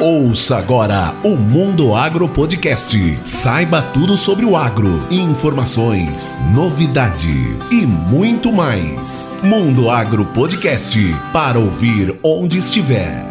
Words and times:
Ouça 0.00 0.56
agora 0.58 1.12
o 1.24 1.30
Mundo 1.30 1.92
Agro 1.92 2.28
Podcast. 2.28 2.96
Saiba 3.24 3.82
tudo 3.82 4.16
sobre 4.16 4.44
o 4.44 4.56
agro, 4.56 5.02
informações, 5.10 6.38
novidades 6.54 7.72
e 7.72 7.84
muito 7.84 8.52
mais. 8.52 9.36
Mundo 9.42 9.90
Agro 9.90 10.24
Podcast 10.26 10.96
para 11.32 11.58
ouvir 11.58 12.16
onde 12.22 12.58
estiver. 12.58 13.26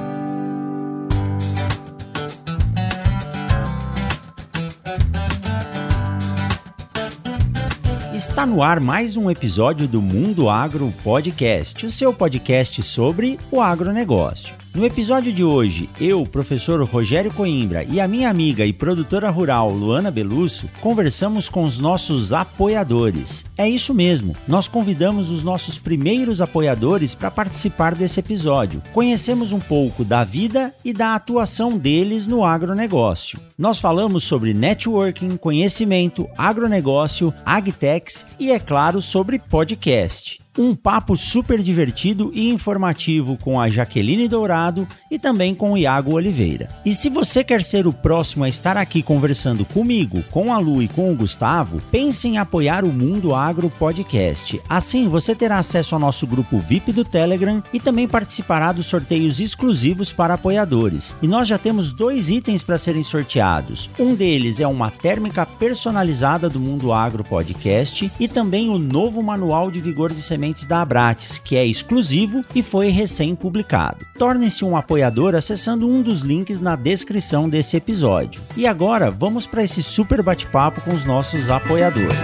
Está 8.13 8.46
no 8.46 8.62
ar 8.62 8.81
mais 8.81 9.15
um 9.15 9.31
episódio 9.31 9.88
do 9.88 10.02
Mundo 10.02 10.49
Agro 10.49 10.94
Podcast, 11.02 11.86
o 11.86 11.92
seu 11.92 12.13
podcast 12.13 12.84
sobre 12.84 13.40
o 13.49 13.62
agronegócio. 13.62 14.67
No 14.74 14.86
episódio 14.86 15.34
de 15.34 15.44
hoje, 15.44 15.90
eu, 15.99 16.23
professor 16.26 16.81
Rogério 16.84 17.34
Coimbra 17.34 17.84
e 17.84 17.99
a 17.99 18.08
minha 18.08 18.30
amiga 18.30 18.63
e 18.63 18.71
produtora 18.71 19.30
rural 19.30 19.71
Luana 19.71 20.12
Belusso 20.12 20.70
conversamos 20.80 21.49
com 21.49 21.63
os 21.63 21.80
nossos 21.80 22.31
apoiadores. 22.31 23.44
É 23.58 23.67
isso 23.67 23.91
mesmo, 23.94 24.35
nós 24.48 24.67
convidamos 24.67 25.31
os 25.31 25.41
nossos 25.41 25.80
primeiros 25.80 26.41
apoiadores 26.41 27.16
para 27.16 27.31
participar 27.31 27.95
desse 27.95 28.20
episódio. 28.20 28.84
Conhecemos 28.94 29.52
um 29.52 29.59
pouco 29.59 30.05
da 30.05 30.23
vida 30.23 30.73
e 30.86 30.94
da 30.94 31.16
atuação 31.16 31.75
deles 31.75 32.27
no 32.27 32.45
agronegócio. 32.45 33.39
Nós 33.58 33.80
falamos 33.80 34.25
sobre 34.25 34.53
networking, 34.53 35.38
conhecimento, 35.38 36.30
agronegócio, 36.38 37.34
agtex 37.44 38.27
e, 38.39 38.52
é 38.52 38.59
claro, 38.59 39.02
sobre 39.02 39.39
podcast 39.39 40.39
um 40.57 40.73
papo 40.73 41.16
super 41.16 41.61
divertido 41.61 42.31
e 42.34 42.49
informativo 42.49 43.38
com 43.38 43.59
a 43.59 43.70
Jaqueline 43.70 44.27
Dourado 44.27 44.88
e 45.09 45.20
também 45.20 45.53
com 45.53 45.73
o 45.73 45.77
Iago 45.77 46.13
Oliveira. 46.13 46.67
E 46.85 46.93
se 46.93 47.09
você 47.09 47.43
quer 47.43 47.63
ser 47.63 47.85
o 47.85 47.93
próximo 47.93 48.43
a 48.43 48.49
estar 48.49 48.75
aqui 48.75 49.03
conversando 49.03 49.63
comigo, 49.66 50.23
com 50.31 50.52
a 50.52 50.58
Lu 50.58 50.81
e 50.81 50.88
com 50.88 51.11
o 51.11 51.16
Gustavo, 51.16 51.81
pense 51.91 52.28
em 52.28 52.38
apoiar 52.38 52.83
o 52.83 52.91
Mundo 52.91 53.35
Agro 53.35 53.69
Podcast. 53.69 54.59
Assim 54.67 55.08
você 55.08 55.35
terá 55.35 55.59
acesso 55.59 55.94
ao 55.94 56.02
nosso 56.02 56.25
grupo 56.25 56.59
VIP 56.59 56.91
do 56.91 57.05
Telegram 57.05 57.61
e 57.72 57.80
também 57.80 58.08
participará 58.08 58.72
dos 58.72 58.88
sorteios 58.88 59.39
exclusivos 59.39 60.11
para 60.11 60.33
apoiadores. 60.33 61.16
E 61.22 61.28
nós 61.28 61.47
já 61.47 61.58
temos 61.58 61.94
dois 61.94 62.30
itens 62.30 62.63
para 62.63 62.78
serem 62.78 63.03
sorteados. 63.03 63.89
Um 64.00 64.16
deles 64.16 64.59
é 64.59 64.67
uma 64.67 64.89
térmica 64.89 65.45
personalizada 65.45 66.50
do 66.50 66.59
Mundo 66.59 66.91
Agro 66.91 67.23
Podcast 67.23 68.11
e 68.19 68.28
também 68.28 68.69
o 68.69 68.80
novo 68.80 69.22
manual 69.22 69.69
de 69.69 69.80
vigor 69.80 70.13
de 70.13 70.22
sementes 70.22 70.47
da 70.66 70.81
Abrates, 70.81 71.40
que 71.40 71.56
é 71.56 71.66
exclusivo 71.66 72.44
e 72.53 72.62
foi 72.62 72.90
recém-publicado. 72.90 74.06
Torne-se 74.17 74.64
um 74.64 74.76
apoiador 74.76 75.36
acessando 75.36 75.90
um 75.90 76.02
dos 76.02 76.22
links 76.22 76.59
na 76.62 76.76
descrição 76.76 77.50
desse 77.50 77.78
episódio. 77.78 78.42
E 78.56 78.66
agora 78.68 79.09
vamos 79.12 79.45
para 79.45 79.64
esse 79.64 79.81
super 79.81 80.22
bate-papo 80.22 80.81
com 80.81 80.94
os 80.94 81.06
nossos 81.06 81.50
apoiadores. 81.50 82.18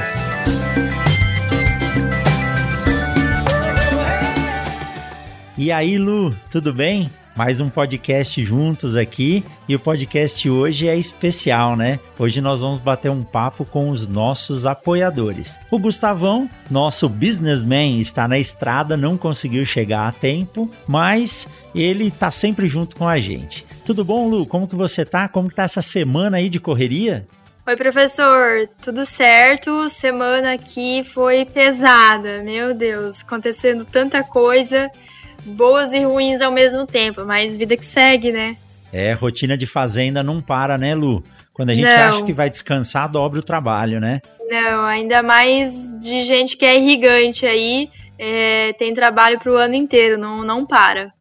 E 5.57 5.71
aí, 5.71 5.97
Lu, 5.97 6.35
tudo 6.49 6.73
bem? 6.73 7.09
Mais 7.35 7.59
um 7.59 7.69
podcast 7.69 8.43
juntos 8.43 8.95
aqui 8.95 9.43
e 9.67 9.75
o 9.75 9.79
podcast 9.79 10.47
hoje 10.47 10.87
é 10.87 10.95
especial, 10.95 11.75
né? 11.75 11.99
Hoje 12.17 12.41
nós 12.41 12.61
vamos 12.61 12.79
bater 12.79 13.09
um 13.09 13.23
papo 13.23 13.65
com 13.65 13.89
os 13.89 14.07
nossos 14.07 14.65
apoiadores. 14.65 15.59
O 15.71 15.79
Gustavão, 15.79 16.47
nosso 16.69 17.09
businessman, 17.09 17.99
está 17.99 18.27
na 18.27 18.37
estrada, 18.37 18.95
não 18.95 19.17
conseguiu 19.17 19.65
chegar 19.65 20.07
a 20.07 20.11
tempo, 20.11 20.69
mas 20.87 21.47
ele 21.73 22.07
está 22.07 22.29
sempre 22.29 22.67
junto 22.67 22.95
com 22.95 23.07
a 23.07 23.19
gente. 23.19 23.65
Tudo 23.83 24.05
bom, 24.05 24.29
Lu? 24.29 24.45
Como 24.45 24.67
que 24.67 24.75
você 24.75 25.03
tá? 25.03 25.27
Como 25.27 25.49
que 25.49 25.55
tá 25.55 25.63
essa 25.63 25.81
semana 25.81 26.37
aí 26.37 26.49
de 26.49 26.59
correria? 26.59 27.27
Oi, 27.65 27.75
professor, 27.77 28.67
tudo 28.81 29.05
certo? 29.05 29.89
Semana 29.89 30.53
aqui 30.53 31.03
foi 31.03 31.45
pesada, 31.45 32.43
meu 32.43 32.73
Deus, 32.73 33.21
acontecendo 33.21 33.85
tanta 33.85 34.21
coisa 34.21 34.91
boas 35.45 35.93
e 35.93 35.99
ruins 36.03 36.41
ao 36.41 36.51
mesmo 36.51 36.85
tempo, 36.85 37.25
mas 37.25 37.55
vida 37.55 37.75
que 37.77 37.85
segue, 37.85 38.31
né? 38.31 38.57
É, 38.91 39.13
rotina 39.13 39.57
de 39.57 39.65
fazenda 39.65 40.21
não 40.21 40.41
para, 40.41 40.77
né, 40.77 40.93
Lu? 40.93 41.23
Quando 41.53 41.71
a 41.71 41.75
gente 41.75 41.85
não. 41.85 42.07
acha 42.09 42.23
que 42.23 42.33
vai 42.33 42.49
descansar, 42.49 43.09
dobra 43.09 43.39
o 43.39 43.43
trabalho, 43.43 43.99
né? 43.99 44.21
Não, 44.49 44.85
ainda 44.85 45.21
mais 45.23 45.89
de 45.99 46.21
gente 46.21 46.57
que 46.57 46.65
é 46.65 46.77
irrigante 46.77 47.45
aí, 47.45 47.89
é, 48.17 48.73
tem 48.73 48.93
trabalho 48.93 49.39
para 49.39 49.51
o 49.51 49.55
ano 49.55 49.75
inteiro, 49.75 50.17
não, 50.17 50.43
não 50.43 50.65
para. 50.65 51.11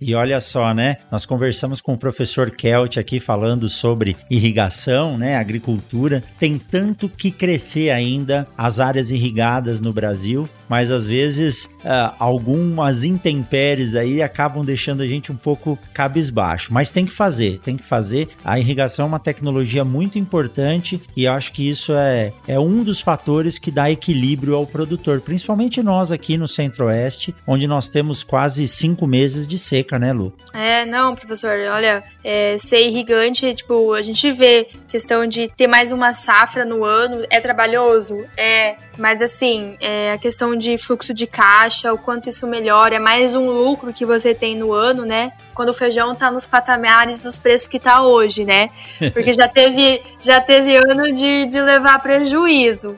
E 0.00 0.14
olha 0.14 0.40
só, 0.40 0.72
né? 0.72 0.98
Nós 1.10 1.26
conversamos 1.26 1.80
com 1.80 1.92
o 1.92 1.98
professor 1.98 2.52
Kelt 2.52 2.98
aqui 2.98 3.18
falando 3.18 3.68
sobre 3.68 4.16
irrigação, 4.30 5.18
né? 5.18 5.36
Agricultura. 5.36 6.22
Tem 6.38 6.56
tanto 6.56 7.08
que 7.08 7.32
crescer 7.32 7.90
ainda 7.90 8.46
as 8.56 8.78
áreas 8.78 9.10
irrigadas 9.10 9.80
no 9.80 9.92
Brasil, 9.92 10.48
mas 10.68 10.92
às 10.92 11.08
vezes 11.08 11.74
uh, 11.78 12.14
algumas 12.16 13.02
intempéries 13.02 13.96
aí 13.96 14.22
acabam 14.22 14.64
deixando 14.64 15.02
a 15.02 15.06
gente 15.06 15.32
um 15.32 15.36
pouco 15.36 15.76
cabisbaixo. 15.92 16.72
Mas 16.72 16.92
tem 16.92 17.04
que 17.04 17.12
fazer, 17.12 17.58
tem 17.58 17.76
que 17.76 17.84
fazer. 17.84 18.28
A 18.44 18.56
irrigação 18.56 19.06
é 19.06 19.08
uma 19.08 19.18
tecnologia 19.18 19.84
muito 19.84 20.16
importante 20.16 21.02
e 21.16 21.26
acho 21.26 21.52
que 21.52 21.68
isso 21.68 21.92
é, 21.92 22.32
é 22.46 22.60
um 22.60 22.84
dos 22.84 23.00
fatores 23.00 23.58
que 23.58 23.72
dá 23.72 23.90
equilíbrio 23.90 24.54
ao 24.54 24.64
produtor, 24.64 25.20
principalmente 25.20 25.82
nós 25.82 26.12
aqui 26.12 26.36
no 26.36 26.46
Centro-Oeste, 26.46 27.34
onde 27.44 27.66
nós 27.66 27.88
temos 27.88 28.22
quase 28.22 28.68
cinco 28.68 29.04
meses 29.04 29.48
de 29.48 29.58
seca 29.58 29.87
seca, 29.88 29.98
né, 29.98 30.12
Lu? 30.12 30.32
É, 30.52 30.84
não, 30.84 31.14
professor, 31.14 31.56
olha, 31.72 32.04
é, 32.22 32.58
ser 32.58 32.86
irrigante, 32.86 33.54
tipo, 33.54 33.94
a 33.94 34.02
gente 34.02 34.30
vê 34.30 34.68
questão 34.88 35.26
de 35.26 35.48
ter 35.48 35.66
mais 35.66 35.90
uma 35.90 36.12
safra 36.12 36.64
no 36.64 36.84
ano, 36.84 37.24
é 37.30 37.40
trabalhoso? 37.40 38.22
É, 38.36 38.76
mas 38.98 39.22
assim, 39.22 39.76
é 39.80 40.12
a 40.12 40.18
questão 40.18 40.54
de 40.54 40.76
fluxo 40.76 41.14
de 41.14 41.26
caixa, 41.26 41.92
o 41.92 41.98
quanto 41.98 42.28
isso 42.28 42.46
melhora, 42.46 42.96
é 42.96 42.98
mais 42.98 43.34
um 43.34 43.50
lucro 43.50 43.92
que 43.92 44.04
você 44.04 44.34
tem 44.34 44.54
no 44.54 44.72
ano, 44.72 45.04
né? 45.04 45.32
Quando 45.54 45.70
o 45.70 45.74
feijão 45.74 46.14
tá 46.14 46.30
nos 46.30 46.44
patamares 46.44 47.22
dos 47.22 47.38
preços 47.38 47.66
que 47.66 47.80
tá 47.80 48.02
hoje, 48.02 48.44
né? 48.44 48.68
Porque 49.12 49.32
já 49.32 49.48
teve, 49.48 50.02
já 50.20 50.40
teve 50.40 50.76
ano 50.76 51.12
de, 51.12 51.46
de 51.46 51.60
levar 51.60 52.00
prejuízo. 52.00 52.96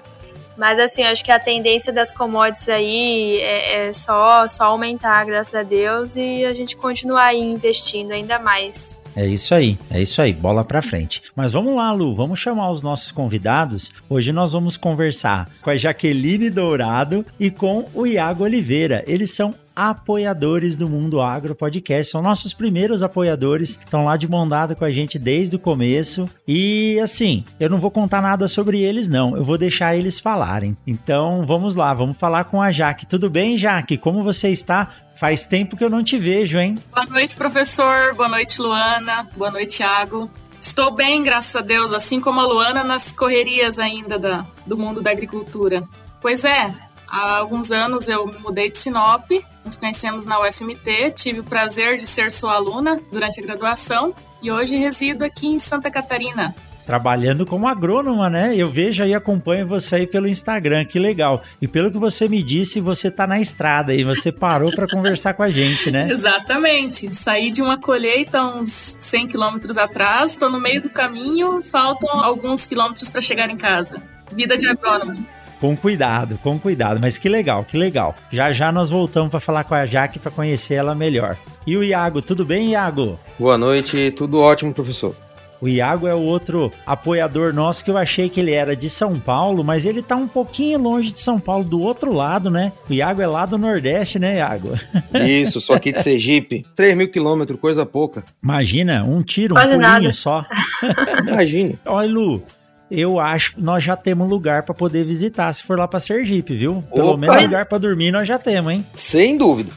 Mas 0.60 0.78
assim, 0.78 1.03
acho 1.04 1.25
que 1.25 1.32
a 1.32 1.41
tendência 1.41 1.91
das 1.91 2.12
commodities 2.12 2.69
aí 2.69 3.38
é, 3.41 3.88
é, 3.88 3.93
só, 3.94 4.47
só 4.47 4.65
aumentar, 4.65 5.25
graças 5.25 5.54
a 5.54 5.62
Deus, 5.62 6.16
e 6.16 6.44
a 6.44 6.53
gente 6.53 6.76
continuar 6.76 7.28
aí 7.28 7.41
investindo 7.41 8.12
ainda 8.12 8.38
mais. 8.38 9.00
É 9.16 9.26
isso 9.26 9.54
aí, 9.54 9.78
é 9.91 10.00
isso 10.00 10.22
aí, 10.22 10.32
bola 10.32 10.65
pra 10.65 10.82
frente. 10.82 11.22
Mas 11.34 11.53
vamos 11.53 11.76
lá, 11.76 11.93
Lu, 11.93 12.15
vamos 12.15 12.38
chamar 12.38 12.71
os 12.71 12.82
nossos 12.82 13.10
convidados. 13.10 13.93
Hoje 14.09 14.32
nós 14.32 14.53
vamos 14.53 14.76
conversar 14.76 15.48
com 15.62 15.71
a 15.71 15.76
Jaqueline 15.76 16.50
Dourado 16.50 17.25
e 17.38 17.50
com 17.50 17.87
o 17.94 18.06
Iago 18.06 18.44
Oliveira. 18.44 19.04
Eles 19.06 19.32
são 19.34 19.54
apoiadores 19.75 20.76
do 20.76 20.88
Mundo 20.88 21.20
Agro 21.22 21.54
Podcast. 21.54 22.12
São 22.12 22.20
nossos 22.20 22.53
primeiros 22.53 23.03
apoiadores, 23.03 23.70
estão 23.70 24.04
lá 24.04 24.16
de 24.16 24.28
mão 24.28 24.47
dada 24.47 24.75
com 24.75 24.84
a 24.84 24.91
gente 24.91 25.19
desde 25.19 25.56
o 25.56 25.59
começo. 25.59 26.28
E 26.47 26.99
assim, 27.00 27.44
eu 27.59 27.70
não 27.70 27.78
vou 27.78 27.91
contar 27.91 28.20
nada 28.20 28.47
sobre 28.47 28.81
eles, 28.81 29.09
não. 29.09 29.37
Eu 29.37 29.44
vou 29.44 29.56
deixar 29.56 29.97
eles 29.97 30.20
falarem. 30.20 30.76
Então 30.87 31.47
vamos 31.47 31.75
lá, 31.75 31.94
vamos 31.94 32.16
falar 32.16 32.44
com 32.44 32.60
a 32.60 32.70
Jaque. 32.70 33.06
Tudo 33.06 33.31
bem, 33.31 33.56
Jaque? 33.56 33.97
Como 33.97 34.22
você 34.22 34.49
está? 34.49 34.91
Faz 35.15 35.44
tempo 35.44 35.76
que 35.76 35.84
eu 35.84 35.91
não 35.91 36.03
te 36.03 36.16
vejo, 36.16 36.59
hein? 36.59 36.78
Boa 36.94 37.06
noite, 37.06 37.37
professor. 37.37 38.15
Boa 38.15 38.28
noite, 38.28 38.60
Luana. 38.60 39.00
Boa 39.34 39.50
noite, 39.50 39.78
Thiago. 39.78 40.31
Estou 40.61 40.91
bem, 40.91 41.22
graças 41.22 41.56
a 41.56 41.62
Deus, 41.62 41.91
assim 41.94 42.21
como 42.21 42.38
a 42.38 42.44
Luana 42.44 42.84
nas 42.84 43.11
correrias 43.11 43.78
ainda 43.78 44.19
da, 44.19 44.47
do 44.66 44.77
mundo 44.77 45.00
da 45.00 45.11
agricultura. 45.11 45.88
Pois 46.21 46.44
é, 46.44 46.71
há 47.09 47.38
alguns 47.38 47.72
anos 47.72 48.09
eu 48.09 48.27
me 48.27 48.38
mudei 48.38 48.71
de 48.71 48.77
Sinop, 48.77 49.31
nos 49.65 49.78
conhecemos 49.78 50.27
na 50.27 50.38
UFMT, 50.38 51.12
tive 51.12 51.41
o 51.41 51.44
prazer 51.44 51.97
de 51.97 52.06
ser 52.06 52.31
sua 52.31 52.56
aluna 52.56 53.00
durante 53.11 53.41
a 53.41 53.43
graduação 53.43 54.15
e 54.43 54.53
hoje 54.53 54.77
resido 54.77 55.25
aqui 55.25 55.46
em 55.46 55.58
Santa 55.58 55.91
Catarina, 55.91 56.55
trabalhando 56.90 57.46
como 57.46 57.69
agrônoma, 57.69 58.28
né? 58.28 58.52
Eu 58.56 58.69
vejo 58.69 59.04
e 59.04 59.14
acompanho 59.14 59.64
você 59.64 59.94
aí 59.94 60.06
pelo 60.08 60.26
Instagram, 60.26 60.84
que 60.84 60.98
legal. 60.98 61.40
E 61.62 61.69
pelo 61.69 61.88
que 61.88 61.96
você 61.96 62.28
me 62.28 62.42
disse, 62.42 62.81
você 62.81 63.08
tá 63.08 63.28
na 63.28 63.40
estrada 63.40 63.94
e 63.94 64.02
você 64.02 64.32
parou 64.32 64.72
para 64.72 64.88
conversar 64.88 65.34
com 65.34 65.44
a 65.44 65.50
gente, 65.50 65.88
né? 65.88 66.08
Exatamente. 66.10 67.14
Saí 67.14 67.52
de 67.52 67.62
uma 67.62 67.78
colheita 67.78 68.44
uns 68.44 68.96
100 68.98 69.28
quilômetros 69.28 69.78
atrás, 69.78 70.34
tô 70.34 70.50
no 70.50 70.58
meio 70.58 70.82
do 70.82 70.90
caminho, 70.90 71.62
faltam 71.62 72.10
alguns 72.19 72.66
quilômetros 72.66 73.08
para 73.08 73.20
chegar 73.20 73.48
em 73.48 73.56
casa. 73.56 74.02
Vida 74.34 74.58
de 74.58 74.66
agrônomo. 74.66 75.25
Com 75.60 75.76
cuidado, 75.76 76.40
com 76.43 76.58
cuidado, 76.58 76.98
mas 77.00 77.19
que 77.19 77.28
legal, 77.28 77.62
que 77.62 77.76
legal. 77.76 78.16
Já 78.32 78.50
já 78.50 78.72
nós 78.72 78.90
voltamos 78.90 79.31
para 79.31 79.38
falar 79.38 79.62
com 79.62 79.76
a 79.76 79.86
Jaque 79.86 80.19
para 80.19 80.32
conhecer 80.32 80.75
ela 80.75 80.93
melhor. 80.93 81.36
E 81.64 81.76
o 81.76 81.84
Iago, 81.84 82.20
tudo 82.20 82.44
bem, 82.44 82.70
Iago? 82.70 83.16
Boa 83.38 83.56
noite, 83.56 84.10
tudo 84.10 84.40
ótimo, 84.40 84.75
professor. 84.75 85.14
O 85.60 85.68
Iago 85.68 86.06
é 86.06 86.14
o 86.14 86.20
outro 86.20 86.72
apoiador 86.86 87.52
nosso 87.52 87.84
que 87.84 87.90
eu 87.90 87.98
achei 87.98 88.28
que 88.30 88.40
ele 88.40 88.52
era 88.52 88.74
de 88.74 88.88
São 88.88 89.20
Paulo, 89.20 89.62
mas 89.62 89.84
ele 89.84 90.00
tá 90.02 90.16
um 90.16 90.26
pouquinho 90.26 90.78
longe 90.78 91.12
de 91.12 91.20
São 91.20 91.38
Paulo, 91.38 91.62
do 91.64 91.80
outro 91.82 92.12
lado, 92.12 92.48
né? 92.50 92.72
O 92.88 92.92
Iago 92.92 93.20
é 93.20 93.26
lá 93.26 93.44
do 93.44 93.58
Nordeste, 93.58 94.18
né, 94.18 94.38
Iago? 94.38 94.72
Isso, 95.26 95.60
só 95.60 95.74
aqui 95.74 95.92
de 95.92 96.02
Sergipe. 96.02 96.64
3 96.74 96.96
mil 96.96 97.10
quilômetros, 97.10 97.60
coisa 97.60 97.84
pouca. 97.84 98.24
Imagina, 98.42 99.04
um 99.04 99.22
tiro, 99.22 99.54
um 99.54 99.56
Quase 99.56 99.74
pulinho 99.74 99.88
nada. 99.90 100.12
só. 100.14 100.44
Imagine. 101.28 101.78
Olha, 101.84 102.08
Lu, 102.10 102.42
eu 102.90 103.20
acho 103.20 103.54
que 103.54 103.60
nós 103.62 103.84
já 103.84 103.96
temos 103.96 104.28
lugar 104.28 104.62
pra 104.62 104.74
poder 104.74 105.04
visitar 105.04 105.52
se 105.52 105.62
for 105.62 105.78
lá 105.78 105.86
pra 105.86 106.00
Sergipe, 106.00 106.54
viu? 106.54 106.82
Pelo 106.94 107.10
Opa! 107.10 107.18
menos 107.18 107.42
lugar 107.42 107.66
pra 107.66 107.76
dormir 107.78 108.10
nós 108.10 108.26
já 108.26 108.38
temos, 108.38 108.72
hein? 108.72 108.84
Sem 108.94 109.36
dúvida. 109.36 109.70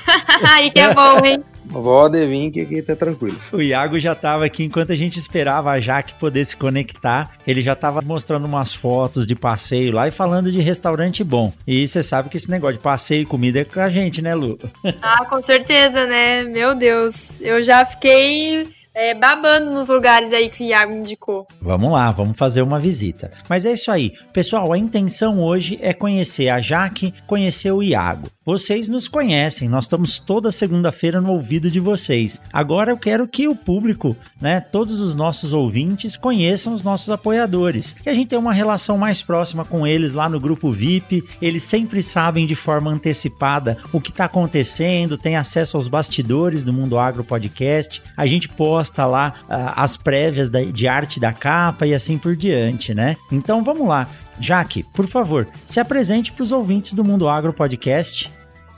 Aí 0.50 0.70
que 0.70 0.80
é 0.80 0.92
bom, 0.94 1.24
hein? 1.24 1.44
Pode 1.70 2.26
vir 2.26 2.50
que 2.50 2.60
aqui 2.60 2.82
tá 2.82 2.96
tranquilo. 2.96 3.38
O 3.52 3.60
Iago 3.60 3.98
já 3.98 4.14
tava 4.14 4.44
aqui 4.44 4.64
enquanto 4.64 4.92
a 4.92 4.96
gente 4.96 5.18
esperava 5.18 5.70
a 5.70 5.80
Jaque 5.80 6.14
poder 6.14 6.44
se 6.44 6.56
conectar. 6.56 7.32
Ele 7.46 7.60
já 7.60 7.74
tava 7.74 8.00
mostrando 8.00 8.44
umas 8.46 8.74
fotos 8.74 9.26
de 9.26 9.34
passeio 9.34 9.92
lá 9.92 10.08
e 10.08 10.10
falando 10.10 10.50
de 10.50 10.60
restaurante 10.60 11.22
bom. 11.22 11.52
E 11.66 11.86
você 11.86 12.02
sabe 12.02 12.28
que 12.28 12.36
esse 12.36 12.50
negócio 12.50 12.76
de 12.76 12.82
passeio 12.82 13.22
e 13.22 13.26
comida 13.26 13.60
é 13.60 13.64
com 13.64 13.80
a 13.80 13.88
gente, 13.88 14.22
né, 14.22 14.34
Lu? 14.34 14.58
Ah, 15.02 15.24
com 15.26 15.40
certeza, 15.42 16.06
né? 16.06 16.44
Meu 16.44 16.74
Deus. 16.74 17.40
Eu 17.40 17.62
já 17.62 17.84
fiquei 17.84 18.68
é, 18.96 19.12
babando 19.12 19.70
nos 19.70 19.88
lugares 19.88 20.32
aí 20.32 20.48
que 20.48 20.64
o 20.64 20.66
Iago 20.66 20.94
indicou. 20.94 21.46
Vamos 21.60 21.92
lá, 21.92 22.10
vamos 22.10 22.34
fazer 22.34 22.62
uma 22.62 22.78
visita. 22.78 23.30
Mas 23.46 23.66
é 23.66 23.72
isso 23.72 23.90
aí. 23.90 24.14
Pessoal, 24.32 24.72
a 24.72 24.78
intenção 24.78 25.38
hoje 25.38 25.78
é 25.82 25.92
conhecer 25.92 26.48
a 26.48 26.62
Jaque, 26.62 27.12
conhecer 27.26 27.70
o 27.70 27.82
Iago. 27.82 28.28
Vocês 28.42 28.88
nos 28.88 29.06
conhecem, 29.06 29.68
nós 29.68 29.84
estamos 29.84 30.18
toda 30.18 30.52
segunda-feira 30.52 31.20
no 31.20 31.32
ouvido 31.32 31.68
de 31.70 31.80
vocês. 31.80 32.40
Agora 32.52 32.92
eu 32.92 32.96
quero 32.96 33.28
que 33.28 33.46
o 33.48 33.56
público, 33.56 34.16
né, 34.40 34.60
todos 34.60 35.00
os 35.00 35.14
nossos 35.14 35.52
ouvintes 35.52 36.16
conheçam 36.16 36.72
os 36.72 36.80
nossos 36.80 37.10
apoiadores. 37.10 37.92
Que 37.92 38.08
a 38.08 38.14
gente 38.14 38.28
tem 38.28 38.38
uma 38.38 38.52
relação 38.52 38.96
mais 38.96 39.20
próxima 39.20 39.64
com 39.64 39.86
eles 39.86 40.14
lá 40.14 40.28
no 40.28 40.40
grupo 40.40 40.70
VIP. 40.70 41.22
Eles 41.42 41.64
sempre 41.64 42.02
sabem 42.02 42.46
de 42.46 42.54
forma 42.54 42.90
antecipada 42.90 43.76
o 43.92 44.00
que 44.00 44.10
está 44.10 44.24
acontecendo, 44.24 45.18
tem 45.18 45.36
acesso 45.36 45.76
aos 45.76 45.88
bastidores 45.88 46.64
do 46.64 46.72
Mundo 46.72 46.98
Agro 46.98 47.24
Podcast. 47.24 48.00
A 48.16 48.26
gente 48.26 48.48
posta 48.48 48.85
lá 49.06 49.34
ah, 49.48 49.82
as 49.82 49.96
prévias 49.96 50.50
da- 50.50 50.62
de 50.62 50.86
arte 50.88 51.18
da 51.18 51.32
capa 51.32 51.86
e 51.86 51.94
assim 51.94 52.16
por 52.18 52.36
diante, 52.36 52.94
né? 52.94 53.16
Então 53.32 53.62
vamos 53.62 53.86
lá. 53.88 54.06
Jaque, 54.38 54.82
por 54.94 55.06
favor, 55.06 55.48
se 55.66 55.80
apresente 55.80 56.30
para 56.32 56.42
os 56.42 56.52
ouvintes 56.52 56.92
do 56.94 57.02
Mundo 57.04 57.28
Agro 57.28 57.52
Podcast. 57.52 58.30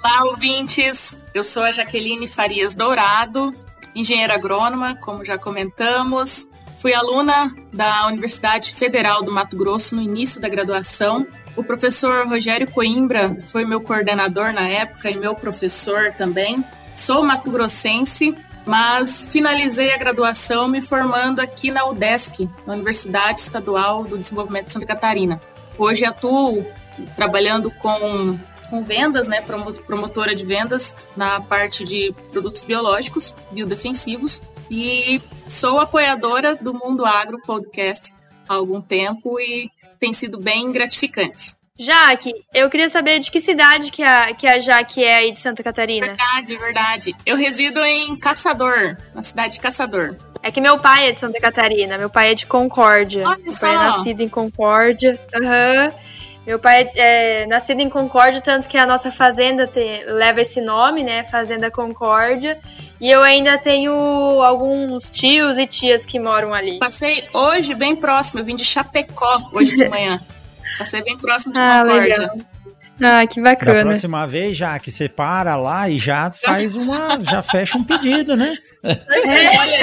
Olá, 0.03 0.25
ouvintes! 0.25 1.15
Eu 1.35 1.43
sou 1.43 1.65
a 1.65 1.73
Jaqueline 1.73 2.29
Farias 2.29 2.75
Dourado, 2.75 3.53
engenheira 3.95 4.35
agrônoma, 4.35 4.95
como 4.97 5.25
já 5.25 5.37
comentamos. 5.37 6.47
Fui 6.81 6.95
aluna 6.95 7.53
da 7.73 8.07
Universidade 8.07 8.73
Federal 8.73 9.25
do 9.25 9.33
Mato 9.33 9.57
Grosso 9.57 9.97
no 9.97 10.03
início 10.03 10.41
da 10.41 10.49
graduação. 10.49 11.27
O 11.57 11.65
professor 11.65 12.25
Rogério 12.29 12.71
Coimbra 12.71 13.37
foi 13.49 13.65
meu 13.65 13.81
coordenador 13.81 14.53
na 14.53 14.69
época 14.69 15.11
e 15.11 15.17
meu 15.17 15.35
professor 15.35 16.13
também. 16.13 16.65
Sou 16.95 17.25
mato-grossense, 17.25 18.33
mas 18.67 19.25
finalizei 19.31 19.93
a 19.93 19.97
graduação 19.97 20.69
me 20.69 20.83
formando 20.83 21.41
aqui 21.41 21.71
na 21.71 21.87
UDESC, 21.87 22.49
na 22.67 22.75
Universidade 22.75 23.41
Estadual 23.41 24.05
do 24.05 24.19
Desenvolvimento 24.19 24.67
de 24.67 24.73
Santa 24.73 24.87
Catarina. 24.87 25.41
Hoje 25.79 26.05
atuo 26.05 26.67
trabalhando 27.17 27.71
com 27.71 28.39
com 28.69 28.85
vendas, 28.85 29.27
né, 29.27 29.41
promo- 29.41 29.73
promotora 29.73 30.35
de 30.35 30.45
vendas 30.45 30.95
na 31.17 31.41
parte 31.41 31.87
de 31.87 32.15
produtos 32.31 32.61
biológicos, 32.61 33.35
biodefensivos, 33.51 34.43
e 34.71 35.23
sou 35.47 35.81
apoiadora 35.81 36.55
do 36.55 36.75
Mundo 36.75 37.07
Agro 37.07 37.41
Podcast 37.47 38.13
há 38.47 38.53
algum 38.53 38.79
tempo 38.83 39.41
e 39.41 39.71
tem 39.99 40.13
sido 40.13 40.39
bem 40.39 40.71
gratificante. 40.71 41.57
Jaque, 41.79 42.33
eu 42.53 42.69
queria 42.69 42.89
saber 42.89 43.21
de 43.21 43.31
que 43.31 43.41
cidade 43.41 43.93
que 43.93 44.03
a, 44.03 44.35
que 44.35 44.47
a 44.47 44.59
Jaque 44.59 45.05
é 45.05 45.17
aí 45.17 45.33
de 45.33 45.39
Santa 45.39 45.63
Catarina. 45.63 46.09
Verdade, 46.09 46.57
verdade. 46.59 47.17
Eu 47.25 47.37
resido 47.37 47.83
em 47.85 48.17
Caçador, 48.17 48.97
na 49.15 49.23
cidade 49.23 49.55
de 49.55 49.61
Caçador. 49.61 50.17
É 50.43 50.51
que 50.51 50.61
meu 50.61 50.79
pai 50.79 51.09
é 51.09 51.13
de 51.13 51.21
Santa 51.21 51.41
Catarina, 51.41 51.97
meu 51.97 52.11
pai 52.11 52.33
é 52.33 52.35
de 52.35 52.47
Concórdia. 52.47 53.27
Olha 53.27 53.39
meu 53.39 53.53
só. 53.53 53.61
pai 53.67 53.75
é 53.75 53.79
nascido 53.79 54.21
em 54.23 54.29
Concórdia. 54.29 55.19
Aham. 55.35 55.93
Meu 56.47 56.59
pai 56.59 56.87
é, 56.97 57.43
é 57.43 57.47
nascido 57.47 57.81
em 57.81 57.91
Concórdia, 57.91 58.41
tanto 58.41 58.67
que 58.69 58.79
a 58.79 58.87
nossa 58.87 59.13
fazenda 59.13 59.67
te- 59.67 60.03
leva 60.07 60.41
esse 60.41 60.61
nome, 60.63 61.05
né? 61.05 61.23
Fazenda 61.25 61.71
Concórdia. 61.71 62.59
E 63.01 63.11
eu 63.11 63.23
ainda 63.23 63.59
tenho 63.59 63.93
alguns 64.43 65.11
tios 65.11 65.59
e 65.59 65.67
tias 65.67 66.07
que 66.07 66.19
moram 66.19 66.55
ali. 66.55 66.79
Passei 66.79 67.29
hoje 67.35 67.75
bem 67.75 67.95
próximo, 67.95 68.41
eu 68.41 68.45
vim 68.45 68.57
de 68.57 68.65
Chapecó 68.65 69.51
hoje 69.53 69.77
de 69.77 69.89
manhã. 69.89 70.21
Passei 70.77 71.03
bem 71.03 71.17
próximo 71.17 71.53
de 71.53 71.59
Ah, 71.59 71.83
Concórdia. 71.83 72.15
legal. 72.19 72.39
Ah, 73.01 73.27
que 73.27 73.41
Da 73.41 73.51
bacana. 73.51 73.85
próxima 73.91 74.27
vez, 74.27 74.57
Jaque, 74.57 74.91
você 74.91 75.09
para 75.09 75.55
lá 75.57 75.89
e 75.89 75.99
já 75.99 76.31
faz 76.33 76.75
uma. 76.75 77.19
já 77.23 77.43
fecha 77.43 77.79
um 77.79 77.85
pedido, 77.85 78.37
né? 78.37 78.57
É, 78.83 79.59
olha 79.59 79.73
aí, 79.73 79.81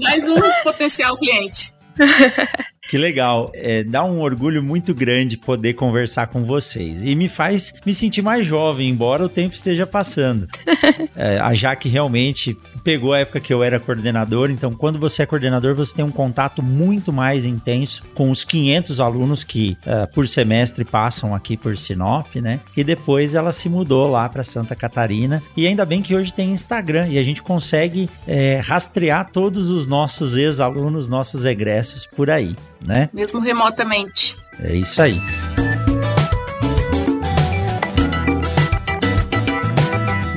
mais 0.00 0.28
um 0.28 0.36
potencial 0.62 1.16
cliente. 1.16 1.72
Que 2.88 2.96
legal. 2.96 3.50
É, 3.52 3.82
dá 3.82 4.04
um 4.04 4.20
orgulho 4.20 4.62
muito 4.62 4.94
grande 4.94 5.36
poder 5.36 5.74
conversar 5.74 6.28
com 6.28 6.44
vocês. 6.44 7.02
E 7.04 7.16
me 7.16 7.28
faz 7.28 7.74
me 7.84 7.92
sentir 7.92 8.22
mais 8.22 8.46
jovem, 8.46 8.88
embora 8.88 9.24
o 9.24 9.28
tempo 9.28 9.52
esteja 9.56 9.84
passando. 9.84 10.46
É, 11.16 11.38
a 11.40 11.52
Jaque 11.54 11.88
realmente 11.88 12.56
pegou 12.86 13.12
a 13.12 13.18
época 13.18 13.40
que 13.40 13.52
eu 13.52 13.64
era 13.64 13.80
coordenador, 13.80 14.48
então 14.48 14.72
quando 14.72 14.96
você 14.96 15.24
é 15.24 15.26
coordenador, 15.26 15.74
você 15.74 15.92
tem 15.92 16.04
um 16.04 16.10
contato 16.10 16.62
muito 16.62 17.12
mais 17.12 17.44
intenso 17.44 18.04
com 18.14 18.30
os 18.30 18.44
500 18.44 19.00
alunos 19.00 19.42
que 19.42 19.76
ah, 19.84 20.06
por 20.06 20.28
semestre 20.28 20.84
passam 20.84 21.34
aqui 21.34 21.56
por 21.56 21.76
Sinop, 21.76 22.36
né? 22.36 22.60
E 22.76 22.84
depois 22.84 23.34
ela 23.34 23.50
se 23.50 23.68
mudou 23.68 24.08
lá 24.08 24.28
para 24.28 24.44
Santa 24.44 24.76
Catarina. 24.76 25.42
E 25.56 25.66
ainda 25.66 25.84
bem 25.84 26.00
que 26.00 26.14
hoje 26.14 26.32
tem 26.32 26.52
Instagram 26.52 27.08
e 27.08 27.18
a 27.18 27.24
gente 27.24 27.42
consegue 27.42 28.08
é, 28.24 28.60
rastrear 28.62 29.30
todos 29.32 29.68
os 29.68 29.88
nossos 29.88 30.36
ex-alunos, 30.36 31.08
nossos 31.08 31.44
egressos 31.44 32.06
por 32.06 32.30
aí, 32.30 32.54
né? 32.86 33.10
Mesmo 33.12 33.40
remotamente. 33.40 34.36
É 34.60 34.76
isso 34.76 35.02
aí. 35.02 35.20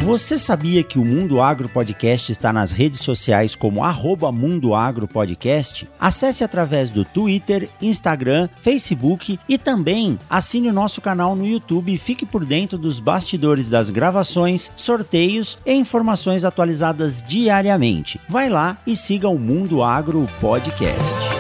Você 0.10 0.40
sabia 0.40 0.84
que 0.84 0.98
o 0.98 1.06
Mundo 1.06 1.40
Agro 1.40 1.70
Podcast 1.70 2.32
está 2.32 2.52
nas 2.52 2.72
redes 2.72 3.00
sociais 3.00 3.56
como 3.56 3.84
arroba 3.84 4.32
Mundo 4.32 4.74
Agro 4.74 5.08
Podcast? 5.08 5.88
Acesse 6.00 6.44
através 6.44 6.90
do 6.90 7.06
Twitter, 7.06 7.70
Instagram, 7.80 8.50
Facebook 8.60 9.40
e 9.48 9.56
também 9.56 10.18
assine 10.28 10.68
o 10.68 10.74
nosso 10.74 11.00
canal 11.00 11.36
no 11.36 11.46
YouTube 11.46 11.94
e 11.94 12.00
fique 12.00 12.26
por 12.26 12.44
dentro 12.44 12.76
dos 12.76 13.00
bastidores 13.00 13.70
das 13.70 13.92
gravações, 13.92 14.72
sorteios 14.76 15.60
e 15.64 15.76
informações 15.76 16.44
atualizadas 16.44 17.22
diariamente. 17.22 18.20
Vai 18.28 18.50
lá 18.50 18.80
e 18.88 18.96
siga 18.96 19.30
o 19.30 19.38
Mundo 19.38 19.84
Agro 19.84 20.28
Podcast. 20.42 21.39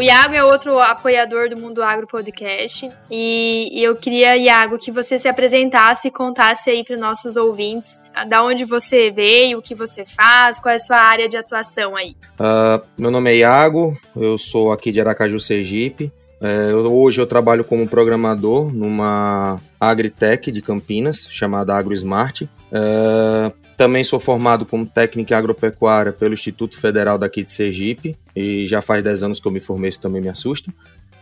O 0.00 0.02
Iago 0.02 0.34
é 0.34 0.42
outro 0.42 0.78
apoiador 0.78 1.50
do 1.50 1.58
Mundo 1.58 1.82
Agro 1.82 2.06
Podcast. 2.06 2.90
E, 3.10 3.70
eu 3.84 3.94
queria, 3.94 4.34
Iago, 4.34 4.78
que 4.78 4.90
você 4.90 5.18
se 5.18 5.28
apresentasse 5.28 6.08
e 6.08 6.10
contasse 6.10 6.70
aí 6.70 6.82
para 6.82 6.94
os 6.94 7.00
nossos 7.00 7.36
ouvintes 7.36 8.00
da 8.26 8.42
onde 8.42 8.64
você 8.64 9.10
veio, 9.10 9.58
o 9.58 9.62
que 9.62 9.74
você 9.74 10.06
faz, 10.06 10.58
qual 10.58 10.72
é 10.72 10.76
a 10.76 10.78
sua 10.78 10.96
área 10.96 11.28
de 11.28 11.36
atuação 11.36 11.94
aí. 11.96 12.16
Ah, 12.38 12.80
meu 12.96 13.10
nome 13.10 13.30
é 13.30 13.36
Iago, 13.36 13.92
eu 14.16 14.38
sou 14.38 14.72
aqui 14.72 14.90
de 14.90 15.02
Aracaju, 15.02 15.38
Sergipe. 15.38 16.10
É, 16.40 16.70
eu- 16.70 16.90
hoje 16.96 17.20
eu 17.20 17.26
trabalho 17.26 17.62
como 17.62 17.86
programador 17.86 18.72
numa 18.72 19.60
agritech 19.78 20.50
de 20.50 20.62
Campinas, 20.62 21.28
chamada 21.30 21.74
AgroSmart. 21.76 22.44
É, 22.72 23.52
também 23.80 24.04
sou 24.04 24.20
formado 24.20 24.66
como 24.66 24.84
técnico 24.84 25.32
em 25.32 25.34
agropecuária 25.34 26.12
pelo 26.12 26.34
Instituto 26.34 26.78
Federal 26.78 27.16
daqui 27.16 27.42
de 27.42 27.50
Sergipe, 27.50 28.14
e 28.36 28.66
já 28.66 28.82
faz 28.82 29.02
10 29.02 29.22
anos 29.22 29.40
que 29.40 29.48
eu 29.48 29.50
me 29.50 29.58
formei, 29.58 29.88
isso 29.88 29.98
também 30.02 30.20
me 30.20 30.28
assusta. 30.28 30.70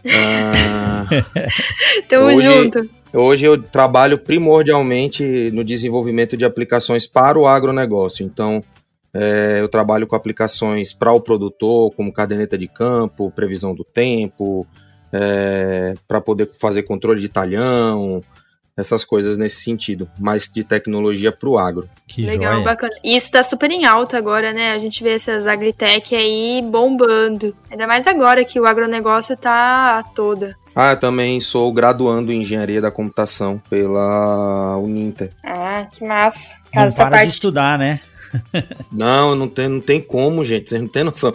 Ah, 0.11 1.07
Tamo 2.09 2.27
Hoje- 2.27 2.43
junto. 2.63 2.91
Hoje 3.13 3.47
eu 3.47 3.61
trabalho 3.63 4.19
primordialmente 4.19 5.51
no 5.53 5.63
desenvolvimento 5.65 6.37
de 6.37 6.45
aplicações 6.45 7.07
para 7.07 7.39
o 7.39 7.47
agronegócio. 7.47 8.25
Então, 8.27 8.63
é, 9.15 9.59
eu 9.61 9.69
trabalho 9.69 10.07
com 10.07 10.15
aplicações 10.17 10.93
para 10.93 11.13
o 11.13 11.21
produtor, 11.21 11.93
como 11.95 12.13
caderneta 12.13 12.59
de 12.59 12.67
campo, 12.69 13.31
previsão 13.31 13.73
do 13.75 13.85
tempo, 13.85 14.67
para 16.07 16.21
poder 16.21 16.49
fazer 16.53 16.83
controle 16.83 17.21
de 17.21 17.29
talhão, 17.29 18.23
essas 18.79 19.05
coisas 19.05 19.37
nesse 19.37 19.57
sentido, 19.57 20.09
mais 20.19 20.49
de 20.49 20.63
tecnologia 20.63 21.33
para 21.33 21.49
o 21.49 21.59
agro. 21.59 21.89
Que 22.07 22.25
Legal, 22.25 22.55
joia. 22.55 22.65
bacana. 22.65 22.95
E 23.03 23.17
isso 23.17 23.33
tá 23.33 23.43
super 23.43 23.71
em 23.73 23.85
alta 23.85 24.17
agora, 24.17 24.53
né? 24.53 24.73
A 24.73 24.79
gente 24.79 25.03
vê 25.03 25.11
essas 25.11 25.49
agritech 25.49 26.15
aí 26.15 26.63
bombando. 26.65 27.55
Ainda 27.69 27.89
mais 27.89 28.07
agora 28.07 28.45
que 28.45 28.61
o 28.61 28.67
agronegócio 28.67 29.37
tá 29.37 30.05
toda. 30.15 30.55
Ah, 30.77 30.93
eu 30.93 31.01
também 31.01 31.41
sou 31.41 31.73
graduando 31.73 32.33
em 32.33 32.43
engenharia 32.43 32.81
da 32.81 32.91
computação 32.91 33.61
pela 33.69 34.79
Uninter. 34.79 35.33
Ah, 35.45 35.87
que 35.91 36.05
massa. 36.07 36.55
Não 36.73 36.93
para 36.93 37.25
de 37.25 37.31
estudar, 37.31 37.77
né? 37.77 37.99
Não, 38.93 39.35
não 39.35 39.49
tem, 39.49 39.69
não 39.69 39.81
tem 39.81 40.01
como, 40.01 40.45
gente. 40.45 40.71
Vocês 40.71 40.81
não 40.81 40.89
tem 40.89 41.05
noção. 41.05 41.33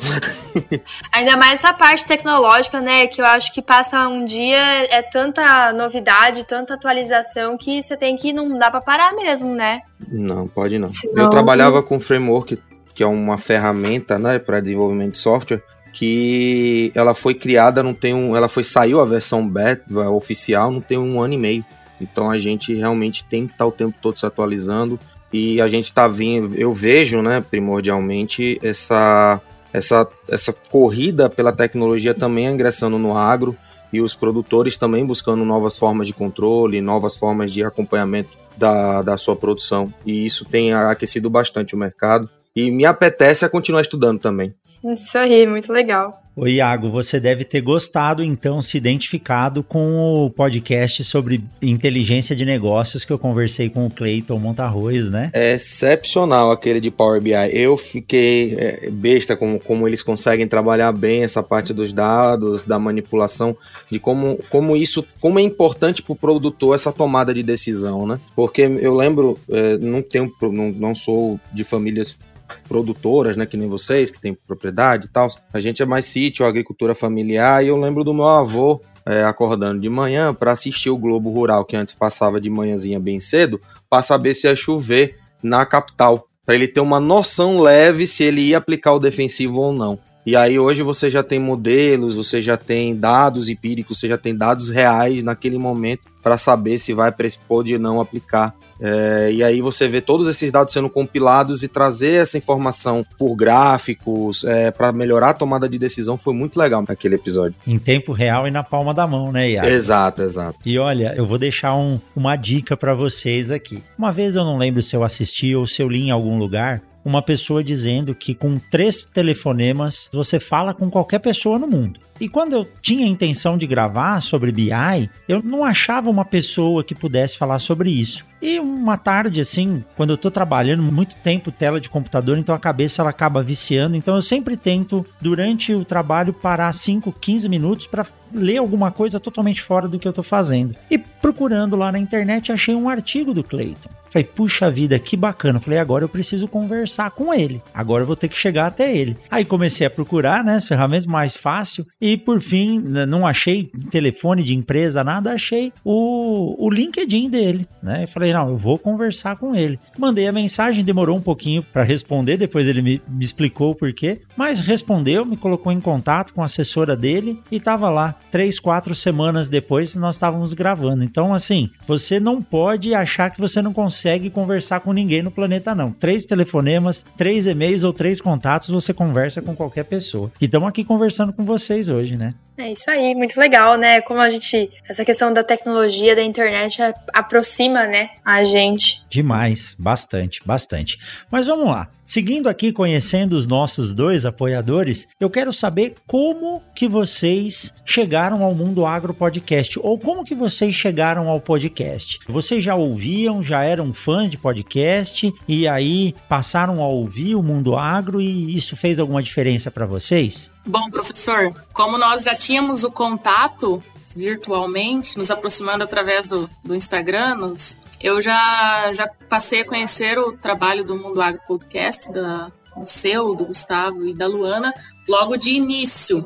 Ainda 1.12 1.38
mais 1.38 1.60
essa 1.60 1.74
parte 1.74 2.06
tecnológica, 2.06 2.82
né? 2.82 3.08
Que 3.08 3.22
eu 3.22 3.26
acho 3.26 3.54
que 3.54 3.62
passa 3.62 4.08
um 4.08 4.26
dia, 4.26 4.58
é 4.90 5.02
tanta 5.02 5.74
novidade, 5.74 6.46
tanta 6.46 6.74
atualização 6.74 7.58
que 7.58 7.82
você 7.82 7.96
tem 7.98 8.16
que 8.16 8.34
não 8.34 8.58
dá 8.58 8.70
para 8.70 8.82
parar 8.82 9.14
mesmo, 9.14 9.54
né? 9.54 9.82
Não, 10.08 10.48
pode 10.48 10.78
não. 10.78 10.88
Senão... 10.88 11.24
Eu 11.24 11.30
trabalhava 11.30 11.82
com 11.82 12.00
framework, 12.00 12.62
que 12.94 13.04
é 13.04 13.08
uma 13.08 13.38
ferramenta, 13.38 14.20
né, 14.20 14.40
para 14.40 14.60
desenvolvimento 14.60 15.14
de 15.14 15.20
software 15.20 15.64
que 15.94 16.92
ela 16.96 17.14
foi 17.14 17.36
criada, 17.36 17.84
não 17.84 17.94
tem 17.94 18.16
um, 18.16 18.36
ela 18.36 18.50
foi 18.50 18.64
saiu 18.64 19.00
a 19.00 19.06
versão 19.06 19.48
beta 19.48 20.10
oficial, 20.10 20.72
não 20.72 20.82
tem 20.82 20.98
um 20.98 21.22
ano 21.22 21.36
e 21.36 21.38
meio. 21.38 21.66
Então 22.02 22.32
a 22.32 22.38
gente 22.38 22.74
realmente 22.74 23.24
tem 23.24 23.46
que 23.46 23.54
estar 23.54 23.66
o 23.66 23.72
tempo 23.72 23.96
todo 24.02 24.18
se 24.18 24.26
atualizando 24.26 25.00
e 25.34 25.60
a 25.60 25.68
gente 25.68 25.86
está 25.86 26.08
vindo, 26.08 26.56
eu 26.56 26.72
vejo, 26.72 27.22
né, 27.22 27.42
primordialmente 27.42 28.60
essa 28.62 29.42
essa 29.74 30.08
essa 30.30 30.54
corrida 30.54 31.28
pela 31.28 31.52
tecnologia 31.52 32.13
também 32.13 32.46
ingressando 32.46 33.00
no 33.00 33.18
agro 33.18 33.58
e 33.92 34.00
os 34.00 34.13
produtores 34.13 34.78
também 34.78 35.06
buscando 35.06 35.44
novas 35.44 35.78
formas 35.78 36.08
de 36.08 36.13
controle, 36.13 36.80
novas 36.80 37.16
formas 37.16 37.52
de 37.52 37.63
acompanhamento 37.63 38.30
da, 38.58 39.02
da 39.02 39.18
sua 39.18 39.36
produção. 39.36 39.94
E 40.06 40.25
isso 40.25 40.46
tem 40.46 40.74
aquecido 40.74 41.30
bastante 41.30 41.75
o 41.75 41.78
mercado. 41.78 42.30
E 42.56 42.72
me 42.72 42.86
apetece 42.86 43.46
a 43.46 43.50
continuar 43.50 43.82
estudando 43.82 44.20
também. 44.20 44.54
Isso 44.84 45.18
aí, 45.18 45.46
muito 45.46 45.72
legal. 45.72 46.23
Ô 46.36 46.48
Iago, 46.48 46.90
você 46.90 47.20
deve 47.20 47.44
ter 47.44 47.62
gostado, 47.62 48.24
então, 48.24 48.60
se 48.60 48.75
identificado 48.75 49.62
com 49.62 50.25
o 50.25 50.32
podcast 50.32 51.04
sobre 51.04 51.44
inteligência 51.62 52.36
de 52.36 52.44
negócios 52.44 53.06
que 53.06 53.13
eu 53.13 53.20
conversei 53.20 53.70
com 53.70 53.86
o 53.86 53.90
Cleiton 53.90 54.40
Montarroz, 54.40 55.12
né? 55.12 55.30
É 55.32 55.54
excepcional 55.54 56.52
aquele 56.52 56.82
de 56.82 56.90
Power 56.90 57.22
BI. 57.22 57.34
Eu 57.52 57.78
fiquei 57.78 58.56
é, 58.58 58.90
besta 58.90 59.38
como, 59.38 59.60
como 59.60 59.88
eles 59.88 60.02
conseguem 60.02 60.48
trabalhar 60.48 60.92
bem 60.92 61.24
essa 61.24 61.44
parte 61.44 61.72
dos 61.72 61.94
dados, 61.94 62.66
da 62.66 62.80
manipulação, 62.80 63.56
de 63.92 64.00
como, 64.00 64.40
como 64.50 64.75
isso, 64.75 65.06
como 65.22 65.38
é 65.38 65.44
importante 65.44 66.02
para 66.02 66.13
o 66.13 66.16
produtor 66.16 66.74
essa 66.74 66.92
tomada 66.92 67.32
de 67.32 67.44
decisão, 67.44 68.08
né? 68.08 68.20
Porque 68.36 68.63
eu 68.63 68.96
lembro, 68.96 69.38
é, 69.48 69.78
não, 69.78 70.02
tenho, 70.02 70.34
não, 70.42 70.72
não 70.72 70.96
sou 70.96 71.40
de 71.54 71.63
famílias 71.63 72.18
produtoras, 72.67 73.38
né, 73.38 73.45
que 73.45 73.57
nem 73.57 73.67
vocês, 73.67 74.12
que 74.12 74.19
tem 74.19 74.33
propriedade 74.33 75.05
e 75.05 75.10
tal. 75.10 75.27
A 75.53 75.60
gente 75.60 75.81
é 75.81 75.86
mais 75.86 76.05
sítio, 76.05 76.45
agricultura 76.45 76.95
familiar, 76.95 77.63
e 77.63 77.67
eu 77.67 77.79
lembro 77.79 78.03
do 78.03 78.13
meu 78.13 78.27
avô 78.27 78.81
é, 79.05 79.24
acordando 79.24 79.81
de 79.81 79.89
manhã 79.89 80.33
para 80.33 80.51
assistir 80.51 80.89
o 80.89 80.98
Globo 80.98 81.29
Rural, 81.29 81.65
que 81.65 81.75
antes 81.75 81.95
passava 81.95 82.39
de 82.39 82.50
manhãzinha 82.50 83.00
bem 83.00 83.19
cedo, 83.19 83.60
para 83.89 84.01
saber 84.01 84.33
se 84.33 84.48
ia 84.48 84.55
chover 84.55 85.17
na 85.41 85.65
capital, 85.65 86.27
para 86.45 86.55
ele 86.55 86.67
ter 86.67 86.79
uma 86.79 87.00
noção 87.00 87.60
leve 87.62 88.07
se 88.07 88.24
ele 88.24 88.41
ia 88.41 88.57
aplicar 88.57 88.93
o 88.93 89.00
defensivo 89.00 89.60
ou 89.60 89.74
não. 89.74 90.00
E 90.25 90.38
aí 90.38 90.57
hoje 90.57 90.81
você 90.81 91.12
já 91.12 91.22
tem 91.22 91.38
modelos, 91.38 92.15
você 92.15 92.41
já 92.41 92.55
tem 92.55 92.95
dados 92.95 93.50
empíricos, 93.50 94.00
você 94.00 94.07
já 94.07 94.17
tem 94.17 94.33
dados 94.36 94.69
reais 94.69 95.22
naquele 95.22 95.57
momento 95.57 96.03
para 96.22 96.38
saber 96.38 96.79
se 96.79 96.93
vai 96.93 97.13
pode 97.45 97.74
ou 97.74 97.79
não 97.79 98.00
aplicar. 98.00 98.55
É, 98.84 99.32
e 99.32 99.42
aí 99.42 99.62
você 99.62 99.88
vê 99.88 100.02
todos 100.02 100.28
esses 100.28 100.52
dados 100.52 100.74
sendo 100.74 100.90
compilados 100.90 101.63
e 101.63 101.70
trazer 101.70 102.22
essa 102.22 102.38
informação 102.38 103.06
por 103.18 103.34
gráficos 103.34 104.44
é, 104.44 104.72
para 104.72 104.92
melhorar 104.92 105.30
a 105.30 105.34
tomada 105.34 105.70
de 105.70 105.80
decisão 105.80 106.18
foi 106.18 106.34
muito 106.34 106.60
legal 106.60 106.84
naquele 106.86 107.16
episódio. 107.16 107.56
Em 107.66 107.80
tempo 107.80 108.12
real 108.12 108.46
e 108.46 108.52
na 108.52 108.62
palma 108.62 108.94
da 108.94 109.08
mão, 109.08 109.32
né, 109.32 109.52
Iago? 109.52 109.68
Exato, 109.70 110.22
exato. 110.22 110.60
E 110.66 110.78
olha, 110.78 111.13
eu 111.16 111.25
vou 111.25 111.38
deixar 111.38 111.74
um, 111.75 111.98
uma 112.13 112.36
dica 112.36 112.75
para 112.75 112.94
vocês 112.94 113.52
aqui. 113.52 113.82
Uma 113.98 114.12
vez 114.12 114.36
eu 114.36 114.44
não 114.44 114.58
lembro 114.58 114.82
se 114.82 114.96
eu 114.96 115.04
assisti 115.04 115.56
ou 115.56 115.66
se 115.66 115.82
eu 115.82 115.88
li 115.88 116.02
em 116.02 116.12
algum 116.12 116.38
lugar, 116.38 116.82
uma 117.06 117.22
pessoa 117.22 117.63
dizendo 117.63 118.16
que 118.16 118.34
com 118.34 118.58
três 118.58 119.06
telefonemas 119.06 120.10
você 120.13 120.40
fala 120.40 120.74
com 120.74 120.90
qualquer 120.90 121.20
pessoa 121.20 121.60
no 121.60 121.68
mundo. 121.68 122.00
E 122.20 122.30
quando 122.30 122.54
eu 122.54 122.68
tinha 122.82 123.06
a 123.06 123.10
intenção 123.10 123.58
de 123.58 123.68
gravar 123.68 124.22
sobre 124.22 124.52
BI, 124.52 125.10
eu 125.28 125.42
não 125.44 125.66
achava 125.66 126.10
uma 126.10 126.24
pessoa 126.24 126.84
que 126.84 126.96
pudesse 126.96 127.38
falar 127.38 127.60
sobre 127.60 127.90
isso. 127.90 128.25
E 128.46 128.60
uma 128.60 128.98
tarde, 128.98 129.40
assim, 129.40 129.86
quando 129.96 130.10
eu 130.10 130.18
tô 130.18 130.30
trabalhando 130.30 130.84
muito 130.84 131.16
tempo 131.16 131.50
tela 131.50 131.80
de 131.80 131.90
computador, 131.90 132.38
então 132.38 132.54
a 132.54 132.60
cabeça 132.60 133.02
ela 133.02 133.10
acaba 133.10 133.42
viciando. 133.42 133.96
Então 133.96 134.16
eu 134.16 134.22
sempre 134.22 134.58
tento, 134.58 135.06
durante 135.22 135.74
o 135.74 135.86
trabalho, 135.86 136.34
parar 136.34 136.74
5, 136.74 137.10
15 137.22 137.48
minutos 137.48 137.88
para 137.88 138.06
ler 138.34 138.58
alguma 138.58 138.92
coisa 138.92 139.18
totalmente 139.18 139.62
fora 139.62 139.88
do 139.88 139.98
que 139.98 140.06
eu 140.06 140.12
tô 140.12 140.22
fazendo. 140.22 140.76
E 140.92 140.98
procurando 140.98 141.78
lá 141.78 141.90
na 141.90 142.00
internet, 142.00 142.52
achei 142.52 142.76
um 142.76 142.90
artigo 142.90 143.34
do 143.34 143.46
Clayton. 143.46 143.90
Falei, 144.14 144.26
puxa 144.26 144.70
vida, 144.70 145.00
que 145.00 145.18
bacana. 145.18 145.60
Falei, 145.60 145.80
agora 145.80 146.04
eu 146.04 146.10
preciso 146.10 146.48
conversar 146.48 147.10
com 147.10 147.34
ele. 147.34 147.60
Agora 147.74 148.04
eu 148.04 148.08
vou 148.08 148.16
ter 148.16 148.28
que 148.28 148.38
chegar 148.38 148.68
até 148.68 148.96
ele. 148.96 149.18
Aí 149.32 149.44
comecei 149.44 149.88
a 149.88 149.90
procurar, 149.90 150.44
né, 150.44 150.58
as 150.58 150.68
ferramentas 150.68 151.08
mais 151.08 151.36
fácil. 151.36 151.84
E 152.00 152.16
por 152.16 152.40
fim, 152.40 152.80
não 152.80 153.26
achei 153.26 153.72
telefone 153.90 154.44
de 154.44 154.56
empresa, 154.56 155.04
nada, 155.04 155.32
achei 155.32 155.74
o, 155.84 156.64
o 156.64 156.70
LinkedIn 156.70 157.28
dele, 157.28 157.68
né? 157.82 158.06
Falei, 158.06 158.33
não, 158.34 158.50
eu 158.50 158.58
vou 158.58 158.78
conversar 158.78 159.38
com 159.38 159.56
ele. 159.56 159.80
Mandei 159.98 160.28
a 160.28 160.32
mensagem, 160.32 160.84
demorou 160.84 161.18
um 161.18 161.22
pouquinho 161.22 161.63
para 161.63 161.84
responder, 161.84 162.38
depois 162.38 162.68
ele 162.68 162.82
me, 162.82 163.02
me 163.08 163.24
explicou 163.24 163.72
o 163.72 163.75
porquê, 163.75 164.22
mas 164.36 164.60
respondeu, 164.60 165.25
me 165.25 165.38
colocou 165.38 165.72
em 165.72 165.80
contato 165.80 166.34
com 166.34 166.42
a 166.42 166.46
assessora 166.46 166.96
dele 166.96 167.40
e 167.52 167.60
tava 167.60 167.90
lá. 167.90 168.16
Três, 168.32 168.60
quatro 168.60 168.94
semanas 168.94 169.50
depois 169.50 169.96
nós 169.96 170.16
estávamos 170.16 170.54
gravando. 170.54 171.04
Então, 171.04 171.34
assim, 171.34 171.70
você 171.88 172.20
não 172.20 172.42
pode 172.42 172.94
achar 172.94 173.30
que 173.30 173.40
você 173.40 173.62
não 173.62 173.74
consegue 173.74 174.30
conversar 174.30 174.80
com 174.80 174.92
ninguém 174.92 175.22
no 175.22 175.32
planeta, 175.32 175.75
não. 175.75 175.92
Três 175.92 176.25
telefonemas, 176.25 177.06
três 177.18 177.48
e-mails 177.48 177.84
ou 177.84 177.94
três 177.94 178.20
contatos, 178.20 178.70
você 178.70 178.94
conversa 178.94 179.42
com 179.42 179.56
qualquer 179.56 179.86
pessoa. 179.86 180.32
E 180.42 180.46
estamos 180.46 180.68
aqui 180.68 180.84
conversando 180.84 181.32
com 181.32 181.44
vocês 181.44 181.90
hoje, 181.90 182.18
né? 182.18 182.32
É 182.55 182.72
isso 182.72 182.89
aí, 182.89 183.15
muito 183.15 183.39
legal, 183.39 183.77
né? 183.77 184.00
Como 184.01 184.19
a 184.19 184.29
gente. 184.29 184.69
Essa 184.88 185.03
questão 185.03 185.33
da 185.33 185.43
tecnologia, 185.43 186.15
da 186.15 186.22
internet 186.22 186.79
aproxima, 187.12 187.88
né? 187.88 188.12
A 188.24 188.43
gente. 188.43 189.03
Demais, 189.10 189.75
bastante, 189.77 190.39
bastante. 190.45 191.00
Mas 191.31 191.48
vamos 191.48 191.65
lá. 191.65 191.89
Seguindo 192.05 192.48
aqui, 192.48 192.72
conhecendo 192.72 193.33
os 193.33 193.48
nossos 193.48 193.95
dois 193.95 194.24
apoiadores, 194.24 195.07
eu 195.19 195.31
quero 195.31 195.51
saber 195.51 195.95
como 196.05 196.62
que 196.75 196.88
vocês 196.88 197.74
chegaram 197.86 198.43
ao 198.43 198.53
Mundo 198.53 198.86
Agro 198.86 199.15
Podcast 199.15 199.79
ou 199.81 199.98
como 199.98 200.24
que 200.24 200.36
vocês 200.36 200.75
chegaram 200.75 201.29
ao 201.29 201.41
podcast. 201.41 202.19
Vocês 202.27 202.63
já 202.63 202.75
ouviam, 202.75 203.41
já 203.41 203.63
eram 203.63 203.91
fã 203.93 204.29
de 204.29 204.38
podcast 204.38 205.33
e 205.48 205.67
aí 205.67 206.13
passaram 206.29 206.83
a 206.83 206.88
ouvir 206.88 207.36
o 207.36 207.41
Mundo 207.41 207.75
Agro 207.75 208.22
e 208.22 208.55
isso 208.55 208.75
fez 208.75 209.00
alguma 209.00 209.24
diferença 209.24 209.72
para 209.72 209.88
vocês? 209.88 210.52
Bom, 210.65 210.89
professor, 210.89 211.53
como 211.74 211.98
nós 211.98 212.24
já 212.24 212.36
tínhamos 212.36 212.84
o 212.84 212.91
contato 212.91 213.84
virtualmente, 214.15 215.17
nos 215.17 215.29
aproximando 215.29 215.84
através 215.84 216.27
do, 216.27 216.50
do 216.63 216.75
Instagram, 216.75 217.36
nos 217.36 217.77
eu 218.00 218.22
já, 218.22 218.91
já 218.93 219.08
passei 219.29 219.62
a 219.62 219.65
conhecer 219.65 220.20
o 220.20 220.34
trabalho 220.34 220.84
do 220.84 220.98
Mundo 220.98 221.22
Agro 221.22 221.41
Podcast, 221.48 222.12
da, 222.12 222.51
do 222.75 222.86
seu, 222.86 223.34
do 223.34 223.46
Gustavo 223.46 224.05
e 224.05 224.13
da 224.13 224.27
Luana, 224.27 224.74
logo 225.08 225.38
de 225.38 225.51
início. 225.51 226.25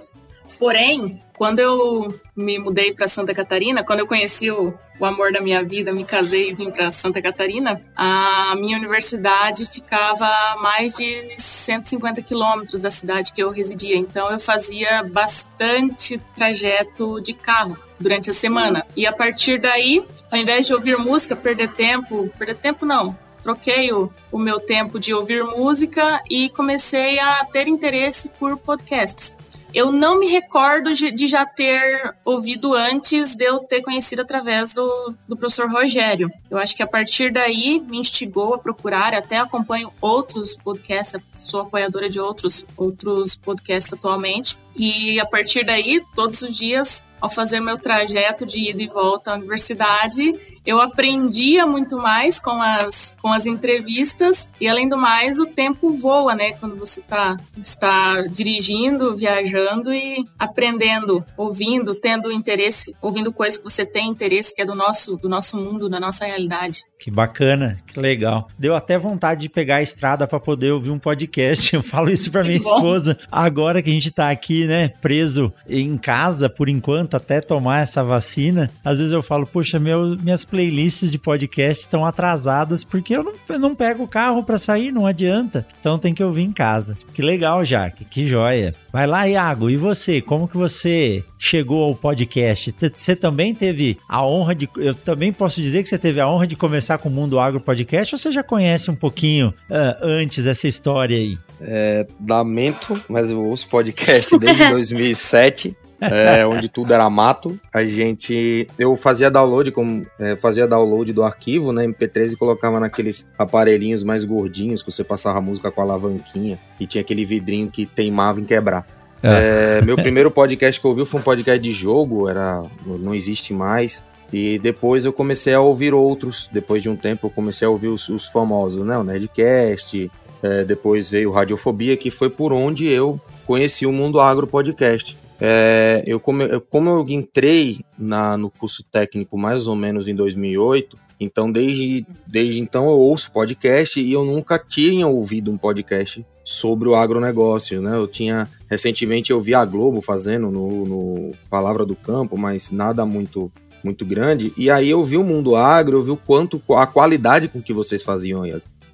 Porém, 0.59 1.21
quando 1.37 1.59
eu 1.59 2.19
me 2.35 2.57
mudei 2.57 2.93
para 2.93 3.07
Santa 3.07 3.33
Catarina, 3.33 3.83
quando 3.83 3.99
eu 3.99 4.07
conheci 4.07 4.49
o, 4.49 4.73
o, 4.99 5.05
amor 5.05 5.31
da 5.31 5.39
minha 5.39 5.63
vida, 5.63 5.93
me 5.93 6.03
casei 6.03 6.49
e 6.49 6.53
vim 6.53 6.71
para 6.71 6.89
Santa 6.89 7.21
Catarina, 7.21 7.79
a 7.95 8.55
minha 8.57 8.75
universidade 8.75 9.67
ficava 9.67 10.25
a 10.25 10.57
mais 10.57 10.95
de 10.95 11.35
150 11.37 12.21
quilômetros 12.23 12.81
da 12.81 12.89
cidade 12.89 13.31
que 13.33 13.41
eu 13.41 13.51
residia. 13.51 13.95
Então 13.95 14.31
eu 14.31 14.39
fazia 14.39 15.03
bastante 15.03 16.19
trajeto 16.35 17.21
de 17.21 17.33
carro 17.33 17.77
durante 17.99 18.31
a 18.31 18.33
semana. 18.33 18.85
E 18.95 19.05
a 19.05 19.13
partir 19.13 19.59
daí, 19.59 20.03
ao 20.31 20.39
invés 20.39 20.65
de 20.65 20.73
ouvir 20.73 20.97
música, 20.97 21.35
perder 21.35 21.71
tempo, 21.73 22.31
perder 22.37 22.55
tempo 22.55 22.83
não, 22.83 23.15
troquei 23.43 23.93
o, 23.93 24.11
o 24.31 24.39
meu 24.39 24.59
tempo 24.59 24.99
de 24.99 25.13
ouvir 25.13 25.43
música 25.43 26.21
e 26.29 26.49
comecei 26.49 27.19
a 27.19 27.45
ter 27.45 27.67
interesse 27.67 28.27
por 28.39 28.57
podcasts. 28.57 29.36
Eu 29.73 29.91
não 29.91 30.19
me 30.19 30.27
recordo 30.27 30.93
de 30.93 31.27
já 31.27 31.45
ter 31.45 32.15
ouvido 32.23 32.73
antes 32.73 33.35
de 33.35 33.45
eu 33.45 33.59
ter 33.59 33.81
conhecido 33.81 34.21
através 34.21 34.73
do, 34.73 35.13
do 35.27 35.35
professor 35.35 35.69
Rogério. 35.69 36.31
Eu 36.49 36.57
acho 36.57 36.75
que 36.75 36.81
a 36.81 36.87
partir 36.87 37.31
daí 37.31 37.79
me 37.79 37.97
instigou 37.99 38.53
a 38.53 38.57
procurar, 38.57 39.13
até 39.13 39.37
acompanho 39.37 39.91
outros 40.01 40.55
podcasts, 40.55 41.21
sou 41.33 41.61
apoiadora 41.61 42.09
de 42.09 42.19
outros, 42.19 42.65
outros 42.75 43.35
podcasts 43.35 43.93
atualmente. 43.93 44.57
E 44.75 45.19
a 45.19 45.25
partir 45.25 45.65
daí, 45.65 46.03
todos 46.15 46.41
os 46.41 46.55
dias, 46.55 47.03
ao 47.19 47.29
fazer 47.29 47.59
meu 47.59 47.77
trajeto 47.77 48.45
de 48.45 48.69
ida 48.69 48.81
e 48.81 48.87
volta 48.87 49.31
à 49.31 49.35
universidade, 49.35 50.33
eu 50.67 50.81
aprendia 50.81 51.65
muito 51.65 51.95
mais 51.97 52.41
com 52.41 52.61
as, 52.61 53.15
com 53.21 53.31
as 53.31 53.45
entrevistas 53.45 54.49
e, 54.59 54.67
além 54.67 54.89
do 54.89 54.97
mais, 54.97 55.39
o 55.39 55.45
tempo 55.45 55.91
voa, 55.91 56.35
né? 56.35 56.51
Quando 56.53 56.75
você 56.75 56.99
tá, 56.99 57.37
está 57.57 58.23
dirigindo, 58.23 59.15
viajando 59.15 59.93
e 59.93 60.25
aprendendo, 60.37 61.23
ouvindo, 61.37 61.95
tendo 61.95 62.29
interesse, 62.29 62.93
ouvindo 63.01 63.31
coisas 63.31 63.57
que 63.57 63.63
você 63.63 63.85
tem 63.85 64.09
interesse, 64.09 64.53
que 64.53 64.61
é 64.61 64.65
do 64.65 64.75
nosso, 64.75 65.15
do 65.15 65.29
nosso 65.29 65.55
mundo, 65.55 65.87
da 65.87 66.01
nossa 66.01 66.25
realidade. 66.25 66.83
Que 66.99 67.11
bacana, 67.11 67.77
que 67.85 67.99
legal. 67.99 68.47
Deu 68.57 68.75
até 68.75 68.97
vontade 68.97 69.41
de 69.41 69.49
pegar 69.49 69.77
a 69.77 69.81
estrada 69.81 70.25
para 70.25 70.39
poder 70.39 70.71
ouvir 70.71 70.89
um 70.89 70.97
podcast. 70.97 71.73
Eu 71.75 71.83
falo 71.83 72.09
isso 72.09 72.31
para 72.31 72.43
minha 72.43 72.57
esposa. 72.57 73.17
Agora 73.31 73.81
que 73.81 73.89
a 73.89 73.93
gente 73.93 74.09
tá 74.09 74.29
aqui, 74.29 74.65
né, 74.65 74.89
preso 74.99 75.53
em 75.69 75.95
casa 75.97 76.49
por 76.49 76.67
enquanto 76.67 77.15
até 77.15 77.39
tomar 77.39 77.81
essa 77.81 78.03
vacina, 78.03 78.71
às 78.83 78.97
vezes 78.97 79.13
eu 79.13 79.21
falo, 79.21 79.45
poxa, 79.45 79.79
meu, 79.79 80.17
minhas 80.17 80.43
playlists 80.43 81.11
de 81.11 81.19
podcast 81.19 81.81
estão 81.81 82.05
atrasadas 82.05 82.83
porque 82.83 83.15
eu 83.15 83.23
não, 83.23 83.33
eu 83.47 83.59
não 83.59 83.75
pego 83.75 84.03
o 84.03 84.07
carro 84.07 84.43
para 84.43 84.57
sair, 84.57 84.91
não 84.91 85.05
adianta. 85.05 85.65
Então 85.79 85.99
tem 85.99 86.13
que 86.13 86.23
ouvir 86.23 86.43
em 86.43 86.51
casa. 86.51 86.97
Que 87.13 87.21
legal, 87.21 87.63
Jaque, 87.63 88.05
que 88.05 88.27
joia. 88.27 88.73
Vai 88.97 89.05
lá, 89.05 89.27
Iago, 89.27 89.69
e 89.69 89.77
você? 89.77 90.19
Como 90.19 90.47
que 90.47 90.57
você 90.57 91.23
chegou 91.37 91.83
ao 91.83 91.93
podcast? 91.93 92.73
Você 92.95 93.15
também 93.15 93.53
teve 93.53 93.95
a 94.09 94.25
honra 94.25 94.55
de. 94.55 94.67
Eu 94.75 94.95
também 94.95 95.31
posso 95.31 95.61
dizer 95.61 95.83
que 95.83 95.89
você 95.89 95.99
teve 95.99 96.19
a 96.19 96.27
honra 96.27 96.47
de 96.47 96.55
começar 96.55 96.97
com 96.97 97.07
o 97.07 97.11
Mundo 97.11 97.39
Agro 97.39 97.61
Podcast 97.61 98.15
ou 98.15 98.17
você 98.17 98.31
já 98.31 98.41
conhece 98.41 98.89
um 98.89 98.95
pouquinho 98.95 99.49
uh, 99.69 100.01
antes 100.01 100.47
essa 100.47 100.67
história 100.67 101.15
aí? 101.15 101.37
É, 101.61 102.07
lamento, 102.27 102.99
mas 103.07 103.29
eu 103.29 103.39
ouço 103.39 103.69
podcast 103.69 104.35
desde 104.35 104.65
2007. 104.73 105.77
É, 106.01 106.45
onde 106.45 106.69
tudo 106.69 106.93
era 106.93 107.09
mato. 107.09 107.59
A 107.73 107.85
gente, 107.85 108.67
eu 108.77 108.95
fazia 108.95 109.29
download, 109.29 109.71
como 109.71 110.05
é, 110.19 110.35
fazia 110.35 110.67
download 110.67 111.11
do 111.13 111.23
arquivo, 111.23 111.71
né, 111.71 111.85
MP3 111.85 112.33
e 112.33 112.35
colocava 112.35 112.79
naqueles 112.79 113.27
aparelhinhos 113.37 114.03
mais 114.03 114.23
gordinhos 114.23 114.83
que 114.83 114.91
você 114.91 115.03
passava 115.03 115.39
a 115.39 115.41
música 115.41 115.71
com 115.71 115.81
a 115.81 115.83
alavanquinha 115.83 116.59
e 116.79 116.85
tinha 116.85 117.01
aquele 117.01 117.25
vidrinho 117.25 117.69
que 117.69 117.85
teimava 117.85 118.39
em 118.39 118.45
quebrar. 118.45 118.85
É. 119.23 119.79
É, 119.79 119.85
meu 119.85 119.95
primeiro 119.95 120.29
podcast 120.29 120.79
que 120.79 120.85
eu 120.85 120.91
ouvi 120.91 121.05
foi 121.05 121.19
um 121.19 121.23
podcast 121.23 121.59
de 121.59 121.71
jogo, 121.71 122.29
era 122.29 122.61
não 122.85 123.15
existe 123.15 123.53
mais. 123.53 124.03
E 124.31 124.59
depois 124.59 125.05
eu 125.05 125.13
comecei 125.13 125.53
a 125.53 125.61
ouvir 125.61 125.93
outros. 125.93 126.49
Depois 126.51 126.81
de 126.81 126.89
um 126.89 126.95
tempo 126.95 127.27
eu 127.27 127.31
comecei 127.31 127.65
a 127.65 127.69
ouvir 127.69 127.87
os, 127.87 128.09
os 128.09 128.27
famosos, 128.27 128.85
né? 128.85 128.97
O 128.97 129.03
Nerdcast, 129.03 130.11
é, 130.43 130.63
depois 130.63 131.09
veio 131.09 131.31
Radiofobia, 131.31 131.97
que 131.97 132.11
foi 132.11 132.29
por 132.29 132.51
onde 132.51 132.85
eu 132.85 133.19
conheci 133.45 133.85
o 133.85 133.91
Mundo 133.91 134.19
Agro 134.19 134.45
Podcast. 134.45 135.17
É, 135.39 136.03
eu, 136.05 136.19
como, 136.19 136.41
eu, 136.41 136.59
como 136.59 136.89
eu 136.89 137.05
entrei 137.09 137.81
na, 137.97 138.37
no 138.37 138.49
curso 138.49 138.83
técnico 138.83 139.37
mais 139.37 139.67
ou 139.67 139.75
menos 139.75 140.07
em 140.07 140.15
2008, 140.15 140.97
então 141.19 141.51
desde, 141.51 142.05
desde 142.25 142.59
então 142.59 142.85
eu 142.85 142.97
ouço 142.97 143.31
podcast 143.31 143.99
e 143.99 144.11
eu 144.11 144.23
nunca 144.23 144.57
tinha 144.57 145.07
ouvido 145.07 145.51
um 145.51 145.57
podcast 145.57 146.25
sobre 146.43 146.87
o 146.87 146.95
agronegócio, 146.95 147.81
né? 147.81 147.95
Eu 147.95 148.07
tinha 148.07 148.47
recentemente 148.69 149.31
eu 149.31 149.41
vi 149.41 149.53
a 149.53 149.65
Globo 149.65 150.01
fazendo 150.01 150.49
no, 150.49 150.85
no 150.85 151.31
Palavra 151.49 151.85
do 151.85 151.95
Campo, 151.95 152.37
mas 152.37 152.71
nada 152.71 153.05
muito 153.05 153.51
muito 153.83 154.05
grande. 154.05 154.53
E 154.57 154.69
aí 154.69 154.89
eu 154.89 155.03
vi 155.03 155.17
o 155.17 155.23
mundo 155.23 155.55
agro, 155.55 155.97
eu 155.97 156.03
vi 156.03 156.11
o 156.11 156.17
quanto 156.17 156.61
a 156.73 156.87
qualidade 156.87 157.47
com 157.47 157.61
que 157.61 157.73
vocês 157.73 158.03
faziam 158.03 158.43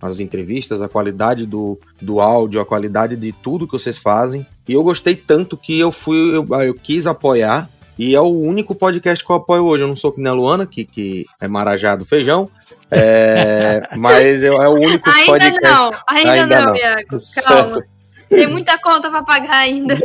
as 0.02 0.20
entrevistas, 0.20 0.82
a 0.82 0.90
qualidade 0.90 1.46
do, 1.46 1.80
do 2.02 2.20
áudio, 2.20 2.60
a 2.60 2.66
qualidade 2.66 3.16
de 3.16 3.32
tudo 3.32 3.66
que 3.66 3.74
vocês 3.74 3.98
fazem. 3.98 4.46
E 4.68 4.74
eu 4.74 4.84
gostei 4.84 5.16
tanto 5.16 5.58
que 5.58 5.80
eu 5.80 5.92
fui, 5.92 6.36
eu, 6.36 6.48
eu 6.62 6.74
quis 6.74 7.06
apoiar. 7.08 7.70
E 7.98 8.16
é 8.16 8.20
o 8.20 8.28
único 8.28 8.74
podcast 8.74 9.24
que 9.24 9.32
eu 9.32 9.36
apoio 9.36 9.66
hoje. 9.66 9.84
Eu 9.84 9.88
não 9.88 9.96
sou 9.96 10.12
que 10.12 10.20
nem 10.20 10.32
a 10.32 10.34
Luana, 10.34 10.66
que, 10.66 10.84
que 10.84 11.26
é 11.40 11.48
Marajá 11.48 11.96
do 11.96 12.06
Feijão. 12.06 12.50
É, 12.90 13.88
mas 13.98 14.42
eu, 14.42 14.62
é 14.62 14.68
o 14.68 14.74
único 14.74 15.10
ainda 15.10 15.32
podcast. 15.32 15.62
Não, 15.62 15.92
ainda, 16.08 16.32
ainda 16.32 16.66
não, 16.66 16.76
Iago. 16.76 17.18
Calma. 17.44 17.84
Tem 18.30 18.48
muita 18.48 18.78
conta 18.80 19.12
para 19.12 19.24
pagar 19.24 19.58
ainda. 19.58 19.96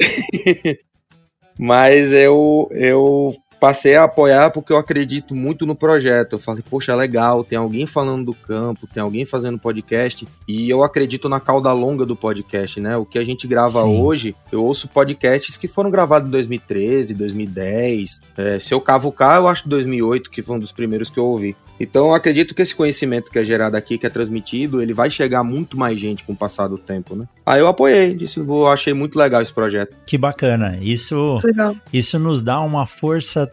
mas 1.58 2.12
eu, 2.12 2.68
eu 2.72 3.34
passei 3.58 3.96
a 3.96 4.04
apoiar 4.04 4.50
porque 4.50 4.72
eu 4.72 4.76
acredito 4.76 5.34
muito 5.34 5.66
no 5.66 5.74
projeto. 5.74 6.34
Eu 6.34 6.38
falei, 6.38 6.62
poxa, 6.68 6.94
legal, 6.94 7.44
tem 7.44 7.58
alguém 7.58 7.86
falando 7.86 8.26
do 8.26 8.34
campo, 8.34 8.86
tem 8.86 9.02
alguém 9.02 9.24
fazendo 9.24 9.58
podcast, 9.58 10.26
e 10.46 10.68
eu 10.68 10.82
acredito 10.82 11.28
na 11.28 11.40
cauda 11.40 11.72
longa 11.72 12.06
do 12.06 12.16
podcast, 12.16 12.80
né? 12.80 12.96
O 12.96 13.04
que 13.04 13.18
a 13.18 13.24
gente 13.24 13.46
grava 13.46 13.82
Sim. 13.82 14.00
hoje, 14.00 14.36
eu 14.50 14.64
ouço 14.64 14.88
podcasts 14.88 15.56
que 15.56 15.68
foram 15.68 15.90
gravados 15.90 16.28
em 16.28 16.32
2013, 16.32 17.14
2010. 17.14 18.20
É, 18.36 18.58
se 18.58 18.72
eu 18.72 18.80
cavucar, 18.80 19.36
eu 19.36 19.48
acho 19.48 19.68
2008, 19.68 20.30
que 20.30 20.42
foi 20.42 20.56
um 20.56 20.60
dos 20.60 20.72
primeiros 20.72 21.10
que 21.10 21.18
eu 21.18 21.24
ouvi. 21.24 21.56
Então, 21.80 22.08
eu 22.08 22.14
acredito 22.14 22.54
que 22.54 22.62
esse 22.62 22.74
conhecimento 22.74 23.30
que 23.30 23.38
é 23.38 23.44
gerado 23.44 23.76
aqui, 23.76 23.98
que 23.98 24.06
é 24.06 24.10
transmitido, 24.10 24.82
ele 24.82 24.92
vai 24.92 25.10
chegar 25.10 25.44
muito 25.44 25.78
mais 25.78 25.98
gente 25.98 26.24
com 26.24 26.32
o 26.32 26.36
passar 26.36 26.66
do 26.66 26.76
tempo, 26.76 27.14
né? 27.14 27.26
Aí 27.48 27.60
eu 27.60 27.66
apoiei, 27.66 28.14
disse, 28.14 28.40
vou, 28.40 28.68
achei 28.68 28.92
muito 28.92 29.18
legal 29.18 29.40
esse 29.40 29.52
projeto. 29.52 29.96
Que 30.04 30.18
bacana. 30.18 30.78
Isso, 30.82 31.40
legal. 31.42 31.74
isso 31.90 32.18
nos 32.18 32.42
dá 32.42 32.60
uma 32.60 32.84
força 32.84 33.50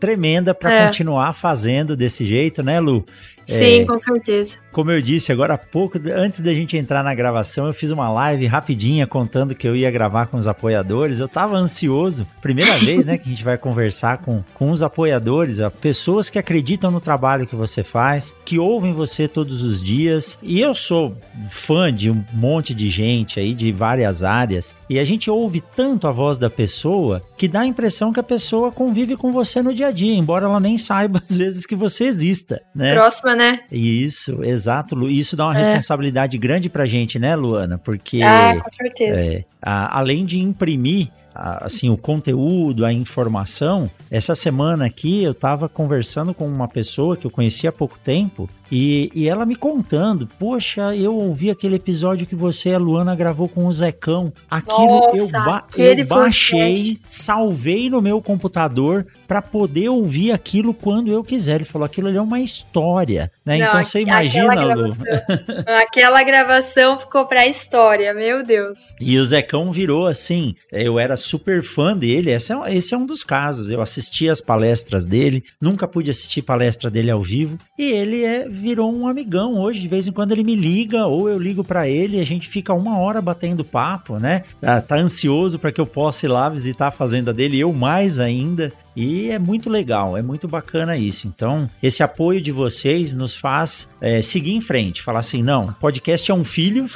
tremenda 0.00 0.54
para 0.54 0.72
é. 0.72 0.86
continuar 0.86 1.32
fazendo 1.34 1.94
desse 1.94 2.24
jeito, 2.24 2.62
né, 2.62 2.80
Lu? 2.80 3.04
Sim, 3.44 3.82
é, 3.82 3.84
com 3.84 4.00
certeza. 4.00 4.56
Como 4.72 4.90
eu 4.90 5.00
disse 5.00 5.30
agora 5.30 5.54
há 5.54 5.58
pouco, 5.58 5.98
antes 6.14 6.40
da 6.40 6.52
gente 6.52 6.76
entrar 6.76 7.02
na 7.04 7.14
gravação, 7.14 7.66
eu 7.66 7.74
fiz 7.74 7.90
uma 7.90 8.10
live 8.10 8.46
rapidinha 8.46 9.06
contando 9.06 9.54
que 9.54 9.68
eu 9.68 9.76
ia 9.76 9.90
gravar 9.90 10.26
com 10.26 10.36
os 10.36 10.48
apoiadores. 10.48 11.20
Eu 11.20 11.28
tava 11.28 11.56
ansioso. 11.56 12.26
Primeira 12.40 12.72
vez, 12.78 13.04
né, 13.04 13.18
que 13.18 13.26
a 13.26 13.30
gente 13.30 13.44
vai 13.44 13.56
conversar 13.56 14.18
com, 14.18 14.42
com 14.54 14.70
os 14.70 14.82
apoiadores, 14.82 15.60
ó, 15.60 15.70
pessoas 15.70 16.28
que 16.28 16.38
acreditam 16.38 16.90
no 16.90 17.00
trabalho 17.00 17.46
que 17.46 17.54
você 17.54 17.82
faz, 17.82 18.34
que 18.44 18.58
ouvem 18.58 18.92
você 18.92 19.28
todos 19.28 19.62
os 19.62 19.82
dias. 19.82 20.38
E 20.42 20.60
eu 20.60 20.74
sou 20.74 21.16
fã 21.48 21.92
de 21.92 22.10
um 22.10 22.24
monte 22.32 22.74
de 22.74 22.88
gente 22.88 23.38
aí 23.38 23.54
de 23.54 23.70
várias 23.70 24.24
áreas. 24.24 24.76
E 24.88 24.98
a 24.98 25.04
gente 25.04 25.30
ouve 25.30 25.60
tanto 25.60 26.08
a 26.08 26.10
voz 26.10 26.38
da 26.38 26.50
pessoa 26.50 27.22
que 27.36 27.48
dá 27.48 27.60
a 27.60 27.66
impressão 27.66 28.12
que 28.12 28.20
a 28.20 28.24
pessoa 28.24 28.72
convive 28.72 29.16
com 29.16 29.32
você 29.32 29.62
no 29.62 29.74
dia 29.74 29.88
a 29.88 29.90
dia, 29.90 30.14
embora 30.14 30.46
ela 30.46 30.60
nem 30.60 30.78
saiba 30.78 31.20
às 31.22 31.36
vezes 31.36 31.66
que 31.66 31.74
você 31.74 32.04
exista, 32.04 32.62
né? 32.74 32.94
Próxima, 32.94 33.33
né? 33.34 33.60
Isso, 33.70 34.44
Exato, 34.44 34.94
Lu. 34.94 35.10
Isso 35.10 35.36
dá 35.36 35.46
uma 35.46 35.54
é. 35.54 35.58
responsabilidade 35.58 36.36
grande 36.38 36.68
pra 36.68 36.86
gente, 36.86 37.18
né, 37.18 37.34
Luana? 37.36 37.78
Porque. 37.78 38.22
Ah, 38.22 38.60
com 38.62 38.70
certeza. 38.70 39.32
É, 39.34 39.44
a, 39.60 39.98
além 39.98 40.24
de 40.24 40.40
imprimir 40.40 41.10
assim 41.34 41.90
o 41.90 41.96
conteúdo, 41.96 42.84
a 42.84 42.92
informação. 42.92 43.90
Essa 44.10 44.34
semana 44.34 44.86
aqui 44.86 45.24
eu 45.24 45.32
estava 45.32 45.68
conversando 45.68 46.32
com 46.32 46.46
uma 46.46 46.68
pessoa 46.68 47.16
que 47.16 47.26
eu 47.26 47.30
conheci 47.30 47.66
há 47.66 47.72
pouco 47.72 47.98
tempo 47.98 48.48
e, 48.70 49.10
e 49.14 49.28
ela 49.28 49.44
me 49.44 49.56
contando, 49.56 50.26
poxa, 50.38 50.94
eu 50.94 51.14
ouvi 51.14 51.50
aquele 51.50 51.76
episódio 51.76 52.26
que 52.26 52.34
você 52.34 52.70
e 52.70 52.74
a 52.74 52.78
Luana 52.78 53.14
gravou 53.14 53.48
com 53.48 53.66
o 53.66 53.72
Zecão. 53.72 54.32
Aquilo 54.50 55.00
Nossa, 55.00 55.16
eu, 55.16 55.28
ba 55.28 55.64
eu 55.76 56.06
baixei, 56.06 56.98
salvei 57.04 57.90
no 57.90 58.00
meu 58.00 58.20
computador 58.20 59.06
para 59.28 59.42
poder 59.42 59.88
ouvir 59.88 60.32
aquilo 60.32 60.72
quando 60.72 61.10
eu 61.10 61.22
quiser. 61.22 61.56
Ele 61.56 61.64
falou, 61.64 61.84
aquilo 61.86 62.08
ali 62.08 62.16
é 62.16 62.22
uma 62.22 62.40
história, 62.40 63.30
né? 63.44 63.58
Não, 63.58 63.66
então 63.66 63.84
você 63.84 64.00
imagina, 64.00 64.52
aquela 64.52 64.74
gravação, 64.74 65.04
Lu. 65.04 65.78
aquela 65.82 66.22
gravação 66.22 66.98
ficou 66.98 67.26
pra 67.26 67.46
história, 67.46 68.14
meu 68.14 68.42
Deus. 68.42 68.78
E 69.00 69.18
o 69.18 69.24
Zecão 69.24 69.70
virou 69.72 70.06
assim, 70.06 70.54
eu 70.72 70.98
era 70.98 71.16
super 71.16 71.62
fã 71.62 71.96
dele, 71.96 72.30
esse 72.30 72.52
é, 72.52 72.74
esse 72.74 72.94
é 72.94 72.98
um 72.98 73.06
dos 73.06 73.22
casos. 73.22 73.70
Eu 73.70 73.80
assisti 73.80 74.28
as 74.28 74.40
palestras 74.40 75.04
dele, 75.04 75.44
nunca 75.60 75.86
pude 75.86 76.10
assistir 76.10 76.42
palestra 76.42 76.90
dele 76.90 77.10
ao 77.10 77.22
vivo, 77.22 77.58
e 77.78 77.90
ele 77.90 78.24
é 78.24 78.48
virou 78.64 78.90
um 78.90 79.06
amigão 79.06 79.60
hoje. 79.60 79.80
De 79.80 79.88
vez 79.88 80.08
em 80.08 80.12
quando 80.12 80.32
ele 80.32 80.42
me 80.42 80.54
liga 80.54 81.06
ou 81.06 81.28
eu 81.28 81.38
ligo 81.38 81.62
para 81.62 81.86
ele 81.86 82.18
a 82.18 82.24
gente 82.24 82.48
fica 82.48 82.72
uma 82.72 82.98
hora 82.98 83.20
batendo 83.20 83.62
papo, 83.62 84.18
né? 84.18 84.42
Tá, 84.58 84.80
tá 84.80 84.96
ansioso 84.96 85.58
para 85.58 85.70
que 85.70 85.80
eu 85.80 85.86
possa 85.86 86.24
ir 86.24 86.30
lá 86.30 86.48
visitar 86.48 86.88
a 86.88 86.90
fazenda 86.90 87.32
dele, 87.32 87.60
eu 87.60 87.72
mais 87.72 88.18
ainda. 88.18 88.72
E 88.96 89.28
é 89.28 89.38
muito 89.40 89.68
legal, 89.68 90.16
é 90.16 90.22
muito 90.22 90.46
bacana 90.46 90.96
isso. 90.96 91.26
Então, 91.26 91.68
esse 91.82 92.02
apoio 92.02 92.40
de 92.40 92.52
vocês 92.52 93.14
nos 93.14 93.34
faz 93.34 93.92
é, 94.00 94.22
seguir 94.22 94.52
em 94.52 94.60
frente, 94.60 95.02
falar 95.02 95.18
assim: 95.18 95.42
não, 95.42 95.66
podcast 95.74 96.30
é 96.30 96.34
um 96.34 96.44
filho. 96.44 96.86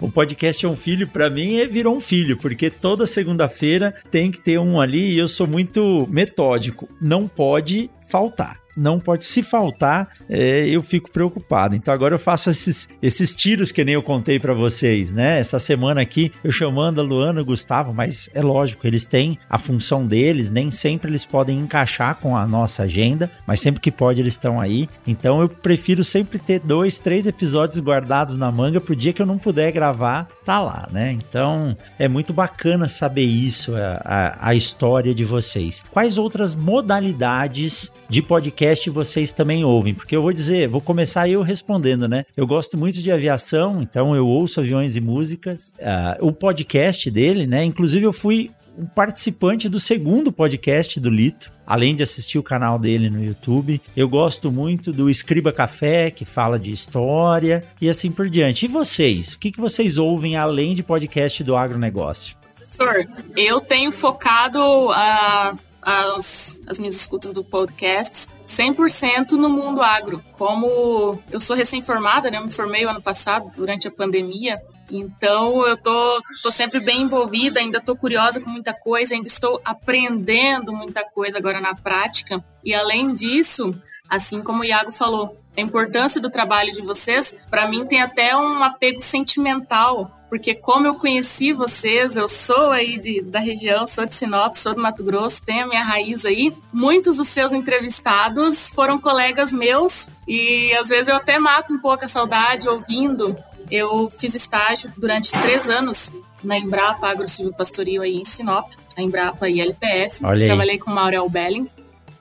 o 0.00 0.10
podcast 0.10 0.64
é 0.64 0.68
um 0.68 0.76
filho, 0.76 1.06
para 1.10 1.28
mim, 1.28 1.56
é, 1.56 1.66
virou 1.66 1.96
um 1.96 2.00
filho, 2.00 2.36
porque 2.36 2.70
toda 2.70 3.06
segunda-feira 3.06 3.92
tem 4.10 4.30
que 4.30 4.40
ter 4.40 4.58
um 4.58 4.80
ali 4.80 5.14
e 5.14 5.18
eu 5.18 5.26
sou 5.26 5.48
muito 5.48 6.06
metódico. 6.08 6.88
Não 7.00 7.26
pode 7.26 7.90
faltar 8.08 8.63
não 8.76 8.98
pode. 8.98 9.24
Se 9.24 9.42
faltar, 9.42 10.08
é, 10.28 10.68
eu 10.68 10.82
fico 10.82 11.10
preocupado. 11.10 11.74
Então 11.74 11.92
agora 11.92 12.14
eu 12.14 12.18
faço 12.18 12.50
esses, 12.50 12.88
esses 13.02 13.34
tiros 13.34 13.70
que 13.70 13.84
nem 13.84 13.94
eu 13.94 14.02
contei 14.02 14.38
para 14.38 14.54
vocês, 14.54 15.12
né? 15.12 15.38
Essa 15.38 15.58
semana 15.58 16.00
aqui 16.00 16.32
eu 16.42 16.50
chamando 16.50 17.00
a 17.00 17.04
Luana 17.04 17.40
e 17.40 17.42
o 17.42 17.46
Gustavo, 17.46 17.92
mas 17.92 18.28
é 18.34 18.42
lógico, 18.42 18.86
eles 18.86 19.06
têm 19.06 19.38
a 19.48 19.58
função 19.58 20.06
deles, 20.06 20.50
nem 20.50 20.70
sempre 20.70 21.10
eles 21.10 21.24
podem 21.24 21.58
encaixar 21.58 22.16
com 22.16 22.36
a 22.36 22.46
nossa 22.46 22.84
agenda, 22.84 23.30
mas 23.46 23.60
sempre 23.60 23.80
que 23.80 23.90
pode 23.90 24.20
eles 24.20 24.34
estão 24.34 24.60
aí. 24.60 24.88
Então 25.06 25.40
eu 25.40 25.48
prefiro 25.48 26.02
sempre 26.02 26.38
ter 26.38 26.60
dois, 26.60 26.98
três 26.98 27.26
episódios 27.26 27.78
guardados 27.78 28.36
na 28.36 28.50
manga 28.50 28.80
pro 28.80 28.96
dia 28.96 29.12
que 29.12 29.22
eu 29.22 29.26
não 29.26 29.38
puder 29.38 29.72
gravar, 29.72 30.28
tá 30.44 30.60
lá, 30.60 30.88
né? 30.90 31.12
Então 31.12 31.76
é 31.98 32.08
muito 32.08 32.32
bacana 32.32 32.88
saber 32.88 33.24
isso, 33.24 33.74
a, 33.76 34.00
a, 34.04 34.48
a 34.48 34.54
história 34.54 35.14
de 35.14 35.24
vocês. 35.24 35.84
Quais 35.90 36.18
outras 36.18 36.54
modalidades 36.54 37.92
de 38.08 38.22
podcast 38.22 38.63
vocês 38.90 39.32
também 39.32 39.64
ouvem? 39.64 39.94
Porque 39.94 40.16
eu 40.16 40.22
vou 40.22 40.32
dizer, 40.32 40.68
vou 40.68 40.80
começar 40.80 41.28
eu 41.28 41.42
respondendo, 41.42 42.08
né? 42.08 42.24
Eu 42.36 42.46
gosto 42.46 42.78
muito 42.78 43.02
de 43.02 43.12
aviação, 43.12 43.82
então 43.82 44.14
eu 44.14 44.26
ouço 44.26 44.60
aviões 44.60 44.96
e 44.96 45.00
músicas. 45.00 45.74
Uh, 45.78 46.26
o 46.28 46.32
podcast 46.32 47.10
dele, 47.10 47.46
né? 47.46 47.62
Inclusive 47.64 48.04
eu 48.04 48.12
fui 48.12 48.50
um 48.76 48.86
participante 48.86 49.68
do 49.68 49.78
segundo 49.78 50.32
podcast 50.32 50.98
do 50.98 51.08
Lito, 51.08 51.52
além 51.66 51.94
de 51.94 52.02
assistir 52.02 52.38
o 52.38 52.42
canal 52.42 52.78
dele 52.78 53.08
no 53.08 53.22
YouTube. 53.22 53.80
Eu 53.96 54.08
gosto 54.08 54.50
muito 54.50 54.92
do 54.92 55.08
Escriba 55.08 55.52
Café, 55.52 56.10
que 56.10 56.24
fala 56.24 56.58
de 56.58 56.72
história 56.72 57.64
e 57.80 57.88
assim 57.88 58.10
por 58.10 58.28
diante. 58.28 58.64
E 58.64 58.68
vocês? 58.68 59.34
O 59.34 59.38
que, 59.38 59.52
que 59.52 59.60
vocês 59.60 59.96
ouvem 59.96 60.36
além 60.36 60.74
de 60.74 60.82
podcast 60.82 61.44
do 61.44 61.56
agronegócio? 61.56 62.36
Professor, 62.56 63.06
eu 63.36 63.60
tenho 63.60 63.92
focado 63.92 64.60
a. 64.90 65.54
Uh 65.54 65.73
as, 65.84 66.58
as 66.66 66.78
minhas 66.78 66.94
escutas 66.94 67.32
do 67.32 67.44
podcast 67.44 68.28
100% 68.46 69.32
no 69.32 69.48
mundo 69.48 69.82
agro. 69.82 70.22
Como 70.32 71.18
eu 71.30 71.40
sou 71.40 71.54
recém-formada, 71.54 72.30
né? 72.30 72.38
Eu 72.38 72.44
me 72.44 72.50
formei 72.50 72.84
o 72.84 72.90
ano 72.90 73.02
passado, 73.02 73.50
durante 73.54 73.86
a 73.86 73.90
pandemia. 73.90 74.60
Então 74.90 75.66
eu 75.66 75.76
tô, 75.76 76.22
tô 76.42 76.50
sempre 76.50 76.80
bem 76.80 77.02
envolvida, 77.02 77.60
ainda 77.60 77.80
tô 77.80 77.96
curiosa 77.96 78.40
com 78.40 78.50
muita 78.50 78.72
coisa, 78.72 79.14
ainda 79.14 79.26
estou 79.26 79.60
aprendendo 79.64 80.72
muita 80.72 81.04
coisa 81.04 81.38
agora 81.38 81.60
na 81.60 81.74
prática. 81.74 82.44
E 82.62 82.74
além 82.74 83.12
disso, 83.12 83.74
assim 84.08 84.42
como 84.42 84.62
o 84.62 84.64
Iago 84.64 84.92
falou, 84.92 85.38
a 85.56 85.60
importância 85.60 86.20
do 86.20 86.30
trabalho 86.30 86.72
de 86.72 86.82
vocês, 86.82 87.36
para 87.48 87.68
mim 87.68 87.86
tem 87.86 88.02
até 88.02 88.36
um 88.36 88.62
apego 88.62 89.00
sentimental, 89.00 90.10
porque 90.34 90.52
como 90.52 90.84
eu 90.84 90.96
conheci 90.96 91.52
vocês, 91.52 92.16
eu 92.16 92.28
sou 92.28 92.72
aí 92.72 92.98
de, 92.98 93.22
da 93.22 93.38
região, 93.38 93.86
sou 93.86 94.04
de 94.04 94.16
Sinop, 94.16 94.56
sou 94.56 94.74
do 94.74 94.82
Mato 94.82 95.04
Grosso, 95.04 95.40
tenho 95.40 95.62
a 95.62 95.68
minha 95.68 95.84
raiz 95.84 96.24
aí. 96.24 96.52
Muitos 96.72 97.18
dos 97.18 97.28
seus 97.28 97.52
entrevistados 97.52 98.68
foram 98.70 98.98
colegas 98.98 99.52
meus 99.52 100.08
e 100.26 100.74
às 100.74 100.88
vezes 100.88 101.06
eu 101.06 101.14
até 101.14 101.38
mato 101.38 101.72
um 101.72 101.78
pouco 101.78 102.04
a 102.04 102.08
saudade 102.08 102.68
ouvindo. 102.68 103.36
Eu 103.70 104.10
fiz 104.18 104.34
estágio 104.34 104.90
durante 104.96 105.30
três 105.40 105.68
anos 105.68 106.12
na 106.42 106.58
Embrapa 106.58 107.06
Agro 107.06 107.28
Civil 107.28 107.52
Pastoril 107.52 108.02
aí 108.02 108.16
em 108.16 108.24
Sinop, 108.24 108.72
a 108.96 109.02
Embrapa 109.02 109.48
e 109.48 109.60
LPF. 109.60 110.24
Trabalhei 110.48 110.80
com 110.80 110.90
o 110.90 110.94
Maurel 110.94 111.28
Belling, 111.28 111.70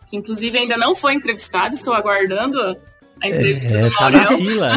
que 0.07 0.15
inclusive 0.15 0.55
ainda 0.55 0.77
não 0.77 0.93
foi 0.93 1.15
entrevistado, 1.15 1.73
estou 1.73 1.95
aguardando 1.95 2.77
a 3.23 3.27
entrevista 3.27 3.77
é, 3.77 3.89
tá 3.89 4.09
na 4.09 4.27
fila. 4.37 4.73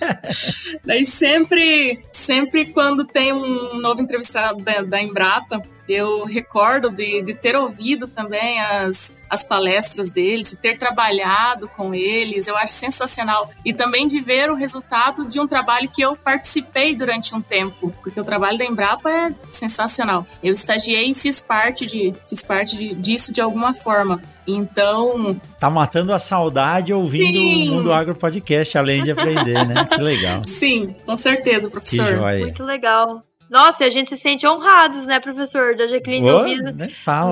Daí 0.84 1.04
sempre, 1.04 2.00
sempre 2.10 2.66
quando 2.66 3.04
tem 3.04 3.32
um 3.32 3.78
novo 3.78 4.00
entrevistado 4.00 4.62
da, 4.62 4.80
da 4.80 5.02
Embrapa, 5.02 5.62
eu 5.92 6.24
recordo 6.24 6.90
de, 6.90 7.22
de 7.22 7.34
ter 7.34 7.56
ouvido 7.56 8.06
também 8.06 8.60
as, 8.60 9.14
as 9.28 9.44
palestras 9.44 10.10
deles, 10.10 10.50
de 10.50 10.56
ter 10.56 10.78
trabalhado 10.78 11.68
com 11.68 11.94
eles, 11.94 12.46
eu 12.46 12.56
acho 12.56 12.72
sensacional. 12.72 13.50
E 13.64 13.72
também 13.72 14.06
de 14.06 14.20
ver 14.20 14.50
o 14.50 14.54
resultado 14.54 15.26
de 15.28 15.38
um 15.40 15.46
trabalho 15.46 15.88
que 15.88 16.02
eu 16.02 16.16
participei 16.16 16.94
durante 16.94 17.34
um 17.34 17.40
tempo, 17.40 17.92
porque 18.02 18.20
o 18.20 18.24
trabalho 18.24 18.58
da 18.58 18.64
Embrapa 18.64 19.10
é 19.10 19.34
sensacional. 19.50 20.26
Eu 20.42 20.52
estagiei 20.52 21.10
e 21.10 21.14
fiz 21.14 21.40
parte, 21.40 21.86
de, 21.86 22.12
fiz 22.28 22.42
parte 22.42 22.76
de, 22.76 22.94
disso 22.94 23.32
de 23.32 23.40
alguma 23.40 23.72
forma. 23.72 24.20
Então. 24.46 25.40
Tá 25.60 25.70
matando 25.70 26.12
a 26.12 26.18
saudade 26.18 26.92
ouvindo 26.92 27.38
sim. 27.38 27.68
o 27.68 27.74
Mundo 27.74 27.92
Agro 27.92 28.14
Podcast, 28.14 28.76
além 28.76 29.02
de 29.02 29.12
aprender, 29.12 29.66
né? 29.66 29.84
Que 29.84 30.00
legal. 30.00 30.42
Sim, 30.60 30.94
com 31.06 31.16
certeza, 31.16 31.70
professor. 31.70 32.04
Que 32.04 32.10
joia. 32.16 32.40
Muito 32.40 32.64
legal. 32.64 33.22
Nossa, 33.50 33.82
e 33.82 33.86
a 33.88 33.90
gente 33.90 34.08
se 34.08 34.16
sente 34.16 34.46
honrados, 34.46 35.06
né, 35.06 35.18
professor? 35.18 35.74
Da 35.74 35.88
Jaqueline 35.88 36.30
ouvindo. 36.30 36.72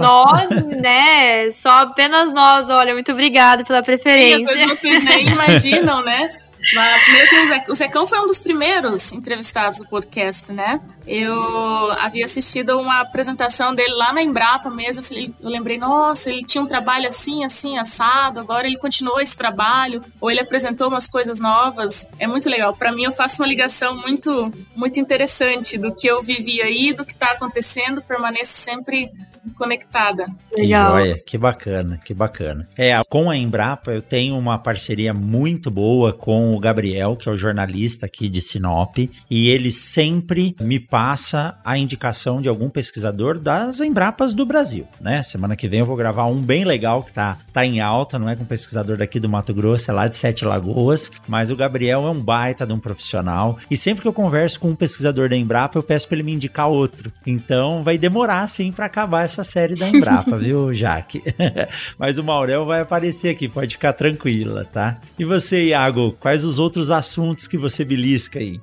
Nós, 0.01 0.51
né? 0.67 1.53
Só 1.53 1.71
apenas 1.71 2.33
nós, 2.33 2.69
olha, 2.69 2.93
muito 2.93 3.13
obrigada 3.13 3.65
pela 3.65 3.83
preferência. 3.83 4.53
Sim, 4.53 4.63
às 4.63 4.69
vezes 4.69 4.81
vocês 4.81 5.05
nem 5.05 5.29
imaginam, 5.29 6.03
né? 6.03 6.37
Mas 6.75 7.07
mesmo 7.09 7.39
o 7.69 7.75
Zecão 7.75 8.07
foi 8.07 8.19
um 8.21 8.27
dos 8.27 8.39
primeiros 8.39 9.13
entrevistados 9.13 9.79
do 9.79 9.89
podcast, 9.89 10.53
né? 10.53 10.81
Eu 11.07 11.91
havia 11.93 12.25
assistido 12.25 12.79
uma 12.79 13.01
apresentação 13.01 13.75
dele 13.75 13.95
lá 13.95 14.13
na 14.13 14.23
Embrapa 14.23 14.69
mesmo. 14.69 15.03
Eu 15.41 15.49
lembrei, 15.49 15.79
nossa, 15.79 16.29
ele 16.31 16.45
tinha 16.45 16.63
um 16.63 16.67
trabalho 16.67 17.09
assim, 17.09 17.45
assim, 17.45 17.79
assado. 17.79 18.41
Agora 18.41 18.67
ele 18.67 18.77
continuou 18.77 19.21
esse 19.21 19.35
trabalho, 19.35 20.03
ou 20.21 20.31
ele 20.31 20.41
apresentou 20.41 20.89
umas 20.89 21.07
coisas 21.07 21.41
novas. 21.41 22.07
É 22.19 22.27
muito 22.27 22.49
legal. 22.49 22.75
Para 22.77 22.93
mim, 22.93 23.05
eu 23.05 23.13
faço 23.13 23.41
uma 23.41 23.49
ligação 23.49 23.97
muito, 23.97 24.53
muito 24.77 25.01
interessante 25.01 25.79
do 25.79 25.95
que 25.95 26.07
eu 26.07 26.23
vivi 26.23 26.61
aí, 26.61 26.93
do 26.93 27.05
que 27.05 27.13
está 27.13 27.33
acontecendo. 27.33 28.03
Permaneço 28.03 28.53
sempre 28.53 29.11
conectada. 29.49 30.27
Legal. 30.57 30.93
Que 30.95 31.01
joia, 31.01 31.23
que 31.27 31.39
bacana, 31.39 32.01
que 32.05 32.15
bacana. 32.15 32.69
É, 32.77 32.99
com 33.09 33.31
a 33.31 33.37
Embrapa 33.37 33.93
eu 33.93 34.03
tenho 34.03 34.37
uma 34.37 34.59
parceria 34.59 35.15
muito 35.15 35.71
boa 35.71 36.13
com 36.13 36.55
o 36.55 36.61
Gabriel, 36.61 37.17
que 37.17 37.29
é 37.29 37.33
o 37.33 37.37
jornalista 37.37 38.07
aqui 38.07 38.29
de 38.29 38.41
Sinop, 38.41 38.99
e 39.31 39.49
ele 39.49 39.71
sempre 39.71 40.55
me 40.61 40.79
passa 40.79 41.59
a 41.65 41.79
indicação 41.79 42.41
de 42.41 42.49
algum 42.49 42.69
pesquisador 42.69 43.39
das 43.39 43.81
Embrapas 43.81 44.33
do 44.33 44.45
Brasil, 44.45 44.87
né? 45.01 45.23
Semana 45.23 45.57
que 45.57 45.69
vem 45.69 45.81
eu 45.81 45.87
vou 45.87 45.97
gravar 45.97 46.27
um 46.27 46.41
bem 46.41 46.65
legal 46.65 47.03
que 47.03 47.13
tá, 47.13 47.39
tá 47.53 47.65
em 47.65 47.81
alta, 47.81 48.19
não 48.19 48.29
é 48.29 48.37
com 48.37 48.43
um 48.43 48.47
pesquisador 48.47 48.97
daqui 48.97 49.21
do 49.21 49.29
Mato 49.29 49.55
Grosso, 49.55 49.91
é 49.91 49.95
lá 49.95 50.09
de 50.09 50.17
Sete 50.17 50.45
Lagoas, 50.45 51.11
mas 51.27 51.51
o 51.51 51.57
Gabriel 51.57 52.07
é 52.07 52.11
um 52.11 52.21
baita 52.21 52.67
de 52.67 52.73
um 52.73 52.79
profissional, 52.79 53.59
e 53.71 53.77
sempre 53.77 54.03
que 54.03 54.09
eu 54.09 54.13
converso 54.13 54.61
com 54.61 54.71
um 54.71 54.77
pesquisador 54.77 55.29
da 55.29 55.37
Embrapa, 55.37 55.79
eu 55.79 55.83
peço 55.83 56.09
para 56.09 56.17
ele 56.17 56.25
me 56.25 56.33
indicar 56.33 56.69
outro. 56.69 57.13
Então 57.27 57.83
vai 57.83 57.99
demorar 57.99 58.47
sim 58.49 58.73
para 58.73 58.87
acabar 58.87 59.25
essa 59.25 59.38
série 59.45 59.75
da 59.75 59.89
Embrapa, 59.89 60.37
viu, 60.37 60.73
Jaque? 60.73 61.23
Mas 61.99 62.19
o 62.19 62.25
Maurel 62.25 62.65
vai 62.65 62.81
aparecer 62.81 63.31
aqui, 63.31 63.49
pode 63.49 63.75
ficar 63.75 63.93
tranquila, 63.93 64.65
tá? 64.65 64.99
E 65.19 65.25
você, 65.25 65.67
Iago, 65.67 66.13
quais 66.21 66.45
os 66.45 66.59
outros 66.59 66.91
assuntos 66.91 67.47
que 67.47 67.57
você 67.57 67.85
belisca 67.85 68.39
aí? 68.39 68.61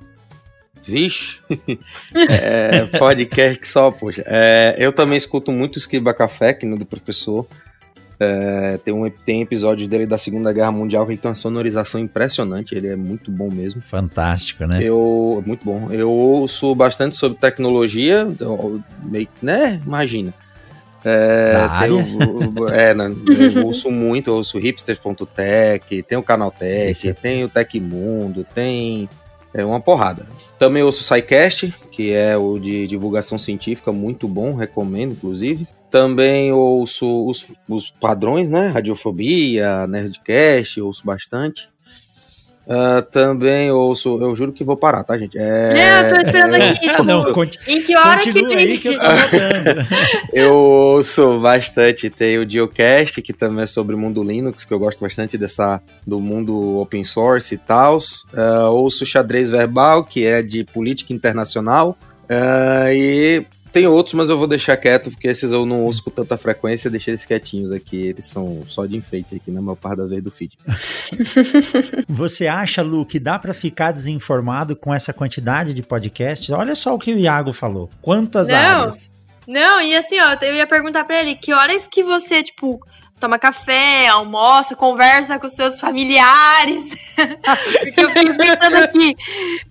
Vixe, 0.86 1.40
é, 2.14 2.86
podcast 2.98 3.66
só, 3.66 3.90
poxa. 3.90 4.22
É, 4.24 4.76
eu 4.78 4.92
também 4.92 5.16
escuto 5.16 5.50
muito 5.50 5.78
Esquiba 5.78 6.14
Café, 6.14 6.52
que 6.52 6.64
no 6.64 6.78
do 6.78 6.86
professor. 6.86 7.46
É, 8.18 8.78
tem, 8.82 8.94
um, 8.94 9.10
tem 9.10 9.42
episódios 9.42 9.88
dele 9.88 10.06
da 10.06 10.16
Segunda 10.16 10.50
Guerra 10.52 10.72
Mundial 10.72 11.06
que 11.06 11.16
tem 11.16 11.28
uma 11.28 11.34
sonorização 11.34 12.00
impressionante, 12.00 12.74
ele 12.74 12.88
é 12.88 12.96
muito 12.96 13.30
bom 13.30 13.50
mesmo. 13.50 13.80
Fantástico, 13.80 14.64
né? 14.64 14.78
Eu, 14.82 15.42
muito 15.44 15.64
bom. 15.64 15.90
Eu 15.90 16.10
ouço 16.10 16.74
bastante 16.74 17.16
sobre 17.16 17.38
tecnologia, 17.38 18.26
meio, 19.02 19.28
né? 19.42 19.82
Imagina. 19.84 20.32
É, 21.08 21.68
tem 21.80 21.92
o, 21.92 22.68
é, 22.68 22.92
né, 22.92 23.14
eu 23.54 23.66
ouço 23.66 23.92
muito, 23.92 24.28
eu 24.28 24.34
ouço 24.34 24.58
hipsters.tech, 24.58 26.02
tem 26.02 26.18
o 26.18 26.22
canal 26.22 26.50
Tech, 26.50 26.90
Esse. 26.90 27.14
tem 27.14 27.44
o 27.44 27.48
Tecmundo, 27.48 28.44
tem 28.52 29.08
é 29.54 29.64
uma 29.64 29.80
porrada. 29.80 30.26
Também 30.58 30.82
ouço 30.82 31.00
o 31.00 31.04
SciCast, 31.04 31.72
que 31.92 32.12
é 32.12 32.36
o 32.36 32.58
de 32.58 32.86
divulgação 32.88 33.38
científica, 33.38 33.92
muito 33.92 34.26
bom, 34.26 34.54
recomendo, 34.54 35.12
inclusive. 35.12 35.66
Também 35.90 36.52
ouço 36.52 37.26
os, 37.26 37.56
os 37.68 37.90
padrões, 37.90 38.50
né? 38.50 38.68
Radiofobia, 38.68 39.86
Nerdcast, 39.86 40.80
ouço 40.80 41.06
bastante. 41.06 41.70
Uh, 42.66 43.00
também 43.12 43.70
ouço, 43.70 44.18
eu 44.20 44.34
juro 44.34 44.52
que 44.52 44.64
vou 44.64 44.76
parar, 44.76 45.04
tá, 45.04 45.16
gente? 45.16 45.38
É, 45.38 45.72
não, 45.72 46.00
eu 46.00 46.08
tô 46.08 46.26
esperando 46.26 46.54
é, 46.56 46.70
aqui, 46.70 46.88
tipo, 46.88 47.04
não, 47.04 47.24
em 47.68 47.82
que 47.82 47.96
hora 47.96 48.18
que 48.18 48.32
tem? 48.32 48.56
Aí 48.56 48.78
que 48.78 48.88
eu, 48.88 48.98
eu 50.34 50.54
ouço 50.56 51.38
bastante, 51.38 52.10
tem 52.10 52.38
o 52.38 52.50
Geocast, 52.50 53.22
que 53.22 53.32
também 53.32 53.62
é 53.62 53.66
sobre 53.68 53.94
o 53.94 53.98
mundo 53.98 54.20
Linux, 54.20 54.64
que 54.64 54.74
eu 54.74 54.80
gosto 54.80 55.00
bastante 55.00 55.38
dessa, 55.38 55.80
do 56.04 56.18
mundo 56.18 56.78
open 56.78 57.04
source 57.04 57.54
e 57.54 57.58
tal. 57.58 57.98
Uh, 57.98 58.68
ouço 58.72 59.04
o 59.04 59.06
Xadrez 59.06 59.48
Verbal, 59.48 60.02
que 60.02 60.26
é 60.26 60.42
de 60.42 60.64
política 60.64 61.12
internacional. 61.12 61.96
Uh, 62.24 62.90
e 62.92 63.46
tem 63.72 63.86
outros, 63.86 64.14
mas 64.14 64.28
eu 64.28 64.38
vou 64.38 64.46
deixar 64.46 64.76
quieto, 64.76 65.10
porque 65.10 65.28
esses 65.28 65.52
eu 65.52 65.66
não 65.66 65.82
ouço 65.82 66.02
com 66.02 66.10
tanta 66.10 66.36
frequência, 66.36 66.90
deixei 66.90 67.12
eles 67.12 67.26
quietinhos 67.26 67.72
aqui. 67.72 68.06
Eles 68.08 68.26
são 68.26 68.62
só 68.66 68.86
de 68.86 68.96
enfeite 68.96 69.36
aqui 69.36 69.50
na 69.50 69.60
maior 69.60 69.76
parte 69.76 69.98
das 69.98 70.10
vezes 70.10 70.24
do 70.24 70.30
feed. 70.30 70.56
Você 72.08 72.46
acha, 72.46 72.82
Lu, 72.82 73.04
que 73.04 73.18
dá 73.18 73.38
para 73.38 73.52
ficar 73.54 73.92
desinformado 73.92 74.74
com 74.76 74.94
essa 74.94 75.12
quantidade 75.12 75.74
de 75.74 75.82
podcasts? 75.82 76.50
Olha 76.50 76.74
só 76.74 76.94
o 76.94 76.98
que 76.98 77.12
o 77.12 77.18
Iago 77.18 77.52
falou. 77.52 77.90
Quantas 78.00 78.48
não, 78.48 78.56
áreas? 78.56 79.12
Não, 79.46 79.80
e 79.80 79.94
assim, 79.94 80.18
ó, 80.20 80.36
eu 80.42 80.54
ia 80.54 80.66
perguntar 80.66 81.04
para 81.04 81.20
ele, 81.20 81.36
que 81.36 81.52
horas 81.52 81.86
que 81.86 82.02
você, 82.02 82.42
tipo, 82.42 82.80
toma 83.20 83.38
café, 83.38 84.08
almoça, 84.08 84.74
conversa 84.74 85.38
com 85.38 85.48
seus 85.48 85.80
familiares. 85.80 87.14
Porque 87.80 88.04
eu 88.04 88.10
fiquei 88.10 88.34
pensando 88.34 88.76
aqui, 88.76 89.16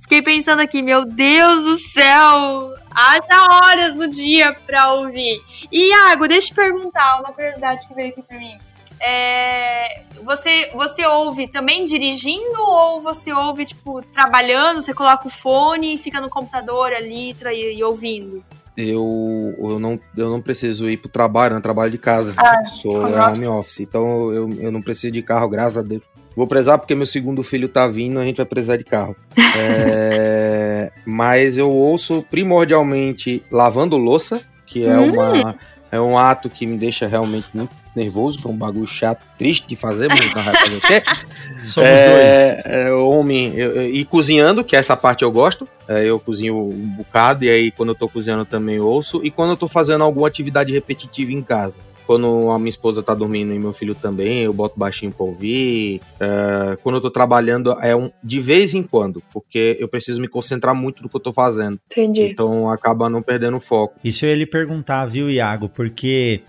fiquei 0.02 0.22
pensando 0.22 0.60
aqui, 0.62 0.82
meu 0.82 1.06
Deus 1.06 1.64
do 1.64 1.78
céu, 1.78 2.74
haja 2.96 3.48
horas 3.52 3.96
no 3.96 4.10
dia 4.10 4.56
pra 4.66 4.94
ouvir. 4.94 5.42
E, 5.72 5.90
Iago, 5.90 6.28
deixa 6.28 6.48
eu 6.48 6.50
te 6.50 6.56
perguntar 6.56 7.20
uma 7.20 7.34
curiosidade 7.34 7.88
que 7.88 7.94
veio 7.94 8.10
aqui 8.10 8.24
pra 8.24 8.40
mim. 8.40 8.58
É, 9.02 10.04
você, 10.24 10.72
você 10.74 11.06
ouve 11.06 11.48
também 11.48 11.84
dirigindo 11.84 12.58
ou 12.58 13.02
você 13.02 13.34
ouve, 13.34 13.66
tipo, 13.66 14.02
trabalhando, 14.02 14.82
você 14.82 14.94
coloca 14.94 15.28
o 15.28 15.30
fone 15.30 15.96
e 15.96 15.98
fica 15.98 16.22
no 16.22 16.30
computador 16.30 16.94
ali 16.94 17.32
e, 17.32 17.78
e 17.78 17.84
ouvindo? 17.84 18.44
Eu, 18.78 19.56
eu, 19.58 19.80
não, 19.80 20.00
eu 20.18 20.30
não 20.30 20.42
preciso 20.42 20.90
ir 20.90 20.98
pro 20.98 21.10
trabalho, 21.10 21.56
né? 21.56 21.62
Trabalho 21.62 21.92
de 21.92 21.98
casa. 21.98 22.34
Ah, 22.38 22.66
sou 22.66 23.06
home 23.06 23.48
office. 23.48 23.80
Então 23.80 24.34
eu, 24.34 24.50
eu 24.60 24.72
não 24.72 24.82
preciso 24.82 25.14
de 25.14 25.22
carro, 25.22 25.48
graças 25.48 25.78
a 25.78 25.82
Deus. 25.82 26.04
Vou 26.36 26.48
prezar 26.48 26.78
porque 26.78 26.94
meu 26.94 27.06
segundo 27.06 27.42
filho 27.44 27.68
tá 27.68 27.88
vindo, 27.88 28.20
a 28.20 28.26
gente 28.26 28.38
vai 28.38 28.46
precisar 28.46 28.78
de 28.78 28.84
carro. 28.84 29.16
é, 29.58 30.92
mas 31.06 31.58
eu 31.58 31.72
ouço 31.72 32.26
primordialmente 32.30 33.44
lavando 33.50 33.98
louça, 33.98 34.42
que 34.66 34.86
é 34.86 34.98
uma 34.98 35.56
é 35.92 36.02
um 36.02 36.18
ato 36.18 36.50
que 36.50 36.68
me 36.68 36.78
deixa 36.78 37.08
realmente 37.08 37.48
muito 37.54 37.74
nervoso, 37.96 38.40
que 38.40 38.46
é 38.46 38.50
um 38.50 38.56
bagulho 38.56 38.86
chato, 38.86 39.26
triste 39.38 39.66
de 39.66 39.78
fazer, 39.78 40.10
mas 40.10 40.34
não 40.34 40.44
vai 40.44 40.56
fazer 40.56 40.76
o 40.76 40.82
quê? 40.82 41.04
Somos 41.64 41.90
é, 41.90 42.10
dois. 42.10 42.66
É, 42.66 42.92
homem, 42.92 43.54
eu, 43.56 43.72
eu, 43.72 43.90
e 43.90 44.04
cozinhando, 44.04 44.64
que 44.64 44.76
essa 44.76 44.98
parte 44.98 45.24
eu 45.24 45.32
gosto. 45.32 45.68
É, 45.88 46.04
eu 46.04 46.20
cozinho 46.20 46.58
um 46.58 46.88
bocado, 46.98 47.46
e 47.46 47.50
aí 47.50 47.72
quando 47.72 47.90
eu 47.90 47.96
tô 47.96 48.10
cozinhando 48.10 48.46
também 48.46 48.80
ouço. 48.80 49.22
E 49.24 49.32
quando 49.32 49.52
eu 49.52 49.58
tô 49.58 49.68
fazendo 49.68 50.04
alguma 50.04 50.28
atividade 50.28 50.74
repetitiva 50.74 51.32
em 51.32 51.42
casa. 51.42 51.78
Quando 52.06 52.50
a 52.52 52.60
minha 52.60 52.70
esposa 52.70 53.02
tá 53.02 53.14
dormindo 53.14 53.54
e 53.54 53.60
meu 53.60 53.74
filho 53.74 53.96
também, 53.96 54.44
eu 54.44 54.54
boto 54.54 54.78
baixinho 54.78 55.12
pra 55.12 55.26
ouvir. 55.26 56.02
É, 56.20 56.78
quando 56.84 56.96
eu 56.96 57.02
tô 57.02 57.10
trabalhando, 57.10 57.72
é 57.82 57.96
um 57.96 58.10
de 58.24 58.40
vez 58.40 58.74
em 58.74 58.84
quando, 58.84 59.22
porque 59.34 59.78
eu 59.80 59.88
preciso 59.88 60.22
me 60.22 60.28
concentrar 60.28 60.76
muito 60.76 61.02
no 61.02 61.10
que 61.10 61.16
eu 61.16 61.22
tô 61.22 61.34
fazendo. 61.34 61.80
Entendi. 61.92 62.24
Então 62.24 62.70
acaba 62.70 63.10
não 63.10 63.22
perdendo 63.22 63.58
o 63.58 63.60
foco. 63.60 63.96
Isso 64.04 64.26
eu 64.26 64.30
ia 64.30 64.36
lhe 64.36 64.46
perguntar, 64.46 65.06
viu, 65.06 65.30
Iago? 65.30 65.70
Porque 65.70 66.44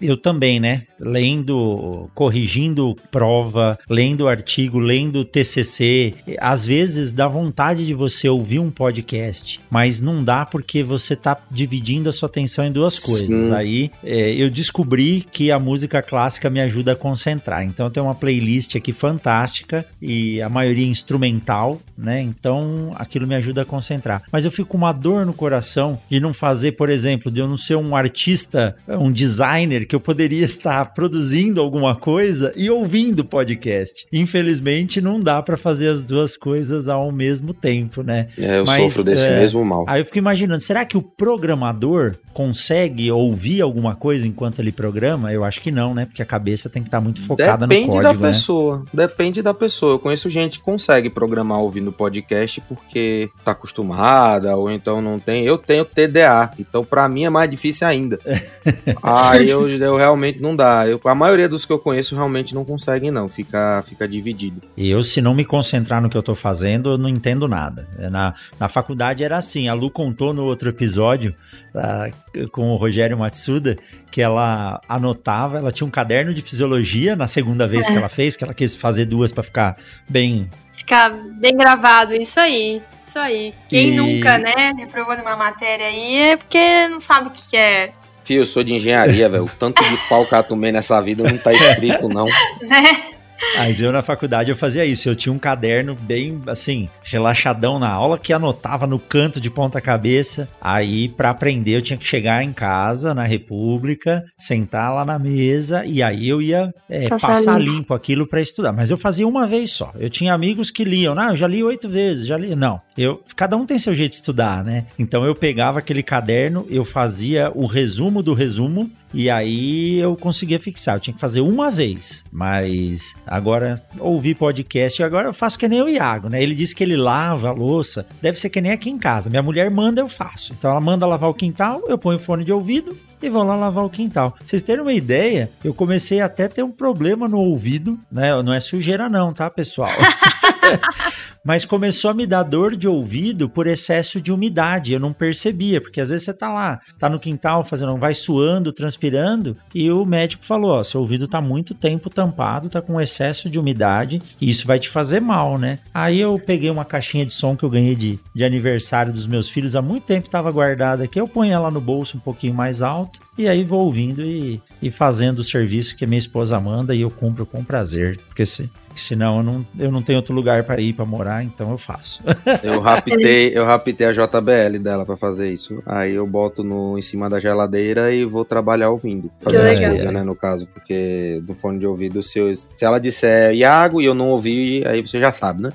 eu 0.00 0.16
também, 0.16 0.58
né? 0.58 0.82
Lendo, 0.98 2.10
corrigindo 2.14 2.96
prova, 3.10 3.78
lendo 3.88 4.28
artigo, 4.28 4.78
lendo 4.78 5.24
TCC, 5.24 6.14
às 6.38 6.66
vezes 6.66 7.12
dá 7.12 7.28
vontade 7.28 7.86
de 7.86 7.94
você 7.94 8.28
ouvir 8.28 8.58
um 8.58 8.70
podcast, 8.70 9.60
mas 9.70 10.00
não 10.00 10.22
dá 10.22 10.46
porque 10.46 10.82
você 10.82 11.14
tá 11.14 11.36
dividindo 11.50 12.08
a 12.08 12.12
sua 12.12 12.28
atenção 12.28 12.64
em 12.64 12.72
duas 12.72 12.98
coisas. 12.98 13.46
Sim. 13.46 13.54
Aí 13.54 13.90
é, 14.02 14.32
eu 14.32 14.50
descobri 14.50 14.99
que 15.30 15.50
a 15.50 15.58
música 15.58 16.02
clássica 16.02 16.50
me 16.50 16.60
ajuda 16.60 16.92
a 16.92 16.96
concentrar. 16.96 17.64
Então 17.64 17.86
eu 17.86 17.90
tenho 17.90 18.06
uma 18.06 18.14
playlist 18.14 18.76
aqui 18.76 18.92
fantástica 18.92 19.84
e 20.00 20.40
a 20.42 20.48
maioria 20.48 20.86
instrumental, 20.86 21.80
né? 21.96 22.20
Então 22.20 22.92
aquilo 22.96 23.26
me 23.26 23.34
ajuda 23.34 23.62
a 23.62 23.64
concentrar. 23.64 24.22
Mas 24.32 24.44
eu 24.44 24.50
fico 24.50 24.70
com 24.70 24.78
uma 24.78 24.92
dor 24.92 25.26
no 25.26 25.32
coração 25.32 25.98
de 26.08 26.20
não 26.20 26.32
fazer, 26.32 26.72
por 26.72 26.88
exemplo, 26.88 27.30
de 27.30 27.40
eu 27.40 27.48
não 27.48 27.56
ser 27.56 27.76
um 27.76 27.96
artista, 27.96 28.76
um 28.88 29.10
designer 29.10 29.86
que 29.86 29.94
eu 29.94 30.00
poderia 30.00 30.44
estar 30.44 30.94
produzindo 30.94 31.60
alguma 31.60 31.96
coisa 31.96 32.52
e 32.56 32.70
ouvindo 32.70 33.24
podcast. 33.24 34.06
Infelizmente 34.12 35.00
não 35.00 35.20
dá 35.20 35.42
para 35.42 35.56
fazer 35.56 35.88
as 35.88 36.02
duas 36.02 36.36
coisas 36.36 36.88
ao 36.88 37.10
mesmo 37.10 37.52
tempo, 37.52 38.02
né? 38.02 38.28
É, 38.38 38.58
eu 38.58 38.64
Mas, 38.64 38.82
sofro 38.82 39.04
desse 39.04 39.26
é, 39.26 39.38
mesmo 39.38 39.64
mal. 39.64 39.84
Aí 39.88 40.00
eu 40.00 40.04
fico 40.04 40.18
imaginando, 40.18 40.60
será 40.60 40.84
que 40.84 40.96
o 40.96 41.02
programador 41.02 42.16
consegue 42.32 43.10
ouvir 43.10 43.60
alguma 43.60 43.94
coisa 43.94 44.26
enquanto 44.26 44.60
ele 44.60 44.72
programa? 44.72 45.32
Eu 45.32 45.44
acho 45.44 45.60
que 45.60 45.70
não, 45.70 45.94
né? 45.94 46.06
Porque 46.06 46.22
a 46.22 46.26
cabeça 46.26 46.70
tem 46.70 46.82
que 46.82 46.88
estar 46.88 47.00
muito 47.00 47.20
focada 47.22 47.66
Depende 47.66 47.88
no 47.88 47.92
código, 47.94 48.14
da 48.14 48.20
né? 48.20 48.28
pessoa. 48.28 48.84
Depende 48.92 49.42
da 49.42 49.54
pessoa. 49.54 49.94
Eu 49.94 49.98
conheço 49.98 50.30
gente 50.30 50.58
que 50.58 50.64
consegue 50.64 51.10
programar 51.10 51.58
ouvindo 51.60 51.92
podcast 51.92 52.60
porque 52.62 53.30
tá 53.44 53.52
acostumada 53.52 54.56
ou 54.56 54.70
então 54.70 55.02
não 55.02 55.18
tem. 55.18 55.44
Eu 55.44 55.58
tenho 55.58 55.84
TDA, 55.84 56.52
então 56.58 56.84
pra 56.84 57.08
mim 57.08 57.24
é 57.24 57.30
mais 57.30 57.50
difícil 57.50 57.86
ainda. 57.86 58.18
Aí 59.02 59.50
eu, 59.50 59.68
eu 59.68 59.96
realmente 59.96 60.40
não 60.40 60.54
dá. 60.54 60.86
Eu, 60.86 61.00
a 61.04 61.14
maioria 61.14 61.48
dos 61.48 61.64
que 61.64 61.72
eu 61.72 61.78
conheço 61.78 62.14
realmente 62.14 62.54
não 62.54 62.64
conseguem 62.64 63.10
não. 63.10 63.28
Fica, 63.28 63.82
fica 63.86 64.06
dividido. 64.06 64.62
E 64.76 64.88
eu, 64.88 65.02
se 65.02 65.20
não 65.20 65.34
me 65.34 65.44
concentrar 65.44 66.00
no 66.00 66.08
que 66.08 66.16
eu 66.16 66.22
tô 66.22 66.34
fazendo, 66.34 66.90
eu 66.90 66.98
não 66.98 67.08
entendo 67.08 67.48
nada. 67.48 67.88
Na, 68.10 68.34
na 68.58 68.68
faculdade 68.68 69.24
era 69.24 69.36
assim, 69.36 69.68
a 69.68 69.74
Lu 69.74 69.90
contou 69.90 70.32
no 70.32 70.44
outro 70.44 70.68
episódio 70.68 71.34
ah, 71.74 72.10
com 72.52 72.70
o 72.70 72.76
Rogério 72.76 73.18
Matsuda 73.18 73.76
que 74.10 74.20
ela 74.20 74.80
anotava, 74.88 75.58
ela 75.58 75.72
tinha 75.72 75.86
um 75.86 75.90
caderno 75.90 76.32
de 76.34 76.42
fisiologia 76.42 77.14
na 77.16 77.26
segunda 77.26 77.66
vez 77.66 77.86
que 77.86 77.96
ela 77.96 78.08
fez, 78.08 78.36
que 78.36 78.44
ela 78.44 78.54
quis 78.54 78.74
fazer 78.76 79.04
duas 79.04 79.32
para 79.32 79.42
ficar 79.42 79.76
bem 80.08 80.48
Ficar 80.72 81.10
bem 81.10 81.54
gravado, 81.56 82.14
isso 82.14 82.40
aí. 82.40 82.80
Isso 83.04 83.18
aí. 83.18 83.52
Quem 83.68 83.90
E- 83.90 83.94
nunca, 83.94 84.38
né, 84.38 84.72
reprovou 84.78 85.16
numa 85.16 85.36
matéria 85.36 85.86
aí 85.86 86.16
é 86.16 86.36
porque 86.36 86.88
não 86.88 87.00
sabe 87.00 87.28
o 87.28 87.30
que 87.30 87.42
que 87.50 87.56
é, 87.56 87.92
Fio, 88.24 88.42
eu 88.42 88.46
sou 88.46 88.62
de 88.62 88.72
engenharia, 88.74 89.28
velho. 89.28 89.44
O 89.44 89.48
tanto 89.48 89.82
de 89.82 89.96
pau 90.08 90.24
que 90.24 90.34
eu 90.34 90.42
tomei 90.44 90.70
nessa 90.70 91.00
vida 91.00 91.22
não 91.28 91.36
tá 91.36 91.52
escrito, 91.52 92.08
não. 92.08 92.26
né? 92.62 93.12
Mas 93.56 93.80
eu 93.80 93.92
na 93.92 94.02
faculdade 94.02 94.50
eu 94.50 94.56
fazia 94.56 94.84
isso, 94.84 95.08
eu 95.08 95.16
tinha 95.16 95.32
um 95.32 95.38
caderno 95.38 95.94
bem 95.94 96.40
assim, 96.46 96.88
relaxadão 97.02 97.78
na 97.78 97.88
aula 97.88 98.18
que 98.18 98.32
anotava 98.32 98.86
no 98.86 98.98
canto 98.98 99.40
de 99.40 99.50
ponta 99.50 99.80
cabeça. 99.80 100.48
Aí 100.60 101.08
para 101.08 101.30
aprender 101.30 101.76
eu 101.76 101.82
tinha 101.82 101.96
que 101.96 102.06
chegar 102.06 102.42
em 102.42 102.52
casa 102.52 103.14
na 103.14 103.24
República, 103.24 104.24
sentar 104.38 104.94
lá 104.94 105.04
na 105.04 105.18
mesa 105.18 105.84
e 105.84 106.02
aí 106.02 106.28
eu 106.28 106.40
ia 106.40 106.72
é, 106.88 107.08
Passar 107.08 107.28
passar 107.28 107.58
limpo. 107.58 107.72
limpo. 107.72 107.94
aquilo 107.94 108.26
para 108.26 108.40
estudar. 108.40 108.72
Mas 108.72 108.90
eu 108.90 108.98
fazia 108.98 109.26
uma 109.26 109.46
vez 109.46 109.70
só. 109.70 109.92
Eu 109.98 110.10
tinha 110.10 110.32
amigos 110.32 110.70
que 110.70 110.84
liam, 110.84 111.14
não, 111.14 111.30
eu 111.30 111.36
já 111.36 111.46
li 111.46 111.62
oito 111.62 111.88
vezes, 111.88 112.26
já 112.26 112.36
li. 112.36 112.54
Não, 112.54 112.80
eu 112.96 113.22
cada 113.36 113.56
um 113.56 113.66
tem 113.66 113.78
seu 113.78 113.94
jeito 113.94 114.10
de 114.10 114.16
estudar, 114.16 114.64
né? 114.64 114.86
Então 114.98 115.24
eu 115.24 115.34
pegava 115.34 115.78
aquele 115.78 116.02
caderno, 116.02 116.66
eu 116.70 116.84
fazia 116.84 117.50
o 117.54 117.66
resumo 117.66 118.22
do 118.22 118.34
resumo 118.34 118.90
e 119.12 119.28
aí 119.28 119.98
eu 119.98 120.16
conseguia 120.16 120.58
fixar. 120.58 120.96
Eu 120.96 121.00
tinha 121.00 121.14
que 121.14 121.20
fazer 121.20 121.40
uma 121.40 121.70
vez, 121.70 122.24
mas 122.32 123.14
agora 123.26 123.82
ouvi 123.98 124.34
podcast 124.34 125.00
e 125.00 125.04
agora 125.04 125.28
eu 125.28 125.32
faço 125.32 125.58
que 125.58 125.68
nem 125.68 125.82
o 125.82 125.88
Iago, 125.88 126.28
né? 126.28 126.42
Ele 126.42 126.54
disse 126.54 126.74
que 126.74 126.84
ele 126.84 126.96
lava 126.96 127.48
a 127.48 127.52
louça, 127.52 128.06
deve 128.20 128.38
ser 128.38 128.50
que 128.50 128.60
nem 128.60 128.72
aqui 128.72 128.90
em 128.90 128.98
casa. 128.98 129.30
Minha 129.30 129.42
mulher 129.42 129.70
manda, 129.70 130.00
eu 130.00 130.08
faço. 130.08 130.52
Então 130.52 130.70
ela 130.70 130.80
manda 130.80 131.06
lavar 131.06 131.30
o 131.30 131.34
quintal, 131.34 131.82
eu 131.88 131.98
ponho 131.98 132.18
fone 132.18 132.44
de 132.44 132.52
ouvido 132.52 132.96
e 133.22 133.28
vou 133.28 133.42
lá 133.42 133.56
lavar 133.56 133.84
o 133.84 133.90
quintal. 133.90 134.34
Vocês 134.42 134.62
terem 134.62 134.82
uma 134.82 134.92
ideia, 134.92 135.50
eu 135.62 135.74
comecei 135.74 136.20
até 136.20 136.44
a 136.44 136.48
ter 136.48 136.62
um 136.62 136.70
problema 136.70 137.28
no 137.28 137.38
ouvido, 137.38 137.98
né? 138.10 138.40
Não 138.42 138.52
é 138.52 138.60
sujeira 138.60 139.08
não, 139.08 139.32
tá, 139.32 139.50
pessoal? 139.50 139.90
Mas 141.42 141.64
começou 141.64 142.10
a 142.10 142.14
me 142.14 142.26
dar 142.26 142.42
dor 142.42 142.76
de 142.76 142.86
ouvido 142.86 143.48
por 143.48 143.66
excesso 143.66 144.20
de 144.20 144.30
umidade. 144.30 144.92
Eu 144.92 145.00
não 145.00 145.12
percebia, 145.12 145.80
porque 145.80 146.00
às 146.00 146.10
vezes 146.10 146.24
você 146.24 146.34
tá 146.34 146.52
lá, 146.52 146.78
tá 146.98 147.08
no 147.08 147.18
quintal 147.18 147.64
fazendo, 147.64 147.96
vai 147.96 148.14
suando, 148.14 148.72
transpirando, 148.72 149.56
e 149.74 149.90
o 149.90 150.04
médico 150.04 150.44
falou: 150.44 150.72
ó, 150.72 150.84
seu 150.84 151.00
ouvido 151.00 151.26
tá 151.26 151.40
muito 151.40 151.74
tempo 151.74 152.10
tampado, 152.10 152.68
tá 152.68 152.82
com 152.82 153.00
excesso 153.00 153.48
de 153.48 153.58
umidade, 153.58 154.20
e 154.40 154.50
isso 154.50 154.66
vai 154.66 154.78
te 154.78 154.88
fazer 154.88 155.20
mal, 155.20 155.56
né? 155.56 155.78
Aí 155.94 156.20
eu 156.20 156.38
peguei 156.38 156.70
uma 156.70 156.84
caixinha 156.84 157.24
de 157.24 157.32
som 157.32 157.56
que 157.56 157.64
eu 157.64 157.70
ganhei 157.70 157.94
de, 157.94 158.18
de 158.34 158.44
aniversário 158.44 159.12
dos 159.12 159.26
meus 159.26 159.48
filhos 159.48 159.74
há 159.74 159.80
muito 159.80 160.04
tempo, 160.04 160.28
tava 160.28 160.50
guardada 160.50 161.04
aqui. 161.04 161.18
Eu 161.18 161.28
ponho 161.28 161.52
ela 161.52 161.70
no 161.70 161.80
bolso 161.80 162.18
um 162.18 162.20
pouquinho 162.20 162.54
mais 162.54 162.82
alto, 162.82 163.20
e 163.38 163.48
aí 163.48 163.64
vou 163.64 163.86
ouvindo 163.86 164.22
e, 164.22 164.60
e 164.82 164.90
fazendo 164.90 165.38
o 165.38 165.44
serviço 165.44 165.96
que 165.96 166.06
minha 166.06 166.18
esposa 166.18 166.60
manda, 166.60 166.94
e 166.94 167.00
eu 167.00 167.10
cumpro 167.10 167.46
com 167.46 167.64
prazer, 167.64 168.18
porque 168.28 168.44
se. 168.44 168.70
Senão 168.94 169.38
eu 169.38 169.42
não, 169.42 169.66
eu 169.78 169.90
não 169.90 170.02
tenho 170.02 170.18
outro 170.18 170.34
lugar 170.34 170.64
para 170.64 170.80
ir 170.80 170.92
para 170.92 171.04
morar, 171.04 171.42
então 171.44 171.70
eu 171.70 171.78
faço. 171.78 172.20
Eu 172.62 172.80
raptei, 172.80 173.52
eu 173.56 173.64
raptei 173.64 174.06
a 174.06 174.12
JBL 174.12 174.78
dela 174.80 175.06
pra 175.06 175.16
fazer 175.16 175.50
isso. 175.52 175.82
Aí 175.86 176.14
eu 176.14 176.26
boto 176.26 176.62
no, 176.62 176.98
em 176.98 177.02
cima 177.02 177.30
da 177.30 177.38
geladeira 177.40 178.12
e 178.12 178.24
vou 178.24 178.44
trabalhar 178.44 178.90
ouvindo. 178.90 179.30
Fazendo 179.40 179.68
as 179.68 179.78
coisas, 179.78 180.12
né, 180.12 180.22
no 180.22 180.34
caso. 180.34 180.66
Porque 180.66 181.40
no 181.46 181.54
fone 181.54 181.78
de 181.78 181.86
ouvido, 181.86 182.22
se, 182.22 182.38
eu- 182.38 182.54
se 182.54 182.68
ela 182.84 182.98
disser 183.00 183.54
Iago 183.54 184.00
e 184.02 184.04
eu 184.04 184.14
não 184.14 184.28
ouvir, 184.30 184.86
aí 184.86 185.00
você 185.00 185.18
já 185.18 185.32
sabe, 185.32 185.62
né? 185.62 185.70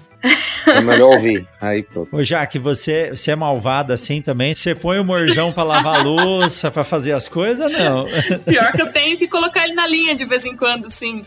É 0.67 0.81
melhor 0.81 1.13
ouvir. 1.13 1.47
Aí 1.61 1.83
pronto. 1.83 2.15
Ô, 2.15 2.23
Jaque, 2.23 2.57
você, 2.57 3.11
você 3.11 3.31
é 3.31 3.35
malvada 3.35 3.93
assim 3.93 4.21
também? 4.21 4.53
Você 4.55 4.73
põe 4.73 4.97
o 4.99 5.05
morzão 5.05 5.53
pra 5.53 5.63
lavar 5.63 5.99
a 5.99 6.03
louça, 6.03 6.71
pra 6.71 6.83
fazer 6.83 7.11
as 7.11 7.27
coisas? 7.29 7.71
Não. 7.71 8.05
Pior 8.45 8.71
que 8.71 8.81
eu 8.81 8.91
tenho 8.91 9.17
que 9.17 9.27
colocar 9.27 9.63
ele 9.65 9.73
na 9.75 9.85
linha 9.87 10.15
de 10.15 10.25
vez 10.25 10.43
em 10.45 10.55
quando, 10.55 10.89
sim. 10.89 11.23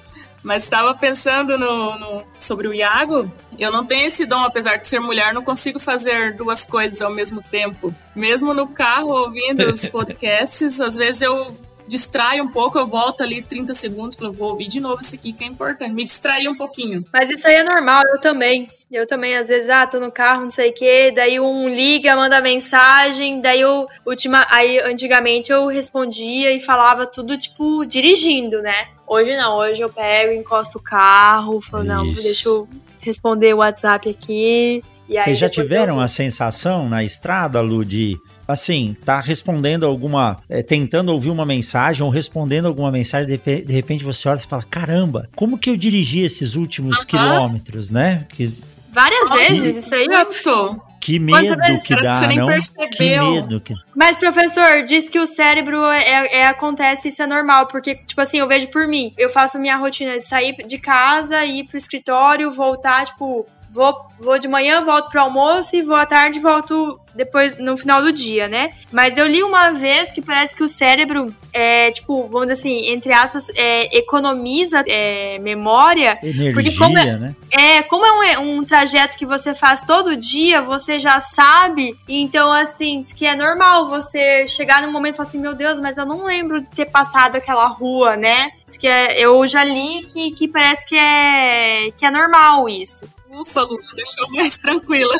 Mas 0.48 0.62
estava 0.62 0.94
pensando 0.94 1.58
no, 1.58 1.98
no- 1.98 2.24
sobre 2.40 2.66
o 2.68 2.72
Iago. 2.72 3.30
Eu 3.58 3.70
não 3.70 3.84
tenho 3.84 4.06
esse 4.06 4.24
dom, 4.24 4.42
apesar 4.42 4.78
de 4.78 4.88
ser 4.88 4.98
mulher, 4.98 5.34
não 5.34 5.44
consigo 5.44 5.78
fazer 5.78 6.32
duas 6.36 6.64
coisas 6.64 7.02
ao 7.02 7.12
mesmo 7.12 7.42
tempo. 7.42 7.94
Mesmo 8.16 8.54
no 8.54 8.66
carro, 8.66 9.10
ouvindo 9.10 9.70
os 9.70 9.84
podcasts, 9.92 10.80
às 10.80 10.96
vezes 10.96 11.20
eu 11.20 11.54
distraio 11.88 12.44
um 12.44 12.48
pouco, 12.48 12.78
eu 12.78 12.86
volto 12.86 13.22
ali 13.22 13.40
30 13.42 13.74
segundos, 13.74 14.16
falo, 14.16 14.32
vou 14.32 14.50
ouvir 14.50 14.68
de 14.68 14.78
novo 14.78 15.00
esse 15.00 15.16
aqui 15.16 15.32
que 15.32 15.42
é 15.42 15.46
importante. 15.46 15.92
Me 15.92 16.04
distrair 16.04 16.46
um 16.48 16.56
pouquinho. 16.56 17.04
Mas 17.12 17.30
isso 17.30 17.48
aí 17.48 17.54
é 17.54 17.64
normal, 17.64 18.02
eu 18.12 18.20
também. 18.20 18.68
Eu 18.90 19.06
também, 19.06 19.36
às 19.36 19.48
vezes, 19.48 19.68
ah, 19.68 19.86
tô 19.86 19.98
no 20.00 20.10
carro, 20.12 20.42
não 20.44 20.50
sei 20.50 20.70
o 20.70 20.74
quê, 20.74 21.12
daí 21.14 21.38
um 21.40 21.68
liga, 21.68 22.14
manda 22.16 22.40
mensagem, 22.40 23.40
daí 23.40 23.60
eu, 23.60 23.86
última, 24.06 24.46
aí 24.50 24.78
antigamente 24.80 25.50
eu 25.52 25.66
respondia 25.66 26.52
e 26.54 26.60
falava 26.60 27.06
tudo, 27.06 27.36
tipo, 27.36 27.84
dirigindo, 27.84 28.62
né? 28.62 28.88
Hoje 29.06 29.36
não, 29.36 29.56
hoje 29.56 29.80
eu 29.80 29.90
pego, 29.90 30.32
encosto 30.32 30.78
o 30.78 30.82
carro, 30.82 31.60
falo, 31.60 31.84
não, 31.84 32.04
Isso. 32.06 32.22
deixa 32.22 32.48
eu 32.48 32.68
responder 33.00 33.54
o 33.54 33.58
WhatsApp 33.58 34.08
aqui. 34.08 34.82
E 35.08 35.16
aí 35.16 35.24
Vocês 35.24 35.38
já 35.38 35.48
tiveram 35.48 35.96
eu- 35.96 36.00
a 36.00 36.08
sensação 36.08 36.88
na 36.88 37.02
estrada, 37.02 37.60
Lu, 37.62 37.84
de 37.84 38.18
assim, 38.48 38.96
tá 39.04 39.20
respondendo 39.20 39.84
alguma, 39.84 40.38
é, 40.48 40.62
tentando 40.62 41.12
ouvir 41.12 41.28
uma 41.28 41.44
mensagem 41.44 42.02
ou 42.02 42.08
respondendo 42.08 42.66
alguma 42.66 42.90
mensagem, 42.90 43.26
de, 43.26 43.62
de 43.62 43.72
repente 43.72 44.02
você 44.02 44.26
olha 44.26 44.38
e 44.38 44.46
fala, 44.46 44.62
caramba, 44.62 45.28
como 45.36 45.58
que 45.58 45.68
eu 45.68 45.76
dirigi 45.76 46.20
esses 46.20 46.54
últimos 46.54 47.04
quilômetros, 47.04 47.90
né? 47.90 48.26
Que, 48.30 48.50
Várias 48.90 49.30
vezes, 49.30 49.84
isso 49.84 49.94
aí 49.94 50.06
é 50.06 50.24
Muito. 50.24 50.82
que 50.98 51.18
medo 51.18 51.56
vezes? 51.56 51.82
que 51.82 51.94
dá, 51.94 52.14
que 52.14 52.18
você 52.18 52.26
nem 52.26 52.38
não? 52.38 52.46
Que 52.48 52.74
percebeu. 52.74 53.32
medo 53.32 53.60
que... 53.60 53.74
Mas, 53.94 54.16
professor, 54.16 54.82
diz 54.84 55.08
que 55.08 55.20
o 55.20 55.26
cérebro 55.26 55.84
é, 55.84 56.38
é- 56.38 56.46
acontece, 56.46 57.08
isso 57.08 57.22
é 57.22 57.26
normal, 57.26 57.66
porque, 57.66 57.94
tipo 57.94 58.20
assim, 58.20 58.38
eu 58.38 58.48
vejo 58.48 58.68
por 58.68 58.88
mim. 58.88 59.12
Eu 59.18 59.28
faço 59.28 59.58
minha 59.58 59.76
rotina 59.76 60.18
de 60.18 60.24
sair 60.24 60.56
de 60.66 60.78
casa, 60.78 61.44
ir 61.44 61.64
pro 61.64 61.76
escritório, 61.76 62.50
voltar, 62.50 63.04
tipo, 63.04 63.46
vou, 63.70 63.94
vou 64.18 64.38
de 64.38 64.48
manhã, 64.48 64.84
volto 64.84 65.10
pro 65.10 65.20
almoço 65.20 65.76
e 65.76 65.82
vou 65.82 65.96
à 65.96 66.06
tarde 66.06 66.40
volto 66.40 66.98
depois 67.14 67.56
no 67.58 67.76
final 67.76 68.02
do 68.02 68.12
dia, 68.12 68.48
né? 68.48 68.72
Mas 68.92 69.16
eu 69.16 69.26
li 69.26 69.42
uma 69.42 69.70
vez 69.72 70.12
que 70.12 70.22
parece 70.22 70.54
que 70.54 70.62
o 70.62 70.68
cérebro 70.68 71.34
é, 71.52 71.90
tipo, 71.90 72.28
vamos 72.28 72.48
dizer 72.48 72.52
assim, 72.54 72.92
entre 72.92 73.12
aspas, 73.12 73.48
é, 73.56 73.96
economiza 73.98 74.84
é, 74.86 75.38
memória. 75.38 76.18
Energia, 76.22 76.52
porque 76.52 76.76
como 76.76 76.98
é, 76.98 77.16
né? 77.16 77.36
É, 77.50 77.82
como 77.82 78.04
é 78.24 78.38
um, 78.38 78.58
um, 78.58 78.64
trajeto 78.64 79.16
que 79.16 79.26
você 79.26 79.54
faz 79.54 79.80
todo 79.80 80.16
dia, 80.16 80.60
você 80.60 80.98
já 80.98 81.20
sabe. 81.20 81.98
Então, 82.08 82.52
assim, 82.52 83.02
que 83.16 83.26
é 83.26 83.34
normal 83.34 83.88
você 83.88 84.46
chegar 84.46 84.82
num 84.82 84.92
momento 84.92 85.14
e 85.14 85.16
falar 85.16 85.28
assim, 85.28 85.38
meu 85.38 85.54
Deus, 85.54 85.78
mas 85.78 85.98
eu 85.98 86.06
não 86.06 86.24
lembro 86.24 86.60
de 86.60 86.68
ter 86.70 86.86
passado 86.86 87.36
aquela 87.36 87.66
rua, 87.66 88.16
né? 88.16 88.52
que 88.76 88.86
é, 88.86 89.18
eu 89.24 89.46
já 89.46 89.64
li 89.64 90.04
que, 90.04 90.32
que 90.32 90.48
parece 90.48 90.84
que 90.84 90.96
é, 90.96 91.90
que 91.96 92.04
é 92.04 92.10
normal 92.10 92.68
isso. 92.68 93.04
Ufa, 93.30 93.62
Lu, 93.62 93.78
deixou 93.94 94.28
mais 94.32 94.58
tranquila. 94.58 95.14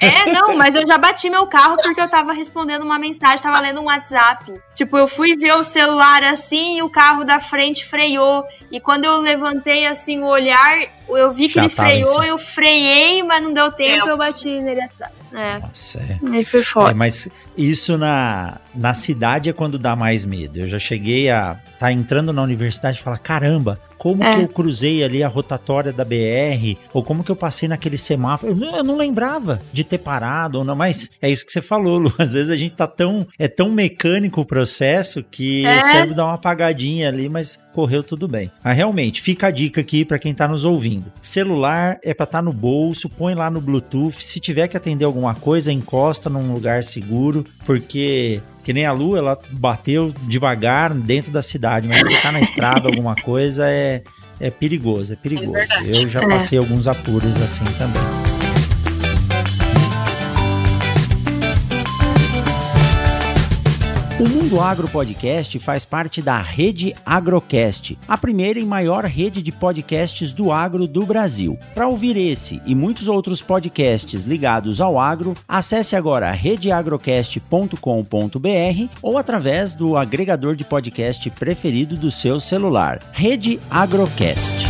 É, 0.00 0.32
não, 0.32 0.56
mas 0.56 0.74
eu 0.74 0.86
já 0.86 0.96
bati 0.98 1.28
meu 1.28 1.46
carro 1.46 1.76
porque 1.76 2.00
eu 2.00 2.08
tava 2.08 2.32
respondendo 2.32 2.82
uma 2.82 2.98
mensagem, 2.98 3.42
tava 3.42 3.60
lendo 3.60 3.80
um 3.80 3.84
WhatsApp. 3.84 4.52
Tipo, 4.72 4.96
eu 4.96 5.08
fui 5.08 5.36
ver 5.36 5.54
o 5.54 5.64
celular 5.64 6.22
assim 6.24 6.78
e 6.78 6.82
o 6.82 6.88
carro 6.88 7.24
da 7.24 7.40
frente 7.40 7.84
freou. 7.84 8.44
E 8.70 8.80
quando 8.80 9.04
eu 9.04 9.20
levantei 9.20 9.86
assim 9.86 10.20
o 10.20 10.26
olhar, 10.26 10.78
eu 11.08 11.32
vi 11.32 11.48
que 11.48 11.54
já 11.54 11.64
ele 11.64 11.70
freou, 11.70 12.20
assim. 12.20 12.28
eu 12.28 12.38
freiei, 12.38 13.22
mas 13.22 13.42
não 13.42 13.52
deu 13.52 13.72
tempo, 13.72 14.08
é. 14.08 14.10
eu 14.10 14.16
bati 14.16 14.60
nele 14.60 14.82
atrás. 14.82 15.12
É. 15.32 15.58
Nossa, 15.58 15.98
é. 15.98 16.18
Aí 16.30 16.44
foi 16.44 16.62
foda. 16.62 16.90
É, 16.90 16.94
mas 16.94 17.28
isso 17.56 17.96
na, 17.96 18.60
na 18.74 18.94
cidade 18.94 19.50
é 19.50 19.52
quando 19.52 19.78
dá 19.78 19.96
mais 19.96 20.24
medo. 20.24 20.60
Eu 20.60 20.66
já 20.66 20.78
cheguei 20.78 21.30
a 21.30 21.58
tá 21.78 21.92
entrando 21.92 22.32
na 22.32 22.42
universidade 22.42 22.98
e 22.98 23.02
falar: 23.02 23.18
caramba, 23.18 23.80
como 23.98 24.22
é. 24.22 24.34
que 24.34 24.42
eu 24.42 24.48
cruzei 24.48 25.02
ali 25.02 25.22
a 25.22 25.28
rotatória 25.28 25.92
da 25.92 26.04
BR? 26.04 26.78
Ou 26.92 27.02
como 27.02 27.24
que 27.24 27.30
eu 27.30 27.36
passei 27.36 27.68
naquele 27.68 27.98
semáforo? 27.98 28.52
Eu 28.52 28.56
não, 28.56 28.76
eu 28.76 28.84
não, 28.84 28.96
lembrava 28.96 29.60
de 29.72 29.84
ter 29.84 29.98
parado 29.98 30.58
ou 30.58 30.64
não, 30.64 30.76
mas 30.76 31.10
é 31.20 31.30
isso 31.30 31.46
que 31.46 31.52
você 31.52 31.62
falou, 31.62 31.98
Lu. 31.98 32.14
Às 32.18 32.32
vezes 32.32 32.50
a 32.50 32.56
gente 32.56 32.74
tá 32.74 32.86
tão. 32.86 33.26
É 33.38 33.48
tão 33.48 33.70
mecânico 33.70 34.40
o 34.40 34.44
processo 34.44 35.22
que 35.22 35.64
é. 35.64 35.78
o 35.78 35.82
cérebro 35.82 36.14
dá 36.14 36.24
uma 36.24 36.34
apagadinha 36.34 37.08
ali, 37.08 37.28
mas 37.28 37.58
correu 37.72 38.02
tudo 38.02 38.28
bem. 38.28 38.50
Mas 38.62 38.76
realmente, 38.76 39.20
fica 39.20 39.48
a 39.48 39.50
dica 39.50 39.80
aqui 39.80 40.04
para 40.04 40.18
quem 40.18 40.34
tá 40.34 40.46
nos 40.46 40.64
ouvindo: 40.64 41.12
celular 41.20 41.98
é 42.02 42.14
para 42.14 42.24
estar 42.24 42.38
tá 42.38 42.42
no 42.42 42.52
bolso, 42.52 43.08
põe 43.08 43.34
lá 43.34 43.50
no 43.50 43.60
Bluetooth. 43.60 44.24
Se 44.24 44.40
tiver 44.40 44.68
que 44.68 44.76
atender 44.76 45.04
alguma 45.04 45.15
coisa, 45.34 45.72
encosta 45.72 46.28
num 46.28 46.52
lugar 46.52 46.84
seguro, 46.84 47.44
porque 47.64 48.40
que 48.62 48.72
nem 48.72 48.84
a 48.84 48.92
Lu, 48.92 49.16
ela 49.16 49.38
bateu 49.52 50.12
devagar 50.22 50.92
dentro 50.92 51.30
da 51.30 51.40
cidade, 51.40 51.86
mas 51.86 51.98
se 51.98 52.22
tá 52.22 52.32
na 52.32 52.40
estrada 52.40 52.88
alguma 52.88 53.14
coisa 53.14 53.68
é, 53.68 54.02
é 54.40 54.50
perigoso, 54.50 55.12
é 55.12 55.16
perigoso. 55.16 55.56
É 55.56 55.68
Eu 55.84 56.08
já 56.08 56.26
passei 56.26 56.58
é. 56.58 56.60
alguns 56.60 56.88
apuros 56.88 57.36
assim 57.40 57.64
também. 57.78 58.35
O 64.18 64.26
Mundo 64.26 64.58
Agro 64.58 64.88
Podcast 64.88 65.58
faz 65.58 65.84
parte 65.84 66.22
da 66.22 66.38
Rede 66.38 66.94
Agrocast, 67.04 67.98
a 68.08 68.16
primeira 68.16 68.58
e 68.58 68.64
maior 68.64 69.04
rede 69.04 69.42
de 69.42 69.52
podcasts 69.52 70.32
do 70.32 70.50
agro 70.50 70.88
do 70.88 71.04
Brasil. 71.04 71.58
Para 71.74 71.86
ouvir 71.86 72.16
esse 72.16 72.62
e 72.64 72.74
muitos 72.74 73.08
outros 73.08 73.42
podcasts 73.42 74.24
ligados 74.24 74.80
ao 74.80 74.98
agro, 74.98 75.34
acesse 75.46 75.94
agora 75.94 76.30
redeagrocast.com.br 76.30 78.88
ou 79.02 79.18
através 79.18 79.74
do 79.74 79.98
agregador 79.98 80.56
de 80.56 80.64
podcast 80.64 81.28
preferido 81.32 81.94
do 81.94 82.10
seu 82.10 82.40
celular. 82.40 83.00
Rede 83.12 83.60
Agrocast. 83.68 84.66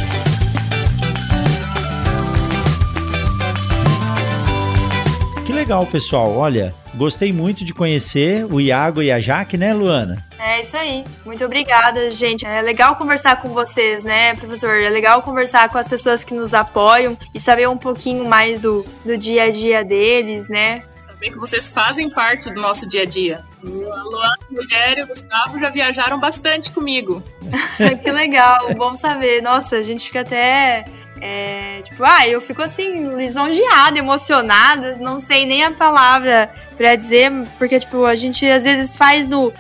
Que 5.47 5.53
legal, 5.53 5.87
pessoal. 5.87 6.37
Olha, 6.37 6.75
Gostei 6.97 7.31
muito 7.31 7.63
de 7.63 7.75
conhecer 7.75 8.47
o 8.47 8.59
Iago 8.59 9.03
e 9.03 9.13
a 9.13 9.21
Jaque, 9.21 9.59
né, 9.59 9.75
Luana? 9.75 10.25
É 10.39 10.61
isso 10.61 10.75
aí. 10.79 11.05
Muito 11.27 11.45
obrigada, 11.45 12.11
gente. 12.11 12.47
É 12.47 12.63
legal 12.63 12.97
conversar 12.97 13.43
com 13.43 13.51
vocês, 13.51 14.03
né, 14.03 14.35
professor? 14.35 14.81
É 14.81 14.89
legal 14.89 15.21
conversar 15.21 15.69
com 15.69 15.77
as 15.77 15.87
pessoas 15.87 16.25
que 16.25 16.33
nos 16.33 16.55
apoiam 16.55 17.17
e 17.35 17.39
saber 17.39 17.69
um 17.69 17.77
pouquinho 17.77 18.27
mais 18.27 18.63
do, 18.63 18.83
do 19.05 19.15
dia 19.19 19.45
a 19.45 19.51
dia 19.51 19.85
deles, 19.85 20.49
né? 20.49 20.85
Saber 21.07 21.33
que 21.33 21.37
vocês 21.37 21.69
fazem 21.69 22.09
parte 22.09 22.49
do 22.49 22.63
nosso 22.63 22.89
dia 22.89 23.03
a 23.03 23.07
dia. 23.07 23.45
Luana, 23.63 24.37
Rogério 24.51 25.05
e 25.05 25.07
Gustavo 25.07 25.61
já 25.61 25.69
viajaram 25.69 26.19
bastante 26.19 26.71
comigo. 26.71 27.23
que 28.03 28.11
legal, 28.11 28.73
bom 28.75 28.95
saber. 28.95 29.43
Nossa, 29.43 29.77
a 29.77 29.83
gente 29.83 30.07
fica 30.07 30.23
até 30.23 30.87
é, 31.21 31.81
tipo, 31.83 32.05
ah, 32.05 32.27
eu 32.29 32.41
fico 32.41 32.63
assim, 32.63 33.15
lisonjeada, 33.17 33.99
emocionada, 33.99 34.97
não 34.99 35.19
sei 35.19 35.47
nem 35.47 35.65
a 35.65 35.71
palavra 35.71 36.51
para 36.77 36.95
dizer, 36.95 37.31
porque, 37.59 37.81
tipo, 37.81 38.05
a 38.05 38.15
gente 38.15 38.45
às 38.47 38.65
vezes 38.65 38.97
faz 38.97 39.29
no 39.29 39.53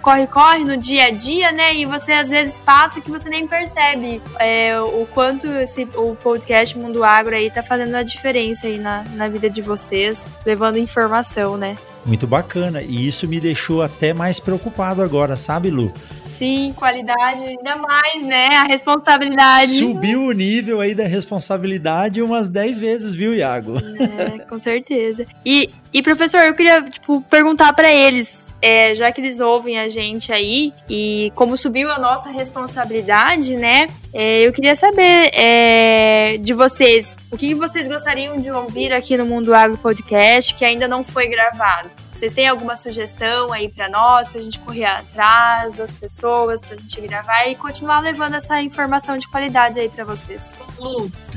corre-corre, 0.00 0.60
no, 0.60 0.72
no, 0.72 0.76
dia 0.76 1.06
a 1.06 1.10
dia, 1.10 1.52
né? 1.52 1.74
E 1.74 1.86
você 1.86 2.12
às 2.12 2.30
vezes 2.30 2.56
passa 2.56 3.00
que 3.00 3.10
você 3.10 3.28
nem 3.28 3.46
percebe 3.46 4.20
é, 4.38 4.78
o 4.80 5.06
quanto 5.06 5.46
esse, 5.46 5.88
o 5.94 6.14
podcast 6.14 6.76
Mundo 6.78 7.02
Agro 7.02 7.34
aí 7.34 7.50
tá 7.50 7.62
fazendo 7.62 7.94
a 7.94 8.02
diferença 8.02 8.66
aí 8.66 8.78
na, 8.78 9.04
na 9.14 9.28
vida 9.28 9.48
de 9.48 9.62
vocês, 9.62 10.28
levando 10.44 10.78
informação, 10.78 11.56
né? 11.56 11.76
Muito 12.06 12.24
bacana. 12.24 12.80
E 12.82 13.08
isso 13.08 13.26
me 13.26 13.40
deixou 13.40 13.82
até 13.82 14.14
mais 14.14 14.38
preocupado 14.38 15.02
agora, 15.02 15.34
sabe, 15.34 15.70
Lu? 15.70 15.92
Sim, 16.22 16.72
qualidade 16.76 17.42
ainda 17.42 17.76
mais, 17.76 18.24
né? 18.24 18.46
A 18.58 18.64
responsabilidade. 18.64 19.72
Subiu 19.72 20.22
o 20.22 20.32
nível 20.32 20.80
aí 20.80 20.94
da 20.94 21.04
responsabilidade 21.04 22.22
umas 22.22 22.48
10 22.48 22.78
vezes, 22.78 23.12
viu, 23.12 23.34
Iago? 23.34 23.78
É, 23.78 24.38
com 24.38 24.56
certeza. 24.56 25.26
E, 25.44 25.70
e 25.92 26.00
professor, 26.00 26.25
eu 26.34 26.54
queria, 26.54 26.82
tipo, 26.82 27.20
perguntar 27.22 27.72
para 27.72 27.92
eles 27.92 28.46
é, 28.60 28.94
já 28.94 29.12
que 29.12 29.20
eles 29.20 29.38
ouvem 29.40 29.78
a 29.78 29.88
gente 29.88 30.32
aí 30.32 30.72
e 30.88 31.30
como 31.34 31.56
subiu 31.56 31.90
a 31.90 31.98
nossa 31.98 32.30
responsabilidade, 32.30 33.56
né? 33.56 33.86
É, 34.12 34.40
eu 34.40 34.52
queria 34.52 34.74
saber 34.74 35.30
é, 35.34 36.38
de 36.40 36.54
vocês 36.54 37.16
o 37.30 37.36
que 37.36 37.54
vocês 37.54 37.86
gostariam 37.86 38.38
de 38.38 38.50
ouvir 38.50 38.92
aqui 38.92 39.16
no 39.16 39.26
Mundo 39.26 39.54
Agro 39.54 39.76
Podcast 39.76 40.54
que 40.54 40.64
ainda 40.64 40.88
não 40.88 41.04
foi 41.04 41.28
gravado. 41.28 41.90
Vocês 42.12 42.32
têm 42.32 42.48
alguma 42.48 42.76
sugestão 42.76 43.52
aí 43.52 43.68
para 43.68 43.90
nós, 43.90 44.26
para 44.26 44.40
a 44.40 44.42
gente 44.42 44.58
correr 44.60 44.86
atrás 44.86 45.76
das 45.76 45.92
pessoas, 45.92 46.62
para 46.62 46.74
a 46.74 46.78
gente 46.78 46.98
gravar 47.02 47.46
e 47.46 47.54
continuar 47.54 48.00
levando 48.00 48.36
essa 48.36 48.62
informação 48.62 49.18
de 49.18 49.28
qualidade 49.28 49.78
aí 49.78 49.90
para 49.90 50.02
vocês? 50.02 50.58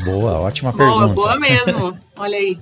Boa, 0.06 0.39
ótima 0.39 0.71
boa, 0.71 0.89
pergunta. 0.89 1.13
Boa 1.13 1.38
mesmo. 1.38 1.99
Olha 2.15 2.38
aí. 2.38 2.58